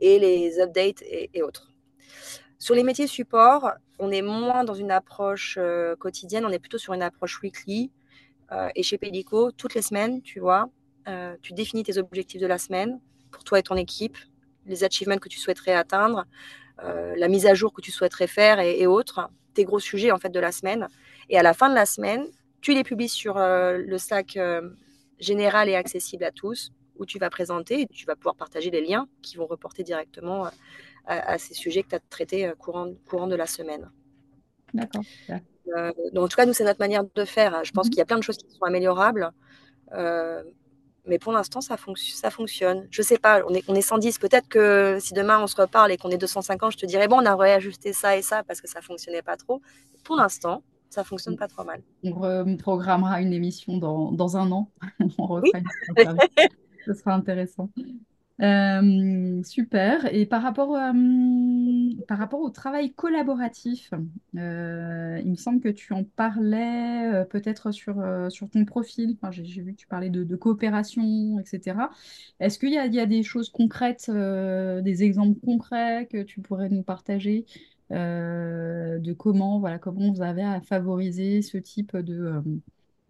et 0.00 0.18
les 0.18 0.58
updates 0.60 1.02
et 1.02 1.40
autres. 1.40 1.72
Sur 2.58 2.74
les 2.74 2.82
métiers 2.82 3.06
support, 3.06 3.74
on 3.98 4.10
est 4.10 4.22
moins 4.22 4.64
dans 4.64 4.74
une 4.74 4.90
approche 4.90 5.56
euh, 5.60 5.96
quotidienne, 5.96 6.44
on 6.44 6.50
est 6.50 6.58
plutôt 6.58 6.78
sur 6.78 6.94
une 6.94 7.02
approche 7.02 7.42
weekly. 7.42 7.90
Euh, 8.52 8.68
et 8.74 8.82
chez 8.82 8.96
Pellico, 8.96 9.50
toutes 9.52 9.74
les 9.74 9.82
semaines, 9.82 10.22
tu 10.22 10.40
vois, 10.40 10.70
euh, 11.08 11.36
tu 11.42 11.52
définis 11.52 11.82
tes 11.82 11.98
objectifs 11.98 12.40
de 12.40 12.46
la 12.46 12.58
semaine 12.58 13.00
pour 13.30 13.44
toi 13.44 13.58
et 13.58 13.62
ton 13.62 13.76
équipe, 13.76 14.16
les 14.66 14.84
achievements 14.84 15.18
que 15.18 15.28
tu 15.28 15.38
souhaiterais 15.38 15.74
atteindre, 15.74 16.24
la 16.80 17.26
mise 17.26 17.44
à 17.44 17.54
jour 17.54 17.72
que 17.72 17.80
tu 17.80 17.90
souhaiterais 17.90 18.28
faire 18.28 18.60
et, 18.60 18.86
autres, 18.86 19.28
tes 19.52 19.64
gros 19.64 19.80
sujets 19.80 20.12
en 20.12 20.18
fait 20.18 20.28
de 20.28 20.38
la 20.38 20.52
semaine. 20.52 20.86
Et 21.28 21.36
à 21.36 21.42
la 21.42 21.52
fin 21.52 21.68
de 21.68 21.74
la 21.74 21.86
semaine, 21.86 22.24
tu 22.60 22.72
les 22.72 22.84
publies 22.84 23.08
sur 23.08 23.34
le 23.36 23.98
Slack 23.98 24.38
général 25.18 25.68
et 25.68 25.74
accessible 25.74 26.22
à 26.22 26.30
tous, 26.30 26.70
où 26.96 27.04
tu 27.04 27.18
vas 27.18 27.30
présenter 27.30 27.80
et 27.80 27.86
tu 27.88 28.06
vas 28.06 28.14
pouvoir 28.14 28.36
partager 28.36 28.70
les 28.70 28.80
liens 28.80 29.08
qui 29.22 29.36
vont 29.36 29.46
reporter 29.46 29.82
directement 29.82 30.48
à, 31.08 31.38
ces 31.38 31.54
sujets 31.54 31.82
que 31.82 31.88
tu 31.88 31.94
as 31.96 32.00
traités 32.10 32.46
euh, 32.46 32.54
courant, 32.54 32.92
courant 33.08 33.26
de 33.26 33.34
la 33.34 33.46
semaine. 33.46 33.90
D'accord. 34.74 35.02
Euh, 35.30 35.92
donc, 36.12 36.24
en 36.24 36.28
tout 36.28 36.36
cas, 36.36 36.46
nous, 36.46 36.52
c'est 36.52 36.64
notre 36.64 36.80
manière 36.80 37.04
de 37.04 37.24
faire. 37.24 37.64
Je 37.64 37.72
pense 37.72 37.86
mhm. 37.86 37.90
qu'il 37.90 37.98
y 37.98 38.02
a 38.02 38.04
plein 38.04 38.18
de 38.18 38.22
choses 38.22 38.36
qui 38.36 38.50
sont 38.50 38.64
améliorables. 38.64 39.30
Euh, 39.92 40.42
mais 41.06 41.18
pour 41.18 41.32
l'instant, 41.32 41.62
ça, 41.62 41.76
ça, 41.96 42.30
fonctionne. 42.30 42.86
Je 42.90 43.00
sais 43.00 43.16
pas, 43.16 43.42
on 43.48 43.54
est, 43.54 43.64
on 43.68 43.74
est 43.74 43.82
110. 43.82 44.18
Peut-être 44.18 44.48
que 44.48 44.98
si 45.00 45.14
demain 45.14 45.42
on 45.42 45.46
se 45.46 45.56
reparle 45.56 45.90
et 45.90 45.96
qu'on 45.96 46.10
est 46.10 46.18
250, 46.18 46.72
je 46.72 46.76
te 46.76 46.86
dirais, 46.86 47.08
bon, 47.08 47.16
on 47.16 47.24
a 47.24 47.34
réajusté 47.34 47.94
ça 47.94 48.16
et 48.16 48.22
ça 48.22 48.42
parce 48.42 48.60
que 48.60 48.68
ça 48.68 48.82
fonctionnait 48.82 49.22
pas 49.22 49.38
trop. 49.38 49.62
Pour 50.04 50.16
l'instant, 50.16 50.62
ça 50.90 51.04
fonctionne 51.04 51.36
pas 51.36 51.48
trop 51.48 51.64
mal. 51.64 51.82
On 52.04 52.56
programmera 52.58 53.22
une 53.22 53.32
émission 53.32 53.78
dans, 53.78 54.12
dans 54.12 54.36
un 54.36 54.52
an. 54.52 54.70
on 55.18 55.40
oui. 55.40 55.50
Ce 56.86 56.92
sera 56.92 57.14
intéressant. 57.14 57.70
Euh, 58.40 59.42
super. 59.42 60.12
Et 60.14 60.24
par 60.26 60.42
rapport, 60.42 60.76
euh, 60.76 60.92
par 62.06 62.18
rapport 62.18 62.40
au 62.40 62.50
travail 62.50 62.92
collaboratif, 62.92 63.90
euh, 64.36 65.20
il 65.24 65.30
me 65.30 65.36
semble 65.36 65.60
que 65.60 65.68
tu 65.68 65.92
en 65.92 66.04
parlais 66.04 67.24
peut-être 67.30 67.72
sur, 67.72 67.96
sur 68.30 68.48
ton 68.48 68.64
profil. 68.64 69.16
J'ai 69.30 69.62
vu 69.62 69.72
que 69.72 69.78
tu 69.78 69.86
parlais 69.88 70.10
de, 70.10 70.36
coopération, 70.36 71.40
etc. 71.40 71.90
Est-ce 72.38 72.58
qu'il 72.58 72.72
y 72.72 72.78
a, 72.78 72.86
il 72.86 72.94
y 72.94 73.00
a 73.00 73.06
des 73.06 73.22
choses 73.22 73.48
concrètes, 73.50 74.10
des 74.10 75.02
exemples 75.02 75.40
concrets 75.40 76.06
que 76.06 76.22
tu 76.22 76.40
pourrais 76.40 76.68
nous 76.68 76.82
partager 76.82 77.44
de 77.90 79.12
comment, 79.14 79.58
voilà, 79.58 79.78
comment 79.78 80.12
vous 80.12 80.22
avez 80.22 80.44
à 80.44 80.60
favoriser 80.60 81.42
ce 81.42 81.58
type 81.58 81.96
de, 81.96 82.42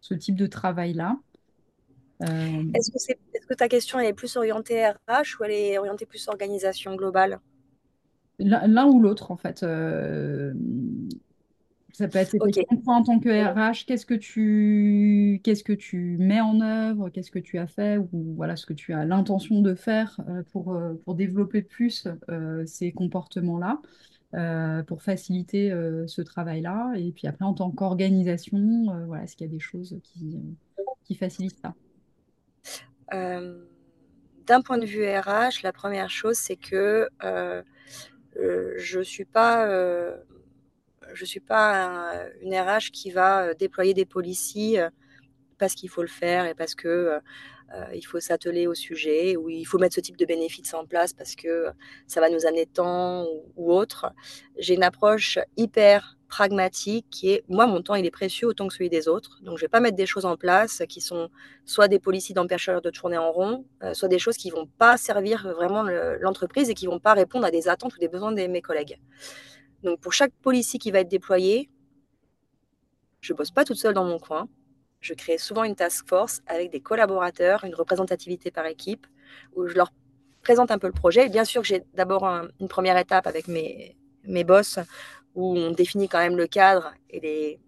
ce 0.01 0.15
type 0.15 0.37
de 0.37 0.47
travail-là? 0.47 1.19
Est-ce 2.21 2.91
que, 2.91 3.13
est, 3.13 3.47
que, 3.47 3.55
ta 3.55 3.69
question 3.69 4.01
est 4.01 4.13
plus 4.13 4.37
orientée 4.37 4.87
RH 4.87 5.41
ou 5.41 5.45
elle 5.45 5.53
est 5.53 5.79
orientée 5.79 6.07
plus 6.07 6.27
organisation 6.29 6.95
globale? 6.97 7.41
L'un 8.39 8.87
ou 8.87 9.01
l'autre, 9.01 9.31
en 9.31 9.37
fait. 9.37 9.65
Ça 11.99 12.07
peut 12.07 12.19
être 12.19 12.37
en 12.87 13.03
tant 13.03 13.19
que 13.19 13.29
RH, 13.29 13.85
qu'est-ce 13.85 14.07
que 14.07 14.15
tu 14.15 15.41
qu'est-ce 15.43 15.65
que 15.65 15.73
tu 15.73 16.17
mets 16.21 16.41
en 16.41 16.61
œuvre, 16.61 17.09
qu'est-ce 17.09 17.33
que 17.33 17.41
tu 17.41 17.59
as 17.59 17.67
fait 17.67 17.99
ou 17.99 18.09
voilà 18.37 18.55
ce 18.55 18.67
que 18.67 18.73
tu 18.73 18.93
as 18.93 19.05
l'intention 19.05 19.63
de 19.63 19.75
faire 19.75 20.21
euh, 20.29 20.45
pour, 20.53 20.75
euh, 20.75 20.95
pour 21.05 21.17
développer 21.17 21.61
plus 21.61 22.07
euh, 22.29 22.65
ces 22.67 22.93
comportements-là, 22.93 23.81
pour 24.87 25.03
faciliter 25.03 25.71
ce 26.07 26.23
travail-là. 26.23 26.93
Et 26.97 27.11
puis 27.11 27.27
après, 27.27 27.45
en 27.47 27.55
tant 27.55 27.73
qu'organisation, 27.73 28.87
voilà, 29.07 29.25
est-ce 29.25 29.35
qu'il 29.35 29.47
y 29.47 29.51
a 29.51 29.53
des 29.53 29.59
choses 29.59 29.99
qui, 30.05 30.39
qui 31.03 31.17
facilitent 31.17 31.59
ça? 31.61 31.75
D'un 33.13 34.63
point 34.63 34.79
de 34.79 34.87
vue 34.87 35.05
RH, 35.05 35.63
la 35.63 35.73
première 35.73 36.11
chose, 36.11 36.37
c'est 36.37 36.57
que 36.57 37.09
je 38.35 38.99
ne 38.99 39.03
suis 39.03 39.25
pas 39.25 39.67
je 41.15 41.25
suis 41.25 41.41
pas 41.41 42.13
une 42.43 42.55
RH 42.55 42.91
qui 42.93 43.11
va 43.11 43.43
euh, 43.43 43.55
déployer 43.55 43.95
des 43.95 44.05
policiers 44.05 44.81
euh, 44.81 44.91
parce 45.59 45.75
qu'il 45.75 45.89
faut 45.89 46.03
le 46.03 46.09
faire 46.09 46.47
et 46.47 46.55
parce 46.55 46.75
que 46.75 46.89
euh, 46.89 47.85
il 47.95 48.03
faut 48.03 48.21
s'atteler 48.21 48.67
au 48.67 48.75
sujet 48.75 49.37
ou 49.37 49.49
il 49.49 49.65
faut 49.65 49.79
mettre 49.79 49.95
ce 49.95 50.01
type 50.01 50.17
de 50.17 50.25
bénéfices 50.25 50.73
en 50.75 50.87
place 50.87 51.13
parce 51.13 51.35
que 51.35 51.67
ça 52.07 52.21
va 52.21 52.31
nous 52.31 52.47
amener 52.47 52.67
temps 52.67 53.27
ou, 53.57 53.73
autre. 53.73 54.13
J'ai 54.57 54.75
une 54.75 54.83
approche 54.83 55.39
hyper 55.57 56.18
pragmatique 56.29 57.07
qui 57.11 57.31
est, 57.31 57.45
moi, 57.49 57.67
mon 57.67 57.83
temps, 57.83 57.95
il 57.95 58.07
est 58.07 58.11
précieux 58.11 58.49
autant 58.49 58.69
que 58.69 58.75
celui 58.75 58.91
des 58.91 59.09
autres. 59.09 59.41
Donc, 59.43 59.59
je 59.59 59.63
vais 59.63 59.69
pas 59.69 59.81
mettre 59.81 59.97
des 59.97 60.07
choses 60.07 60.25
en 60.25 60.37
place 60.37 60.83
qui 60.89 61.01
sont 61.01 61.31
soit 61.65 61.89
des 61.89 61.99
policiers 61.99 62.35
d'empêcheurs 62.35 62.83
de 62.83 62.91
tourner 62.91 63.19
en 63.19 63.33
rond, 63.33 63.65
soit 63.93 64.09
des 64.09 64.19
choses 64.19 64.37
qui 64.37 64.51
vont 64.51 64.67
pas 64.67 64.97
servir 64.97 65.49
vraiment 65.55 65.83
l'entreprise 66.21 66.71
et 66.71 66.75
qui 66.75 66.87
vont 66.87 67.01
pas 67.01 67.15
répondre 67.15 67.47
à 67.47 67.51
des 67.51 67.69
attentes 67.69 67.97
ou 67.97 67.99
des 67.99 68.09
besoins 68.09 68.33
de 68.33 68.47
mes 68.47 68.63
collègues. 68.63 68.99
Donc 69.83 70.01
pour 70.01 70.13
chaque 70.13 70.33
policier 70.43 70.79
qui 70.79 70.91
va 70.91 71.01
être 71.01 71.09
déployé, 71.09 71.71
je 73.21 73.33
bosse 73.33 73.51
pas 73.51 73.65
toute 73.65 73.77
seule 73.77 73.95
dans 73.95 74.05
mon 74.05 74.19
coin. 74.19 74.49
Je 75.01 75.15
crée 75.15 75.39
souvent 75.39 75.65
une 75.65 75.77
task 75.77 76.09
force 76.09 76.41
avec 76.47 76.71
des 76.71 76.81
collaborateurs, 76.81 77.65
une 77.65 77.75
représentativité 77.75 78.51
par 78.51 78.67
équipe, 78.67 79.07
où 79.55 79.67
je 79.69 79.75
leur 79.75 79.93
présente 80.43 80.71
un 80.71 80.79
peu 80.79 80.87
le 80.87 80.93
projet. 80.93 81.29
bien 81.29 81.45
sûr 81.45 81.63
j'ai 81.63 81.85
d'abord 81.95 82.25
une 82.25 82.69
première 82.69 82.97
étape 82.97 83.27
avec 83.27 83.49
mes, 83.49 83.97
mes 84.25 84.45
boss, 84.45 84.79
où 85.39 85.57
on 85.57 85.71
définit 85.71 86.09
quand 86.09 86.19
même 86.19 86.37
le 86.37 86.49
cadre 86.49 86.93
et 87.11 87.21
les, 87.21 87.61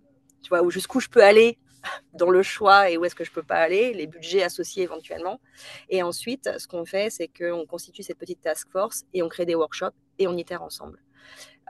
tu 0.42 0.48
vois, 0.48 0.60
où 0.62 0.72
jusqu'où 0.72 0.98
je 0.98 1.08
peux 1.08 1.22
aller 1.22 1.56
dans 2.14 2.28
le 2.28 2.42
choix 2.42 2.90
et 2.90 2.98
où 2.98 3.04
est-ce 3.04 3.14
que 3.14 3.22
je 3.22 3.30
peux 3.30 3.44
pas 3.44 3.58
aller, 3.58 3.94
les 3.94 4.08
budgets 4.08 4.42
associés 4.42 4.82
éventuellement. 4.82 5.40
Et 5.88 6.02
ensuite, 6.02 6.50
ce 6.58 6.66
qu'on 6.66 6.84
fait, 6.84 7.10
c'est 7.10 7.28
qu'on 7.28 7.64
constitue 7.66 8.02
cette 8.02 8.18
petite 8.18 8.40
task 8.40 8.68
force 8.72 9.04
et 9.14 9.22
on 9.22 9.28
crée 9.28 9.46
des 9.46 9.54
workshops 9.54 9.94
et 10.18 10.26
on 10.26 10.36
itère 10.36 10.64
ensemble. 10.64 11.00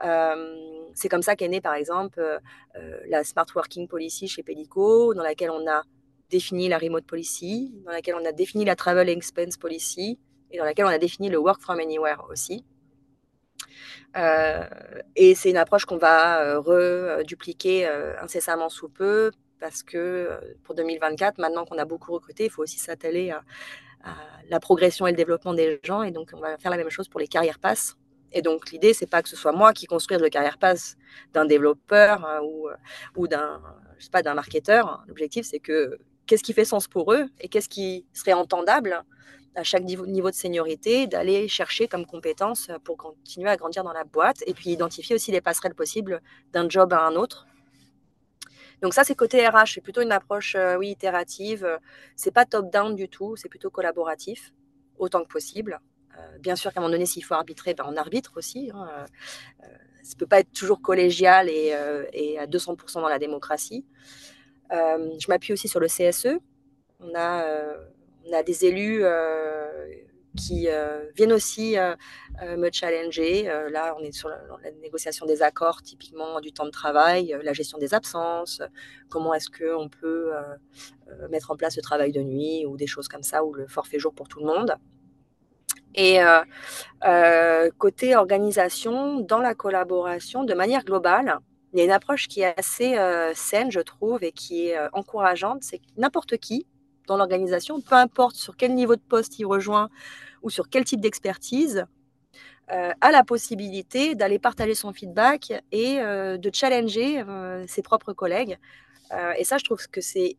Euh, 0.03 0.89
c'est 0.95 1.07
comme 1.07 1.21
ça 1.21 1.35
qu'est 1.35 1.47
née, 1.47 1.61
par 1.61 1.75
exemple, 1.75 2.19
euh, 2.19 2.99
la 3.07 3.23
Smart 3.23 3.45
Working 3.53 3.87
Policy 3.87 4.27
chez 4.27 4.41
Pelico, 4.41 5.13
dans 5.13 5.21
laquelle 5.21 5.51
on 5.51 5.69
a 5.69 5.83
défini 6.31 6.67
la 6.67 6.79
Remote 6.79 7.05
Policy, 7.05 7.75
dans 7.85 7.91
laquelle 7.91 8.15
on 8.19 8.25
a 8.25 8.31
défini 8.31 8.65
la 8.65 8.75
Travel 8.75 9.07
Expense 9.07 9.55
Policy, 9.55 10.17
et 10.49 10.57
dans 10.57 10.65
laquelle 10.65 10.85
on 10.85 10.89
a 10.89 10.97
défini 10.97 11.29
le 11.29 11.37
Work 11.37 11.61
from 11.61 11.79
Anywhere 11.79 12.25
aussi. 12.27 12.65
Et 14.15 15.35
c'est 15.35 15.49
une 15.49 15.57
approche 15.57 15.85
qu'on 15.85 15.97
va 15.97 16.57
redupliquer 16.59 17.87
incessamment 18.21 18.69
sous 18.69 18.89
peu, 18.89 19.31
parce 19.59 19.83
que 19.83 20.39
pour 20.63 20.75
2024, 20.75 21.37
maintenant 21.37 21.65
qu'on 21.65 21.77
a 21.77 21.85
beaucoup 21.85 22.11
recruté, 22.11 22.45
il 22.45 22.49
faut 22.49 22.63
aussi 22.63 22.79
s'atteler 22.79 23.31
à, 23.31 23.43
la 24.49 24.59
progression 24.59 25.07
et 25.07 25.11
le 25.11 25.17
développement 25.17 25.53
des 25.53 25.79
gens. 25.83 26.03
Et 26.03 26.11
donc, 26.11 26.31
on 26.33 26.39
va 26.39 26.57
faire 26.57 26.71
la 26.71 26.77
même 26.77 26.89
chose 26.89 27.07
pour 27.07 27.19
les 27.19 27.27
carrières 27.27 27.59
passes. 27.59 27.95
Et 28.33 28.41
donc, 28.41 28.71
l'idée, 28.71 28.93
c'est 28.93 29.09
pas 29.09 29.21
que 29.21 29.29
ce 29.29 29.35
soit 29.35 29.51
moi 29.51 29.73
qui 29.73 29.85
construise 29.85 30.19
le 30.21 30.29
carrière 30.29 30.57
pass 30.57 30.97
d'un 31.33 31.45
développeur 31.45 32.25
hein, 32.25 32.39
ou, 32.43 32.69
euh, 32.69 32.75
ou 33.15 33.27
d'un, 33.27 33.61
je 33.97 34.05
sais 34.05 34.09
pas, 34.09 34.21
d'un 34.21 34.33
marketeur. 34.33 35.03
L'objectif, 35.07 35.45
c'est 35.45 35.59
que 35.59 35.99
qu'est-ce 36.25 36.43
qui 36.43 36.53
fait 36.53 36.65
sens 36.65 36.87
pour 36.87 37.13
eux 37.13 37.27
et 37.39 37.49
qu'est-ce 37.49 37.69
qui 37.69 38.05
serait 38.13 38.33
entendable 38.33 39.03
à 39.55 39.63
chaque 39.63 39.83
niveau, 39.83 40.29
de 40.29 40.35
seniorité 40.35 41.07
d'aller 41.07 41.47
chercher 41.47 41.87
comme 41.87 42.05
compétence 42.05 42.69
pour 42.83 42.97
continuer 42.97 43.49
à 43.49 43.57
grandir 43.57 43.83
dans 43.83 43.93
la 43.93 44.03
boîte 44.03 44.43
et 44.47 44.53
puis 44.53 44.69
identifier 44.69 45.15
aussi 45.15 45.31
les 45.31 45.41
passerelles 45.41 45.75
possibles 45.75 46.21
d'un 46.53 46.69
job 46.69 46.93
à 46.93 47.05
un 47.05 47.15
autre. 47.15 47.47
Donc 48.81 48.93
ça, 48.93 49.03
c'est 49.03 49.15
côté 49.15 49.47
RH, 49.47 49.73
c'est 49.75 49.81
plutôt 49.81 50.01
une 50.01 50.11
approche, 50.11 50.55
euh, 50.55 50.75
oui, 50.75 50.89
itérative. 50.89 51.67
C'est 52.15 52.31
pas 52.31 52.45
top-down 52.45 52.95
du 52.95 53.09
tout, 53.09 53.35
c'est 53.35 53.49
plutôt 53.49 53.69
collaboratif, 53.69 54.53
autant 54.97 55.21
que 55.23 55.27
possible. 55.27 55.79
Euh, 56.17 56.37
bien 56.39 56.55
sûr 56.55 56.73
qu'à 56.73 56.79
un 56.79 56.83
moment 56.83 56.91
donné, 56.91 57.05
s'il 57.05 57.23
faut 57.23 57.33
arbitrer, 57.33 57.73
ben, 57.73 57.85
on 57.87 57.95
arbitre 57.95 58.33
aussi. 58.35 58.71
Hein, 58.73 58.87
euh, 58.91 59.05
euh, 59.63 59.67
ça 60.03 60.13
ne 60.15 60.19
peut 60.19 60.27
pas 60.27 60.39
être 60.39 60.51
toujours 60.51 60.81
collégial 60.81 61.47
et, 61.49 61.73
à 61.73 62.47
200% 62.47 63.01
dans 63.01 63.07
la 63.07 63.19
démocratie. 63.19 63.85
je 64.71 65.27
m'appuie 65.27 65.53
aussi 65.53 65.67
sur 65.67 65.79
le 65.79 65.87
CSE. 65.87 66.39
On 66.99 67.13
a, 67.15 67.45
on 68.25 68.33
a 68.33 68.43
des 68.43 68.65
élus 68.65 69.03
qui 70.37 70.67
viennent 71.15 71.33
aussi 71.33 71.75
me 72.41 72.69
challenger. 72.71 73.43
là, 73.69 73.95
on 73.99 74.03
est 74.03 74.11
sur 74.11 74.29
la, 74.29 74.39
la, 74.63 74.71
négociation 74.81 75.25
des 75.25 75.41
accords, 75.41 75.81
typiquement 75.81 76.39
du 76.39 76.53
temps 76.53 76.65
de 76.65 76.71
travail, 76.71 77.35
la 77.43 77.53
gestion 77.53 77.77
des 77.77 77.93
absences, 77.93 78.61
comment 79.09 79.33
est-ce 79.33 79.49
qu'on 79.49 79.89
peut 79.89 80.31
mettre 81.29 81.51
en 81.51 81.57
place 81.57 81.75
le 81.75 81.81
travail 81.81 82.11
de 82.11 82.21
nuit 82.21 82.65
ou 82.65 82.77
des 82.77 82.87
choses 82.87 83.07
comme 83.07 83.23
ça, 83.23 83.43
ou 83.43 83.53
le 83.53 83.67
forfait 83.67 83.99
jour 83.99 84.13
pour 84.13 84.27
tout 84.27 84.39
le 84.39 84.45
monde. 84.45 84.75
Et 85.95 86.21
euh, 86.21 86.41
euh, 87.05 87.69
côté 87.77 88.15
organisation, 88.15 89.19
dans 89.19 89.39
la 89.39 89.55
collaboration, 89.55 90.43
de 90.43 90.53
manière 90.53 90.83
globale, 90.83 91.39
il 91.73 91.79
y 91.79 91.81
a 91.81 91.85
une 91.85 91.91
approche 91.91 92.27
qui 92.27 92.41
est 92.41 92.57
assez 92.57 92.97
euh, 92.97 93.33
saine, 93.33 93.71
je 93.71 93.79
trouve, 93.79 94.23
et 94.23 94.31
qui 94.31 94.67
est 94.67 94.77
encourageante. 94.93 95.63
C'est 95.63 95.79
que 95.79 95.85
n'importe 95.97 96.37
qui 96.37 96.65
dans 97.07 97.17
l'organisation, 97.17 97.81
peu 97.81 97.95
importe 97.95 98.35
sur 98.35 98.55
quel 98.57 98.73
niveau 98.73 98.95
de 98.95 99.01
poste 99.01 99.39
il 99.39 99.45
rejoint 99.45 99.89
ou 100.41 100.49
sur 100.49 100.69
quel 100.69 100.83
type 100.83 101.01
d'expertise, 101.01 101.85
a 102.69 103.11
la 103.11 103.25
possibilité 103.25 104.15
d'aller 104.15 104.39
partager 104.39 104.75
son 104.75 104.93
feedback 104.93 105.51
et 105.73 105.97
de 105.97 106.51
challenger 106.53 107.21
ses 107.67 107.81
propres 107.81 108.13
collègues. 108.13 108.57
et 109.37 109.43
ça, 109.43 109.57
je 109.57 109.65
trouve 109.65 109.85
que 109.89 109.99
c'est 109.99 110.37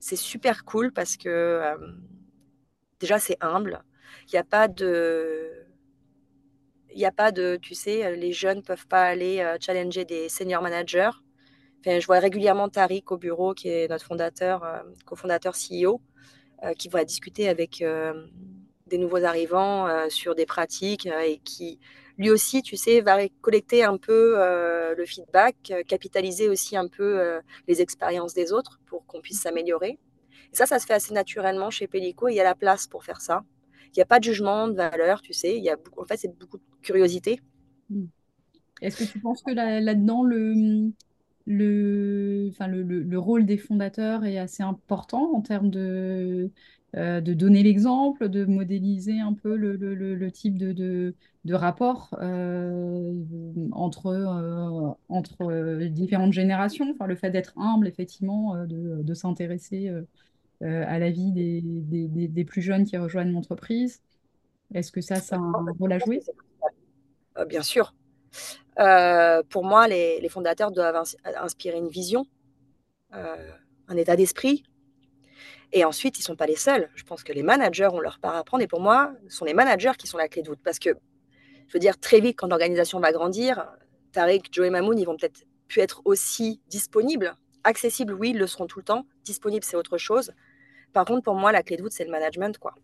super 0.00 0.64
cool 0.64 0.92
parce 0.92 1.16
que 1.16 1.76
déjà, 2.98 3.18
c'est 3.18 3.36
humble. 3.40 3.82
Il 4.26 4.34
n'y 4.34 4.38
a 4.38 4.44
pas 4.44 4.68
de. 4.68 5.66
Il 6.92 6.98
n'y 6.98 7.06
a 7.06 7.12
pas 7.12 7.30
de, 7.30 7.56
tu 7.60 7.74
sais, 7.74 8.16
les 8.16 8.32
jeunes 8.32 8.58
ne 8.58 8.62
peuvent 8.62 8.88
pas 8.88 9.04
aller 9.04 9.40
euh, 9.40 9.56
challenger 9.60 10.04
des 10.04 10.28
senior 10.28 10.60
managers. 10.60 11.10
Je 11.84 12.06
vois 12.06 12.18
régulièrement 12.18 12.68
Tariq 12.68 13.04
au 13.10 13.16
bureau, 13.16 13.54
qui 13.54 13.68
est 13.68 13.88
notre 13.88 14.04
fondateur, 14.04 14.64
euh, 14.64 14.80
cofondateur 15.06 15.54
CEO, 15.54 16.00
euh, 16.62 16.74
qui 16.74 16.88
va 16.88 17.04
discuter 17.04 17.48
avec 17.48 17.82
des 18.86 18.98
nouveaux 18.98 19.24
arrivants 19.24 19.88
sur 20.08 20.34
des 20.34 20.46
pratiques 20.46 21.06
et 21.06 21.40
qui, 21.44 21.78
lui 22.18 22.30
aussi, 22.30 22.62
tu 22.62 22.76
sais, 22.76 23.00
va 23.00 23.18
collecter 23.40 23.84
un 23.84 23.96
peu 23.96 24.36
le 24.96 25.04
feedback, 25.06 25.72
capitaliser 25.86 26.48
aussi 26.48 26.76
un 26.76 26.88
peu 26.88 27.40
les 27.68 27.80
expériences 27.80 28.34
des 28.34 28.52
autres 28.52 28.80
pour 28.86 29.06
qu'on 29.06 29.20
puisse 29.20 29.42
s'améliorer. 29.42 29.98
Et 30.52 30.56
ça, 30.56 30.66
ça 30.66 30.80
se 30.80 30.86
fait 30.86 30.94
assez 30.94 31.14
naturellement 31.14 31.70
chez 31.70 31.86
Pellico 31.86 32.28
il 32.28 32.34
y 32.34 32.40
a 32.40 32.44
la 32.44 32.56
place 32.56 32.88
pour 32.88 33.04
faire 33.04 33.20
ça. 33.20 33.44
Il 33.94 33.98
n'y 33.98 34.02
a 34.02 34.06
pas 34.06 34.18
de 34.18 34.24
jugement 34.24 34.68
de 34.68 34.74
valeur, 34.74 35.20
tu 35.22 35.32
sais. 35.32 35.56
Il 35.56 35.64
y 35.64 35.70
a 35.70 35.76
en 35.96 36.04
fait, 36.04 36.16
c'est 36.16 36.36
beaucoup 36.38 36.58
de 36.58 36.64
curiosité. 36.82 37.40
Hmm. 37.88 38.06
Est-ce 38.80 39.04
que 39.04 39.04
tu 39.04 39.20
penses 39.20 39.42
que 39.42 39.52
là-dedans, 39.52 40.22
le, 40.22 40.90
le, 41.46 42.48
enfin, 42.50 42.66
le, 42.68 42.82
le, 42.82 43.18
rôle 43.18 43.46
des 43.46 43.58
fondateurs 43.58 44.24
est 44.24 44.38
assez 44.38 44.62
important 44.62 45.34
en 45.34 45.40
termes 45.40 45.70
de, 45.70 46.50
euh, 46.96 47.20
de 47.20 47.34
donner 47.34 47.62
l'exemple, 47.62 48.28
de 48.28 48.44
modéliser 48.44 49.18
un 49.20 49.32
peu 49.34 49.56
le, 49.56 49.76
le 49.76 50.32
type 50.32 50.58
de, 50.58 50.72
de, 50.72 51.14
de 51.44 51.54
rapport 51.54 52.16
euh, 52.20 53.12
entre, 53.72 54.06
euh, 54.06 54.92
entre 55.08 55.86
différentes 55.88 56.32
générations, 56.32 56.90
enfin, 56.92 57.06
le 57.06 57.16
fait 57.16 57.30
d'être 57.30 57.58
humble, 57.58 57.88
effectivement, 57.88 58.54
de, 58.66 59.02
de 59.02 59.14
s'intéresser 59.14 59.90
à 60.62 60.98
la 60.98 61.10
vie 61.10 61.32
des, 61.32 61.62
des, 61.62 62.28
des, 62.28 62.44
plus 62.44 62.60
jeunes 62.60 62.84
qui 62.84 62.96
rejoignent 62.96 63.32
l'entreprise. 63.32 64.02
Est-ce 64.74 64.92
que 64.92 65.00
ça, 65.00 65.16
ça 65.16 65.36
a 65.36 65.38
un 65.38 65.72
rôle 65.78 65.92
à 65.92 65.98
jouer? 65.98 66.20
Euh, 67.38 67.44
Bien 67.44 67.62
sûr. 67.62 67.94
Euh, 68.80 69.42
pour 69.48 69.64
moi, 69.64 69.88
les, 69.88 70.20
les, 70.20 70.28
fondateurs 70.28 70.70
doivent 70.70 71.02
inspirer 71.36 71.76
une 71.76 71.88
vision, 71.88 72.26
un 73.12 73.96
état 73.96 74.16
d'esprit. 74.16 74.62
Et 75.72 75.84
ensuite, 75.84 76.18
ils 76.18 76.22
ne 76.22 76.24
sont 76.24 76.36
pas 76.36 76.46
les 76.46 76.56
seuls. 76.56 76.88
Je 76.94 77.04
pense 77.04 77.22
que 77.22 77.32
les 77.32 77.42
managers 77.42 77.88
ont 77.92 78.00
leur 78.00 78.18
part 78.18 78.36
à 78.36 78.44
prendre. 78.44 78.62
Et 78.62 78.66
pour 78.66 78.80
moi, 78.80 79.12
ce 79.28 79.36
sont 79.36 79.44
les 79.44 79.54
managers 79.54 79.92
qui 79.96 80.06
sont 80.06 80.18
la 80.18 80.28
clé 80.28 80.42
de 80.42 80.48
voûte. 80.48 80.60
Parce 80.64 80.78
que, 80.78 80.90
je 81.68 81.72
veux 81.72 81.78
dire, 81.78 81.98
très 81.98 82.20
vite, 82.20 82.36
quand 82.38 82.48
l'organisation 82.48 82.98
va 82.98 83.12
grandir, 83.12 83.68
Tariq, 84.12 84.48
Joe 84.50 84.66
et 84.66 84.70
Mamoun, 84.70 84.98
ils 84.98 85.04
vont 85.04 85.16
peut-être 85.16 85.44
plus 85.68 85.80
être 85.80 86.02
aussi 86.04 86.60
disponibles. 86.68 87.36
Accessibles, 87.62 88.14
oui, 88.14 88.30
ils 88.30 88.38
le 88.38 88.46
seront 88.46 88.66
tout 88.66 88.80
le 88.80 88.84
temps. 88.84 89.06
Disponibles, 89.24 89.64
c'est 89.64 89.76
autre 89.76 89.98
chose. 89.98 90.32
Par 90.92 91.04
contre, 91.04 91.22
pour 91.22 91.34
moi, 91.34 91.52
la 91.52 91.62
clé 91.62 91.76
de 91.76 91.82
voûte, 91.82 91.92
c'est 91.92 92.04
le 92.04 92.10
management. 92.10 92.58
quoi. 92.58 92.74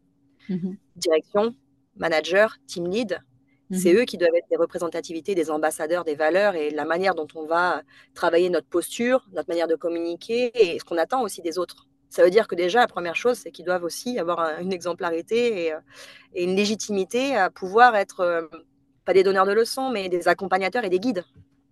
Mhm. 0.49 0.77
Direction, 0.95 1.55
manager, 1.97 2.57
team 2.67 2.89
lead, 2.89 3.19
c'est 3.73 3.93
mhm. 3.93 4.01
eux 4.01 4.05
qui 4.05 4.17
doivent 4.17 4.35
être 4.35 4.49
des 4.49 4.57
représentativités, 4.57 5.35
des 5.35 5.51
ambassadeurs 5.51 6.05
des 6.05 6.15
valeurs 6.15 6.55
et 6.55 6.71
la 6.71 6.85
manière 6.85 7.15
dont 7.15 7.27
on 7.35 7.47
va 7.47 7.83
travailler 8.15 8.49
notre 8.49 8.69
posture, 8.69 9.27
notre 9.33 9.49
manière 9.49 9.67
de 9.67 9.75
communiquer 9.75 10.53
et 10.55 10.79
ce 10.79 10.85
qu'on 10.85 10.99
attend 10.99 11.23
aussi 11.23 11.43
des 11.43 11.59
autres. 11.59 11.89
Ça 12.09 12.23
veut 12.23 12.31
dire 12.31 12.47
que 12.47 12.55
déjà, 12.55 12.81
la 12.81 12.87
première 12.87 13.17
chose, 13.17 13.39
c'est 13.39 13.51
qu'ils 13.51 13.65
doivent 13.65 13.83
aussi 13.83 14.19
avoir 14.19 14.61
une 14.61 14.73
exemplarité 14.73 15.73
euh, 15.73 15.79
et, 16.35 16.45
une 16.45 16.55
légitimité 16.55 17.35
à 17.35 17.51
pouvoir 17.51 17.97
être, 17.97 18.21
euh, 18.21 18.43
pas 19.05 19.13
des 19.13 19.25
donneurs 19.25 19.47
de 19.47 19.53
leçons, 19.53 19.91
mais 19.91 20.09
des 20.09 20.29
accompagnateurs 20.29 20.85
et 20.85 20.89
des 20.89 21.01
guides. 21.01 21.25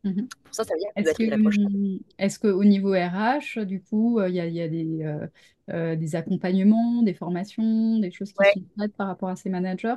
Pour 0.02 0.54
ça, 0.54 0.64
ça 0.64 0.74
veut 0.74 0.80
dire 0.80 0.90
Est-ce 2.18 2.38
qu'au 2.38 2.64
niveau 2.64 2.90
RH, 2.90 3.64
du 3.64 3.80
coup, 3.80 4.18
euh, 4.18 4.28
il 4.28 4.34
y, 4.34 4.60
a, 4.60 4.68
des, 4.68 5.96
des, 5.96 6.16
accompagnements, 6.16 7.02
des 7.02 7.14
formations, 7.14 7.98
des 8.00 8.10
choses 8.10 8.32
qui 8.32 8.60
sont 8.60 8.66
faites 8.78 8.94
par 8.96 9.06
rapport 9.06 9.30
à 9.30 9.36
ces 9.36 9.48
managers? 9.48 9.94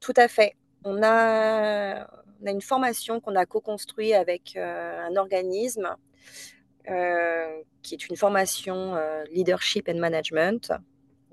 Tout 0.00 0.12
à 0.16 0.28
fait 0.28 0.54
on 0.84 1.02
a, 1.02 2.06
une 2.44 2.60
formation 2.60 3.20
qu'on 3.20 3.36
a 3.36 3.46
co-construite 3.46 4.14
avec 4.14 4.54
euh, 4.56 5.06
un 5.06 5.16
organisme 5.16 5.96
euh, 6.90 7.62
qui 7.82 7.94
est 7.94 8.08
une 8.08 8.16
formation 8.16 8.96
euh, 8.96 9.24
leadership 9.30 9.88
and 9.88 9.98
management, 9.98 10.72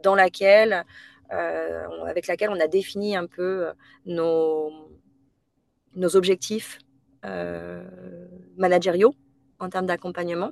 dans 0.04 0.16
laquelle, 0.16 0.86
avec 1.30 2.28
laquelle 2.28 2.50
on 2.50 2.60
a 2.60 2.68
défini 2.68 3.16
un 3.16 3.28
peu 3.28 3.68
nos, 4.06 4.72
objectifs 6.14 6.80
managériaux 8.58 9.14
en 9.60 9.70
termes 9.70 9.86
d'accompagnement. 9.86 10.52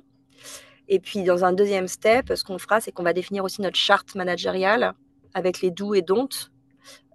Et 0.86 1.00
puis, 1.00 1.22
dans 1.22 1.44
un 1.44 1.52
deuxième 1.52 1.88
step, 1.88 2.32
ce 2.34 2.44
qu'on 2.44 2.58
fera, 2.58 2.80
c'est 2.80 2.92
qu'on 2.92 3.02
va 3.02 3.12
définir 3.12 3.42
aussi 3.42 3.62
notre 3.62 3.76
charte 3.76 4.14
managériale 4.14 4.92
avec 5.34 5.62
les 5.62 5.70
doux 5.70 5.94
et 5.94 6.02
don'ts 6.02 6.50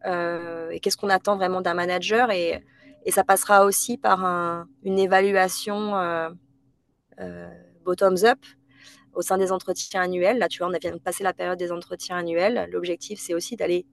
et 0.05 0.79
qu'est-ce 0.79 0.97
qu'on 0.97 1.09
attend 1.09 1.37
vraiment 1.37 1.61
d'un 1.61 1.73
manager. 1.73 2.31
Et, 2.31 2.63
ça 3.09 3.25
passera 3.25 3.65
aussi 3.65 3.97
par 3.97 4.23
une 4.83 4.97
évaluation 4.97 5.95
euh, 5.97 6.29
euh, 7.19 7.49
bottoms-up 7.83 8.39
au 9.13 9.21
sein 9.21 9.37
des 9.37 9.51
entretiens 9.51 10.01
annuels. 10.01 10.37
Là, 10.37 10.47
tu 10.47 10.59
vois, 10.59 10.67
on 10.67 10.73
a 10.73 10.79
bien 10.79 10.97
passé 10.97 11.21
la 11.21 11.33
période 11.33 11.59
des 11.59 11.73
entretiens 11.73 12.17
annuels. 12.17 12.69
L'objectif, 12.71 13.19
c'est 13.19 13.33
aussi 13.33 13.57
d'aller 13.57 13.85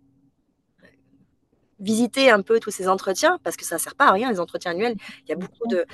visiter 1.80 2.30
un 2.30 2.42
peu 2.42 2.60
tous 2.60 2.70
ces 2.70 2.88
entretiens, 2.88 3.38
parce 3.42 3.56
que 3.56 3.64
ça 3.64 3.76
ne 3.76 3.80
sert 3.80 3.96
pas 3.96 4.06
à 4.06 4.12
rien, 4.12 4.30
les 4.30 4.38
entretiens 4.38 4.70
annuels. 4.70 4.94
Il 5.24 5.30
y 5.30 5.32
a 5.32 5.36
beaucoup 5.36 5.66
de... 5.66 5.84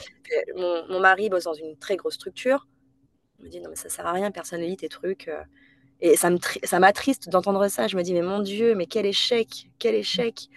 Mon, 0.54 0.86
mon 0.88 1.00
mari 1.00 1.30
bosse 1.30 1.44
dans 1.44 1.54
une 1.54 1.76
très 1.78 1.96
grosse 1.96 2.14
structure. 2.14 2.66
Il 3.38 3.46
me 3.46 3.50
dit, 3.50 3.60
non, 3.60 3.70
mais 3.70 3.76
ça 3.76 3.88
ne 3.88 3.92
sert 3.92 4.06
à 4.06 4.12
rien, 4.12 4.30
personne 4.30 4.60
ne 4.60 4.66
lit 4.66 4.76
tes 4.76 4.90
trucs. 4.90 5.30
Et 6.01 6.16
ça 6.16 6.78
m'attriste 6.78 7.28
d'entendre 7.28 7.68
ça. 7.68 7.88
Je 7.88 7.97
me 7.97 8.03
dis, 8.03 8.12
mais 8.12 8.22
mon 8.22 8.40
Dieu, 8.40 8.74
mais 8.74 8.86
quel 8.86 9.07
échec, 9.07 9.70
quel 9.78 9.94
échec. 9.94 10.49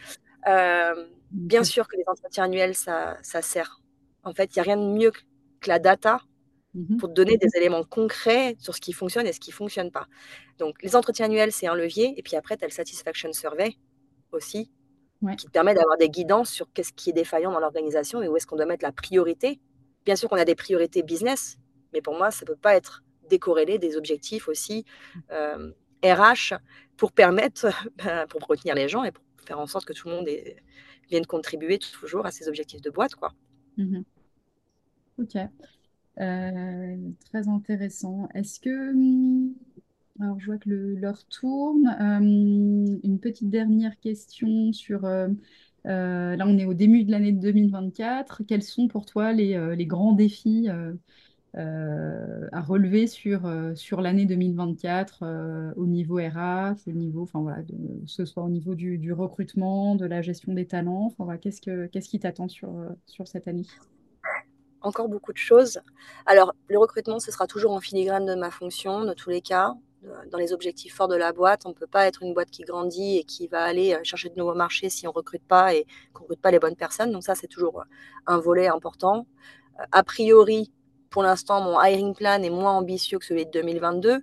Euh, 0.47 1.07
bien 1.31 1.63
sûr 1.63 1.87
que 1.87 1.95
les 1.95 2.03
entretiens 2.07 2.45
annuels, 2.45 2.75
ça, 2.75 3.17
ça 3.21 3.41
sert. 3.41 3.81
En 4.23 4.33
fait, 4.33 4.55
il 4.55 4.59
n'y 4.59 4.61
a 4.61 4.63
rien 4.63 4.77
de 4.77 4.91
mieux 4.91 5.11
que 5.11 5.69
la 5.69 5.79
data 5.79 6.21
mmh 6.75 6.97
pour 6.97 7.09
donner 7.09 7.37
des 7.37 7.49
éléments 7.55 7.83
concrets 7.83 8.55
sur 8.59 8.75
ce 8.75 8.81
qui 8.81 8.93
fonctionne 8.93 9.25
et 9.25 9.33
ce 9.33 9.39
qui 9.39 9.49
ne 9.49 9.55
fonctionne 9.55 9.91
pas. 9.91 10.07
Donc, 10.59 10.75
les 10.83 10.95
entretiens 10.95 11.25
annuels, 11.25 11.51
c'est 11.51 11.65
un 11.67 11.73
levier. 11.73 12.13
Et 12.17 12.21
puis 12.21 12.35
après, 12.35 12.57
tu 12.57 12.63
as 12.63 12.67
le 12.67 12.73
Satisfaction 12.73 13.33
Survey 13.33 13.75
aussi, 14.31 14.69
qui 15.37 15.47
te 15.47 15.51
permet 15.51 15.73
d'avoir 15.73 15.97
des 15.97 16.09
guidances 16.09 16.51
sur 16.51 16.71
qu'est-ce 16.71 16.93
qui 16.93 17.09
est 17.09 17.13
défaillant 17.13 17.51
dans 17.51 17.59
l'organisation 17.59 18.21
et 18.21 18.27
où 18.27 18.37
est-ce 18.37 18.45
qu'on 18.45 18.55
doit 18.55 18.67
mettre 18.67 18.85
la 18.85 18.91
priorité. 18.91 19.59
Bien 20.05 20.15
sûr 20.15 20.29
qu'on 20.29 20.37
a 20.37 20.45
des 20.45 20.55
priorités 20.55 21.01
business, 21.01 21.57
mais 21.91 22.01
pour 22.01 22.15
moi, 22.15 22.29
ça 22.29 22.45
ne 22.45 22.47
peut 22.47 22.55
pas 22.55 22.75
être 22.75 23.03
décorréler 23.29 23.77
des 23.77 23.95
objectifs 23.97 24.47
aussi 24.47 24.85
euh, 25.31 25.71
RH 26.03 26.55
pour 26.97 27.11
permettre, 27.11 27.67
ben, 27.97 28.27
pour 28.27 28.41
retenir 28.47 28.75
les 28.75 28.87
gens 28.87 29.03
et 29.03 29.11
pour 29.11 29.23
faire 29.45 29.59
en 29.59 29.67
sorte 29.67 29.85
que 29.85 29.93
tout 29.93 30.09
le 30.09 30.15
monde 30.15 30.29
vienne 31.09 31.25
contribuer 31.25 31.79
toujours 31.79 32.25
à 32.25 32.31
ces 32.31 32.47
objectifs 32.47 32.81
de 32.81 32.89
boîte. 32.89 33.15
Quoi. 33.15 33.33
Mmh 33.77 34.01
ok. 35.17 35.35
Euh, 36.19 36.97
très 37.25 37.47
intéressant. 37.47 38.27
Est-ce 38.33 38.59
que. 38.59 38.93
Mmh, 38.93 39.53
alors, 40.21 40.39
je 40.39 40.45
vois 40.47 40.57
que 40.57 40.69
l'heure 40.69 41.25
tourne. 41.27 41.87
Euh, 42.01 42.99
une 43.03 43.19
petite 43.19 43.49
dernière 43.49 43.99
question 43.99 44.71
sur. 44.73 45.01
là, 45.01 46.45
on 46.45 46.57
est 46.57 46.65
au 46.65 46.73
début 46.73 47.03
de 47.03 47.11
l'année 47.11 47.31
2024. 47.31 48.43
Quels 48.47 48.63
sont 48.63 48.87
pour 48.87 49.05
toi 49.05 49.33
les, 49.33 49.75
les 49.75 49.85
grands 49.85 50.13
défis 50.13 50.67
euh, 50.69 50.93
à 51.55 52.61
relever 52.61 53.07
sur, 53.07 53.45
euh, 53.45 53.73
sur 53.75 54.01
l'année 54.01 54.25
2024 54.25 55.19
euh, 55.23 55.73
au 55.75 55.85
niveau 55.85 56.17
RH, 56.17 56.87
au 56.87 56.91
niveau, 56.91 57.23
enfin 57.23 57.41
voilà, 57.41 57.63
que 57.63 57.73
ce 58.05 58.25
soit 58.25 58.43
au 58.43 58.49
niveau 58.49 58.75
du, 58.75 58.97
du, 58.97 59.13
recrutement, 59.13 59.95
de 59.95 60.05
la 60.05 60.21
gestion 60.21 60.53
des 60.53 60.67
talents. 60.67 61.07
Enfin, 61.07 61.23
voilà, 61.23 61.39
qu'est-ce, 61.39 61.61
que, 61.61 61.87
qu'est-ce 61.87 62.09
qui 62.09 62.19
t'attend 62.19 62.47
sur, 62.47 62.69
sur 63.07 63.27
cette 63.27 63.47
année? 63.47 63.65
Encore 64.81 65.09
beaucoup 65.09 65.33
de 65.33 65.37
choses. 65.37 65.79
Alors, 66.25 66.53
le 66.69 66.77
recrutement, 66.77 67.19
ce 67.19 67.31
sera 67.31 67.47
toujours 67.47 67.71
en 67.71 67.79
filigrane 67.79 68.25
de 68.25 68.35
ma 68.35 68.51
fonction, 68.51 69.03
de 69.03 69.13
tous 69.13 69.29
les 69.29 69.41
cas. 69.41 69.73
Dans 70.31 70.37
les 70.37 70.53
objectifs 70.53 70.95
forts 70.95 71.09
de 71.09 71.17
la 71.17 71.33
boîte, 71.33 71.65
on 71.65 71.69
ne 71.69 71.73
peut 71.73 71.87
pas 71.87 72.07
être 72.07 72.23
une 72.23 72.33
boîte 72.33 72.49
qui 72.49 72.63
grandit 72.63 73.17
et 73.17 73.23
qui 73.25 73.47
va 73.47 73.63
aller 73.63 73.97
chercher 74.03 74.29
de 74.29 74.35
nouveaux 74.35 74.55
marchés 74.55 74.89
si 74.89 75.05
on 75.07 75.11
ne 75.11 75.15
recrute 75.15 75.43
pas 75.43 75.73
et 75.73 75.85
qu'on 76.13 76.21
ne 76.21 76.27
recrute 76.27 76.41
pas 76.41 76.51
les 76.51 76.59
bonnes 76.59 76.77
personnes. 76.77 77.11
Donc 77.11 77.23
ça, 77.23 77.35
c'est 77.35 77.47
toujours 77.47 77.83
un 78.25 78.37
volet 78.37 78.67
important. 78.67 79.27
A 79.91 80.03
priori, 80.03 80.71
pour 81.09 81.23
l'instant, 81.23 81.61
mon 81.61 81.81
hiring 81.81 82.15
plan 82.15 82.41
est 82.41 82.49
moins 82.49 82.73
ambitieux 82.73 83.19
que 83.19 83.25
celui 83.25 83.45
de 83.45 83.51
2022. 83.51 84.21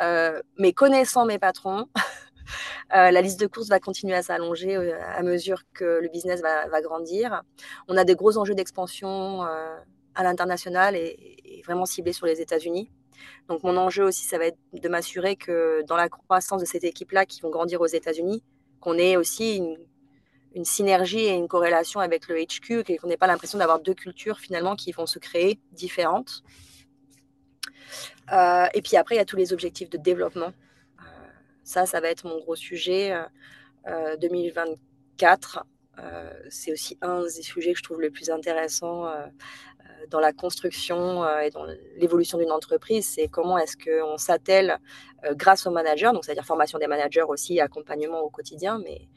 Euh, 0.00 0.40
mais 0.58 0.72
connaissant 0.72 1.24
mes 1.26 1.38
patrons, 1.38 1.86
euh, 2.94 3.10
la 3.10 3.20
liste 3.20 3.40
de 3.40 3.46
courses 3.46 3.68
va 3.68 3.80
continuer 3.80 4.14
à 4.14 4.22
s'allonger 4.22 4.76
euh, 4.76 4.98
à 5.16 5.22
mesure 5.22 5.62
que 5.74 6.00
le 6.00 6.08
business 6.08 6.40
va, 6.40 6.80
grandir. 6.80 7.42
On 7.88 7.96
a 7.96 8.04
des 8.04 8.14
gros 8.14 8.38
enjeux 8.38 8.54
d'expansion 8.54 9.42
à 9.42 10.22
l'international 10.22 10.96
et, 10.96 11.62
vraiment 11.64 11.86
ciblés 11.86 12.12
sur 12.12 12.26
les 12.26 12.40
États-Unis. 12.40 12.90
Donc 13.48 13.64
mon 13.64 13.76
enjeu 13.76 14.04
aussi, 14.04 14.24
ça 14.24 14.38
va 14.38 14.46
être 14.46 14.58
de 14.72 14.88
m'assurer 14.88 15.34
que 15.34 15.82
dans 15.86 15.96
la 15.96 16.08
croissance 16.08 16.60
de 16.60 16.66
cette 16.66 16.84
équipe-là 16.84 17.26
qui 17.26 17.40
vont 17.40 17.50
grandir 17.50 17.80
aux 17.80 17.86
États-Unis, 17.86 18.44
qu'on 18.80 18.94
ait 18.94 19.16
aussi 19.16 19.56
une 19.56 19.76
une 20.54 20.64
synergie 20.64 21.20
et 21.20 21.34
une 21.34 21.48
corrélation 21.48 22.00
avec 22.00 22.28
le 22.28 22.42
HQ, 22.42 22.98
qu'on 23.00 23.08
n'ait 23.08 23.16
pas 23.16 23.26
l'impression 23.26 23.58
d'avoir 23.58 23.80
deux 23.80 23.94
cultures 23.94 24.38
finalement 24.38 24.76
qui 24.76 24.92
vont 24.92 25.06
se 25.06 25.18
créer 25.18 25.60
différentes. 25.72 26.42
Euh, 28.32 28.66
et 28.74 28.82
puis 28.82 28.96
après, 28.96 29.14
il 29.14 29.18
y 29.18 29.20
a 29.20 29.24
tous 29.24 29.36
les 29.36 29.52
objectifs 29.52 29.90
de 29.90 29.98
développement. 29.98 30.52
Euh, 31.00 31.02
ça, 31.64 31.86
ça 31.86 32.00
va 32.00 32.08
être 32.08 32.26
mon 32.26 32.38
gros 32.38 32.56
sujet 32.56 33.14
2024. 34.20 35.64
Euh, 35.98 36.32
c'est 36.50 36.72
aussi 36.72 36.98
un 37.02 37.22
des 37.22 37.42
sujets 37.42 37.72
que 37.72 37.78
je 37.78 37.82
trouve 37.82 38.00
le 38.00 38.10
plus 38.10 38.30
intéressant 38.30 39.06
dans 40.10 40.20
la 40.20 40.32
construction 40.32 41.26
et 41.40 41.50
dans 41.50 41.64
l'évolution 41.96 42.38
d'une 42.38 42.52
entreprise. 42.52 43.08
C'est 43.08 43.28
comment 43.28 43.58
est-ce 43.58 43.76
qu'on 43.76 44.16
s'attelle 44.16 44.78
grâce 45.32 45.66
aux 45.66 45.70
managers, 45.70 46.10
donc 46.12 46.24
c'est-à-dire 46.24 46.44
formation 46.44 46.78
des 46.78 46.86
managers 46.86 47.24
aussi, 47.26 47.60
accompagnement 47.60 48.20
au 48.20 48.30
quotidien, 48.30 48.78
mais 48.84 49.08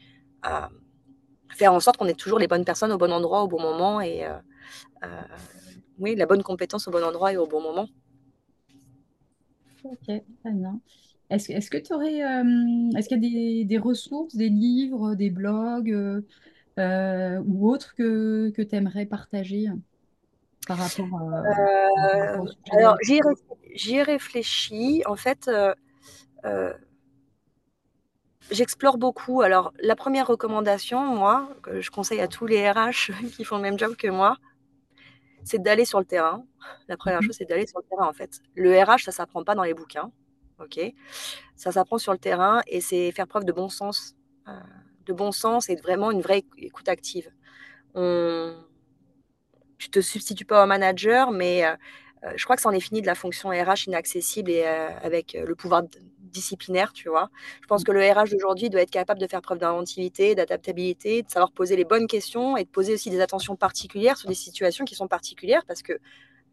à 0.42 0.70
faire 1.62 1.74
en 1.74 1.80
sorte 1.80 1.98
qu'on 1.98 2.08
ait 2.08 2.16
toujours 2.16 2.40
les 2.40 2.48
bonnes 2.48 2.66
personnes 2.66 2.92
au 2.92 2.98
bon 2.98 3.12
endroit 3.12 3.44
au 3.44 3.48
bon 3.48 3.62
moment 3.62 4.02
et 4.02 4.26
euh, 4.26 4.34
euh, 5.04 5.22
oui, 6.00 6.16
la 6.16 6.26
bonne 6.26 6.42
compétence 6.42 6.88
au 6.88 6.92
bon 6.92 7.04
endroit 7.04 7.34
et 7.34 7.38
au 7.38 7.46
bon 7.46 7.62
moment. 7.62 7.88
Ok, 9.84 10.06
très 10.06 10.52
bien. 10.52 10.80
Est-ce 11.30 11.70
que 11.70 11.78
tu 11.78 11.94
aurais, 11.94 12.24
euh, 12.24 12.98
est-ce 12.98 13.08
qu'il 13.08 13.24
y 13.24 13.62
a 13.62 13.66
des, 13.66 13.78
ressources, 13.78 14.36
des 14.36 14.50
livres, 14.50 15.14
des 15.14 15.30
blogs 15.30 16.24
ou 16.80 17.70
autres 17.70 17.94
que, 17.96 18.50
que 18.50 18.64
tu 18.64 18.76
aimerais 18.76 19.06
partager 19.06 19.68
par 20.68 20.80
rapport 20.80 21.14
à, 21.16 22.40
Alors, 22.72 22.98
j'y 23.04 23.96
ai 23.96 24.04
réfléchi. 24.04 25.04
En 25.06 25.16
fait, 25.16 25.48
j'explore 28.52 28.98
beaucoup. 28.98 29.42
Alors, 29.42 29.74
la 29.82 29.96
première 29.96 30.28
recommandation, 30.28 31.04
moi, 31.06 31.50
que 31.64 31.82
je 31.82 31.90
conseille 31.90 32.20
à 32.20 32.28
tous 32.28 32.46
les 32.46 32.70
RH 32.70 33.12
qui 33.36 33.44
font 33.44 33.58
le 33.58 33.64
même 33.64 33.80
job 33.80 33.96
que 33.96 34.08
moi, 34.08 34.38
c'est 35.44 35.62
d'aller 35.62 35.86
sur 35.86 36.00
le 36.00 36.06
terrain. 36.06 36.46
La 36.88 36.98
première 36.98 37.22
mhm. 37.22 37.28
chose, 37.28 37.36
c'est 37.38 37.46
d'aller 37.46 37.68
sur 37.68 37.80
le 37.80 37.86
terrain, 37.86 38.08
en 38.08 38.14
fait. 38.14 38.40
Le 38.56 38.78
RH, 38.80 39.04
ça 39.06 39.12
s'apprend 39.12 39.44
pas 39.44 39.56
dans 39.56 39.64
les 39.64 39.74
bouquins, 39.74 40.12
ok? 40.60 40.80
Ça 41.56 41.72
s'apprend 41.72 41.98
sur 41.98 42.12
le 42.12 42.20
terrain 42.20 42.62
et 42.68 42.82
c'est 42.82 43.12
faire 43.12 43.28
preuve 43.28 43.46
de 43.46 43.52
bon 43.52 43.70
sens, 43.70 44.16
euh, 44.48 44.52
de 45.06 45.14
bon 45.14 45.32
sens 45.32 45.70
et 45.70 45.76
vraiment 45.76 46.12
une 46.12 46.22
vraie 46.22 46.44
écoute 46.58 46.90
active. 46.90 47.32
On... 47.96 48.56
Je 49.78 49.88
te 49.88 50.00
substitue 50.00 50.46
pas 50.46 50.64
au 50.64 50.68
manager, 50.68 51.32
mais 51.32 51.66
euh, 51.66 51.76
euh, 52.24 52.34
je 52.36 52.44
crois 52.44 52.56
que 52.56 52.62
ça 52.62 52.70
en 52.70 52.72
est 52.72 52.80
fini 52.80 53.02
de 53.02 53.08
la 53.08 53.16
fonction 53.16 53.50
RH 53.50 53.88
inaccessible 53.88 54.52
et 54.52 54.64
avec 54.64 55.34
le 55.34 55.56
pouvoir 55.56 55.82
disciplinaire, 56.32 56.94
tu 56.94 57.10
vois. 57.10 57.30
Je 57.62 57.68
pense 57.68 57.84
que 57.84 57.92
le 57.92 58.02
RH 58.02 58.32
d'aujourd'hui 58.32 58.70
doit 58.70 58.82
être 58.82 58.92
capable 58.92 59.20
de 59.20 59.28
faire 59.28 59.42
preuve 59.42 59.60
d'inventivité, 59.60 60.36
d'adaptabilité, 60.36 61.24
de 61.24 61.30
savoir 61.30 61.52
poser 61.52 61.76
les 61.76 61.86
bonnes 61.86 62.08
questions 62.08 62.58
et 62.58 62.64
de 62.64 62.70
poser 62.70 62.94
aussi 62.94 63.10
des 63.10 63.22
attentions 63.22 63.56
particulières 63.56 64.18
sur 64.18 64.30
des 64.30 64.36
situations 64.36 64.86
qui 64.86 64.96
sont 64.96 65.08
particulières 65.08 65.64
parce 65.68 65.82
que 65.82 65.94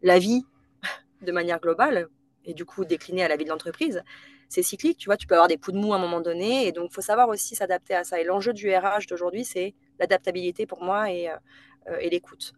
la 0.01 0.19
vie, 0.19 0.45
de 1.21 1.31
manière 1.31 1.59
globale, 1.59 2.07
et 2.45 2.53
du 2.53 2.65
coup 2.65 2.85
déclinée 2.85 3.23
à 3.23 3.27
la 3.27 3.35
vie 3.35 3.43
de 3.43 3.49
l'entreprise, 3.49 4.03
c'est 4.47 4.63
cyclique, 4.63 4.97
tu 4.97 5.05
vois, 5.05 5.17
tu 5.17 5.27
peux 5.27 5.35
avoir 5.35 5.47
des 5.47 5.57
coups 5.57 5.75
de 5.75 5.81
mou 5.81 5.93
à 5.93 5.97
un 5.97 5.99
moment 5.99 6.21
donné, 6.21 6.67
et 6.67 6.71
donc 6.71 6.89
il 6.91 6.93
faut 6.93 7.01
savoir 7.01 7.29
aussi 7.29 7.55
s'adapter 7.55 7.93
à 7.93 8.03
ça. 8.03 8.19
Et 8.19 8.23
l'enjeu 8.23 8.51
du 8.51 8.73
RH 8.75 9.05
d'aujourd'hui, 9.07 9.45
c'est 9.45 9.75
l'adaptabilité 9.99 10.65
pour 10.65 10.81
moi 10.83 11.11
et, 11.11 11.29
euh, 11.29 11.97
et 11.99 12.09
l'écoute. 12.09 12.53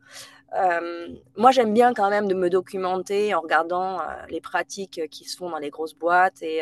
Euh, 0.53 1.07
moi, 1.37 1.51
j'aime 1.51 1.73
bien 1.73 1.93
quand 1.93 2.09
même 2.09 2.27
de 2.27 2.33
me 2.33 2.49
documenter 2.49 3.33
en 3.33 3.41
regardant 3.41 3.99
euh, 3.99 4.03
les 4.29 4.41
pratiques 4.41 5.01
qui 5.09 5.25
se 5.25 5.37
font 5.37 5.49
dans 5.49 5.59
les 5.59 5.69
grosses 5.69 5.95
boîtes 5.95 6.41
et 6.41 6.61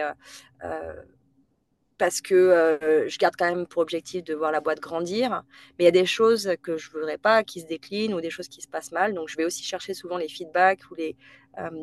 parce 1.97 2.21
que 2.21 2.79
je 3.09 3.17
garde 3.17 3.35
quand 3.37 3.53
même 3.53 3.67
pour 3.67 3.81
objectif 3.81 4.23
de 4.23 4.33
voir 4.33 4.53
la 4.53 4.61
boîte 4.61 4.79
grandir. 4.79 5.43
Mais 5.77 5.83
il 5.83 5.85
y 5.85 5.89
a 5.89 5.91
des 5.91 6.05
choses 6.05 6.55
que 6.63 6.77
je 6.77 6.87
ne 6.87 6.93
voudrais 6.93 7.17
pas 7.17 7.43
qui 7.43 7.59
se 7.59 7.65
déclinent 7.65 8.13
ou 8.13 8.21
des 8.21 8.29
choses 8.29 8.47
qui 8.47 8.61
se 8.61 8.69
passent 8.69 8.93
mal. 8.93 9.13
Donc, 9.13 9.27
je 9.27 9.35
vais 9.35 9.43
aussi 9.43 9.63
chercher 9.63 9.93
souvent 9.93 10.17
les 10.17 10.29
feedbacks 10.29 10.89
ou 10.91 10.95
les, 10.95 11.17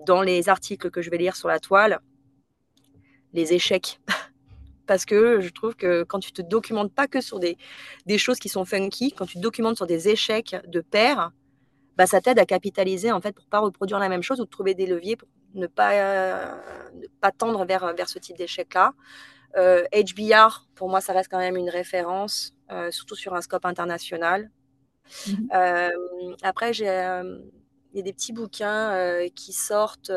dans 0.07 0.23
les 0.23 0.49
articles 0.49 0.91
que 0.91 1.03
je 1.03 1.11
vais 1.11 1.19
lire 1.19 1.37
sur 1.37 1.49
la 1.49 1.61
toile, 1.61 2.01
les 3.35 3.53
échecs. 3.53 4.01
Parce 4.87 5.05
que 5.05 5.41
je 5.41 5.49
trouve 5.51 5.75
que 5.75 6.05
quand 6.05 6.21
tu 6.21 6.33
te 6.33 6.43
documentes 6.43 6.95
pas 6.95 7.09
que 7.09 7.21
sur 7.21 7.41
des, 7.41 7.59
des 8.07 8.19
choses 8.19 8.39
qui 8.39 8.49
sont 8.49 8.65
funky, 8.65 9.13
quand 9.13 9.27
tu 9.27 9.35
te 9.35 9.43
documentes 9.43 9.77
sur 9.77 9.87
des 9.87 10.09
échecs 10.09 10.57
de 10.67 10.81
pairs, 10.81 11.33
bah, 11.97 12.07
ça 12.07 12.21
t'aide 12.21 12.39
à 12.39 12.47
capitaliser 12.47 13.11
en 13.13 13.21
fait 13.21 13.33
pour 13.33 13.47
pas 13.47 13.59
reproduire 13.59 13.99
la 13.99 14.09
même 14.09 14.23
chose 14.23 14.41
ou 14.41 14.47
trouver 14.47 14.75
des 14.75 14.87
leviers 14.87 15.17
pour 15.17 15.29
ne 15.55 15.67
pas, 15.67 15.93
euh, 15.95 16.91
ne 16.95 17.07
pas 17.21 17.33
tendre 17.33 17.65
vers, 17.65 17.95
vers 17.95 18.09
ce 18.09 18.19
type 18.19 18.37
d'échec-là. 18.37 18.93
Euh, 19.57 19.85
HBR, 19.95 20.67
pour 20.75 20.89
moi, 20.89 21.01
ça 21.01 21.13
reste 21.13 21.31
quand 21.31 21.39
même 21.39 21.57
une 21.57 21.71
référence, 21.71 22.55
euh, 22.71 22.91
surtout 22.91 23.17
sur 23.17 23.35
un 23.35 23.41
scope 23.41 23.65
international. 23.65 24.51
Mhm. 25.29 25.49
après, 26.43 26.73
j'ai 26.73 26.87
il 27.93 27.99
y 27.99 28.01
a 28.01 28.03
des 28.03 28.13
petits 28.13 28.33
bouquins 28.33 29.25
qui 29.37 29.53
sortent. 29.53 30.11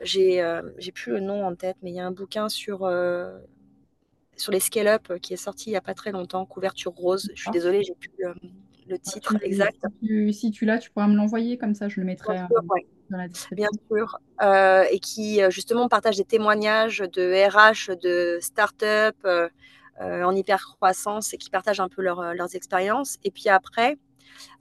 j'ai 0.00 0.60
j'ai 0.76 0.92
plus 0.92 1.12
le 1.12 1.20
nom 1.20 1.44
en 1.46 1.54
tête, 1.56 1.78
mais 1.82 1.90
il 1.90 1.96
y 1.96 2.00
a 2.00 2.06
un 2.06 2.12
bouquin 2.12 2.50
sur 2.50 2.80
sur 4.36 4.52
les 4.52 4.60
scale-up 4.60 5.18
qui 5.20 5.32
est 5.32 5.38
sorti 5.38 5.70
il 5.70 5.72
n'y 5.72 5.78
a 5.78 5.80
pas 5.80 5.94
très 5.94 6.12
longtemps, 6.12 6.44
couverture 6.44 6.92
rose. 6.92 7.30
Je 7.34 7.40
suis 7.40 7.50
désolée, 7.50 7.82
j'ai 7.82 7.94
plus 7.94 8.10
le 8.90 8.96
bah, 8.96 9.02
titre 9.02 9.36
exact. 9.42 9.86
Si 10.32 10.50
tu, 10.50 10.64
l'as, 10.64 10.78
tu 10.78 10.90
pourras 10.90 11.06
me 11.06 11.14
l'envoyer, 11.14 11.56
comme 11.56 11.74
ça 11.74 11.88
je 11.88 12.00
le 12.00 12.06
mettrai 12.06 12.34
Bien 12.34 12.46
sûr, 12.48 12.62
dans 13.10 13.18
la 13.18 13.28
description. 13.28 13.56
Bien 13.56 13.68
sûr. 13.90 14.18
Euh, 14.42 14.84
et 14.90 14.98
qui 15.00 15.40
justement 15.50 15.88
partage 15.88 16.16
des 16.16 16.24
témoignages 16.24 16.98
de 16.98 17.48
RH, 17.48 17.96
de 18.02 18.38
start-up 18.40 19.16
euh, 19.24 19.48
euh, 20.00 20.22
en 20.22 20.34
hyper 20.34 20.64
croissance 20.76 21.34
et 21.34 21.36
qui 21.36 21.50
partagent 21.50 21.80
un 21.80 21.88
peu 21.88 22.02
leurs 22.02 22.54
expériences. 22.54 23.18
Et 23.24 23.30
puis 23.30 23.48
après, 23.48 23.98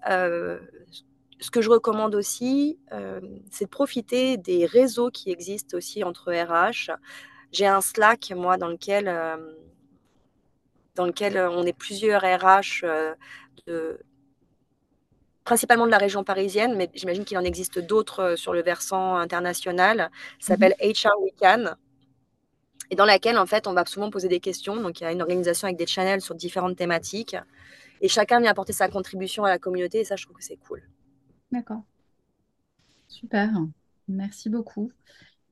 ce 0.06 1.52
que 1.52 1.62
je 1.62 1.70
recommande 1.70 2.16
aussi, 2.16 2.80
c'est 3.50 3.66
de 3.66 3.70
profiter 3.70 4.38
des 4.38 4.66
réseaux 4.66 5.10
qui 5.10 5.32
existent 5.32 5.78
aussi 5.78 6.04
entre 6.04 6.34
RH. 6.34 6.92
J'ai 7.52 7.68
un 7.68 7.82
Slack, 7.82 8.34
moi, 8.36 8.58
dans 8.58 8.68
lequel, 8.68 9.06
dans 10.96 11.06
lequel 11.06 11.38
on 11.38 11.66
est 11.66 11.78
plusieurs 11.78 12.22
RH 12.22 12.84
de, 13.66 14.00
principalement 15.50 15.88
de 15.88 15.91
la 15.91 15.97
région 15.97 16.24
parisienne, 16.24 16.76
mais 16.76 16.91
j'imagine 16.93 17.26
qu'il 17.26 17.36
en 17.36 17.43
existe 17.43 17.80
d'autres 17.80 18.20
euh, 18.20 18.36
sur 18.36 18.54
le 18.54 18.62
versant 18.62 19.16
international. 19.16 20.12
Ça 20.39 20.54
s'appelle 20.54 20.76
HR 20.80 21.18
mhm. 21.18 21.24
Weekend 21.24 21.76
et 22.91 22.95
dans 22.95 23.06
laquelle, 23.06 23.39
en 23.39 23.47
fait, 23.47 23.66
on 23.66 23.74
va 23.74 23.84
souvent 23.86 24.12
poser 24.12 24.28
des 24.28 24.39
questions. 24.39 24.76
Donc, 24.76 25.02
il 25.02 25.06
y 25.06 25.08
a 25.08 25.12
une 25.12 25.24
organisation 25.24 25.66
avec 25.66 25.78
des 25.78 25.88
channels 25.88 26.22
sur 26.22 26.36
différentes 26.36 26.76
thématiques. 26.76 27.36
Et 28.02 28.08
chacun 28.08 28.39
vient 28.39 28.52
apporter 28.52 28.74
sa 28.74 28.89
contribution 28.89 29.43
à 29.43 29.50
la 29.50 29.58
communauté. 29.58 30.02
Et 30.02 30.04
ça, 30.04 30.16
je 30.16 30.26
trouve 30.26 30.38
que 30.38 30.43
c'est 30.43 30.60
cool. 30.68 30.84
D'accord. 31.52 31.82
Super. 33.08 33.50
Merci 34.08 34.50
beaucoup. 34.50 34.91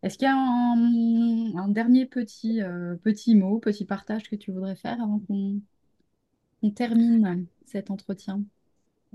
Est-ce 0.04 0.20
qu'il 0.20 0.28
y 0.28 0.32
a 0.32 0.36
un, 0.36 1.68
dernier 1.70 2.06
petit, 2.06 2.62
euh, 2.62 2.96
petit 2.98 3.36
mot, 3.36 3.58
petit 3.58 3.86
partage 3.86 4.30
que 4.30 4.36
tu 4.36 4.52
voudrais 4.52 4.76
faire 4.76 5.02
avant 5.02 5.20
qu'on 5.28 6.70
termine 6.70 7.48
cet 7.66 7.90
entretien? 7.90 8.44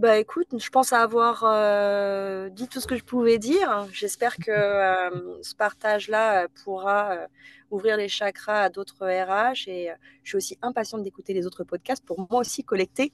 Bah 0.02 0.18
écoute, 0.18 0.48
je 0.58 0.68
pense 0.68 0.92
avoir 0.92 1.44
euh, 1.44 2.48
dit 2.48 2.66
tout 2.66 2.80
ce 2.80 2.88
que 2.88 2.96
je 2.96 3.04
pouvais 3.04 3.38
dire. 3.38 3.86
J'espère 3.92 4.36
que 4.36 4.50
euh, 4.50 5.40
ce 5.44 5.54
partage-là 5.54 6.42
euh, 6.42 6.48
pourra 6.64 7.28
ouvrir 7.70 7.96
les 7.96 8.08
chakras 8.08 8.62
à 8.62 8.68
d'autres 8.68 9.06
RH 9.06 9.68
et 9.68 9.92
je 10.24 10.28
suis 10.28 10.36
aussi 10.36 10.58
impatiente 10.60 11.04
d'écouter 11.04 11.34
les 11.34 11.46
autres 11.46 11.62
podcasts 11.62 12.04
pour 12.04 12.18
moi 12.18 12.40
aussi 12.40 12.64
collecter 12.64 13.12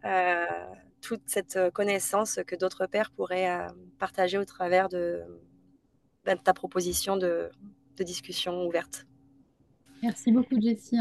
toute 1.02 1.20
cette 1.26 1.58
connaissance 1.74 2.40
que 2.46 2.56
d'autres 2.56 2.86
pères 2.86 3.10
pourraient 3.10 3.66
partager 3.98 4.38
au 4.38 4.46
travers 4.46 4.88
de, 4.88 5.20
ben, 6.24 6.38
ta 6.38 6.54
proposition 6.54 7.18
de, 7.18 7.50
de, 7.98 8.04
discussion 8.04 8.64
ouverte. 8.66 9.06
Merci 10.02 10.32
beaucoup 10.32 10.58
Jessie. 10.58 10.96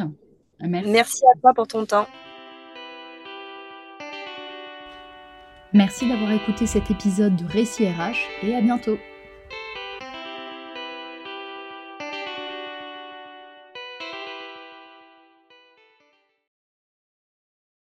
Merci 0.60 1.24
à 1.34 1.40
toi 1.40 1.54
pour 1.54 1.68
ton 1.68 1.86
temps. 1.86 2.06
Merci 5.74 6.10
d'avoir 6.10 6.32
écouté 6.32 6.66
cet 6.66 6.90
épisode 6.90 7.36
de 7.36 7.46
Récit 7.46 7.88
RH 7.88 8.18
et 8.42 8.56
à 8.56 8.62
bientôt 8.62 8.98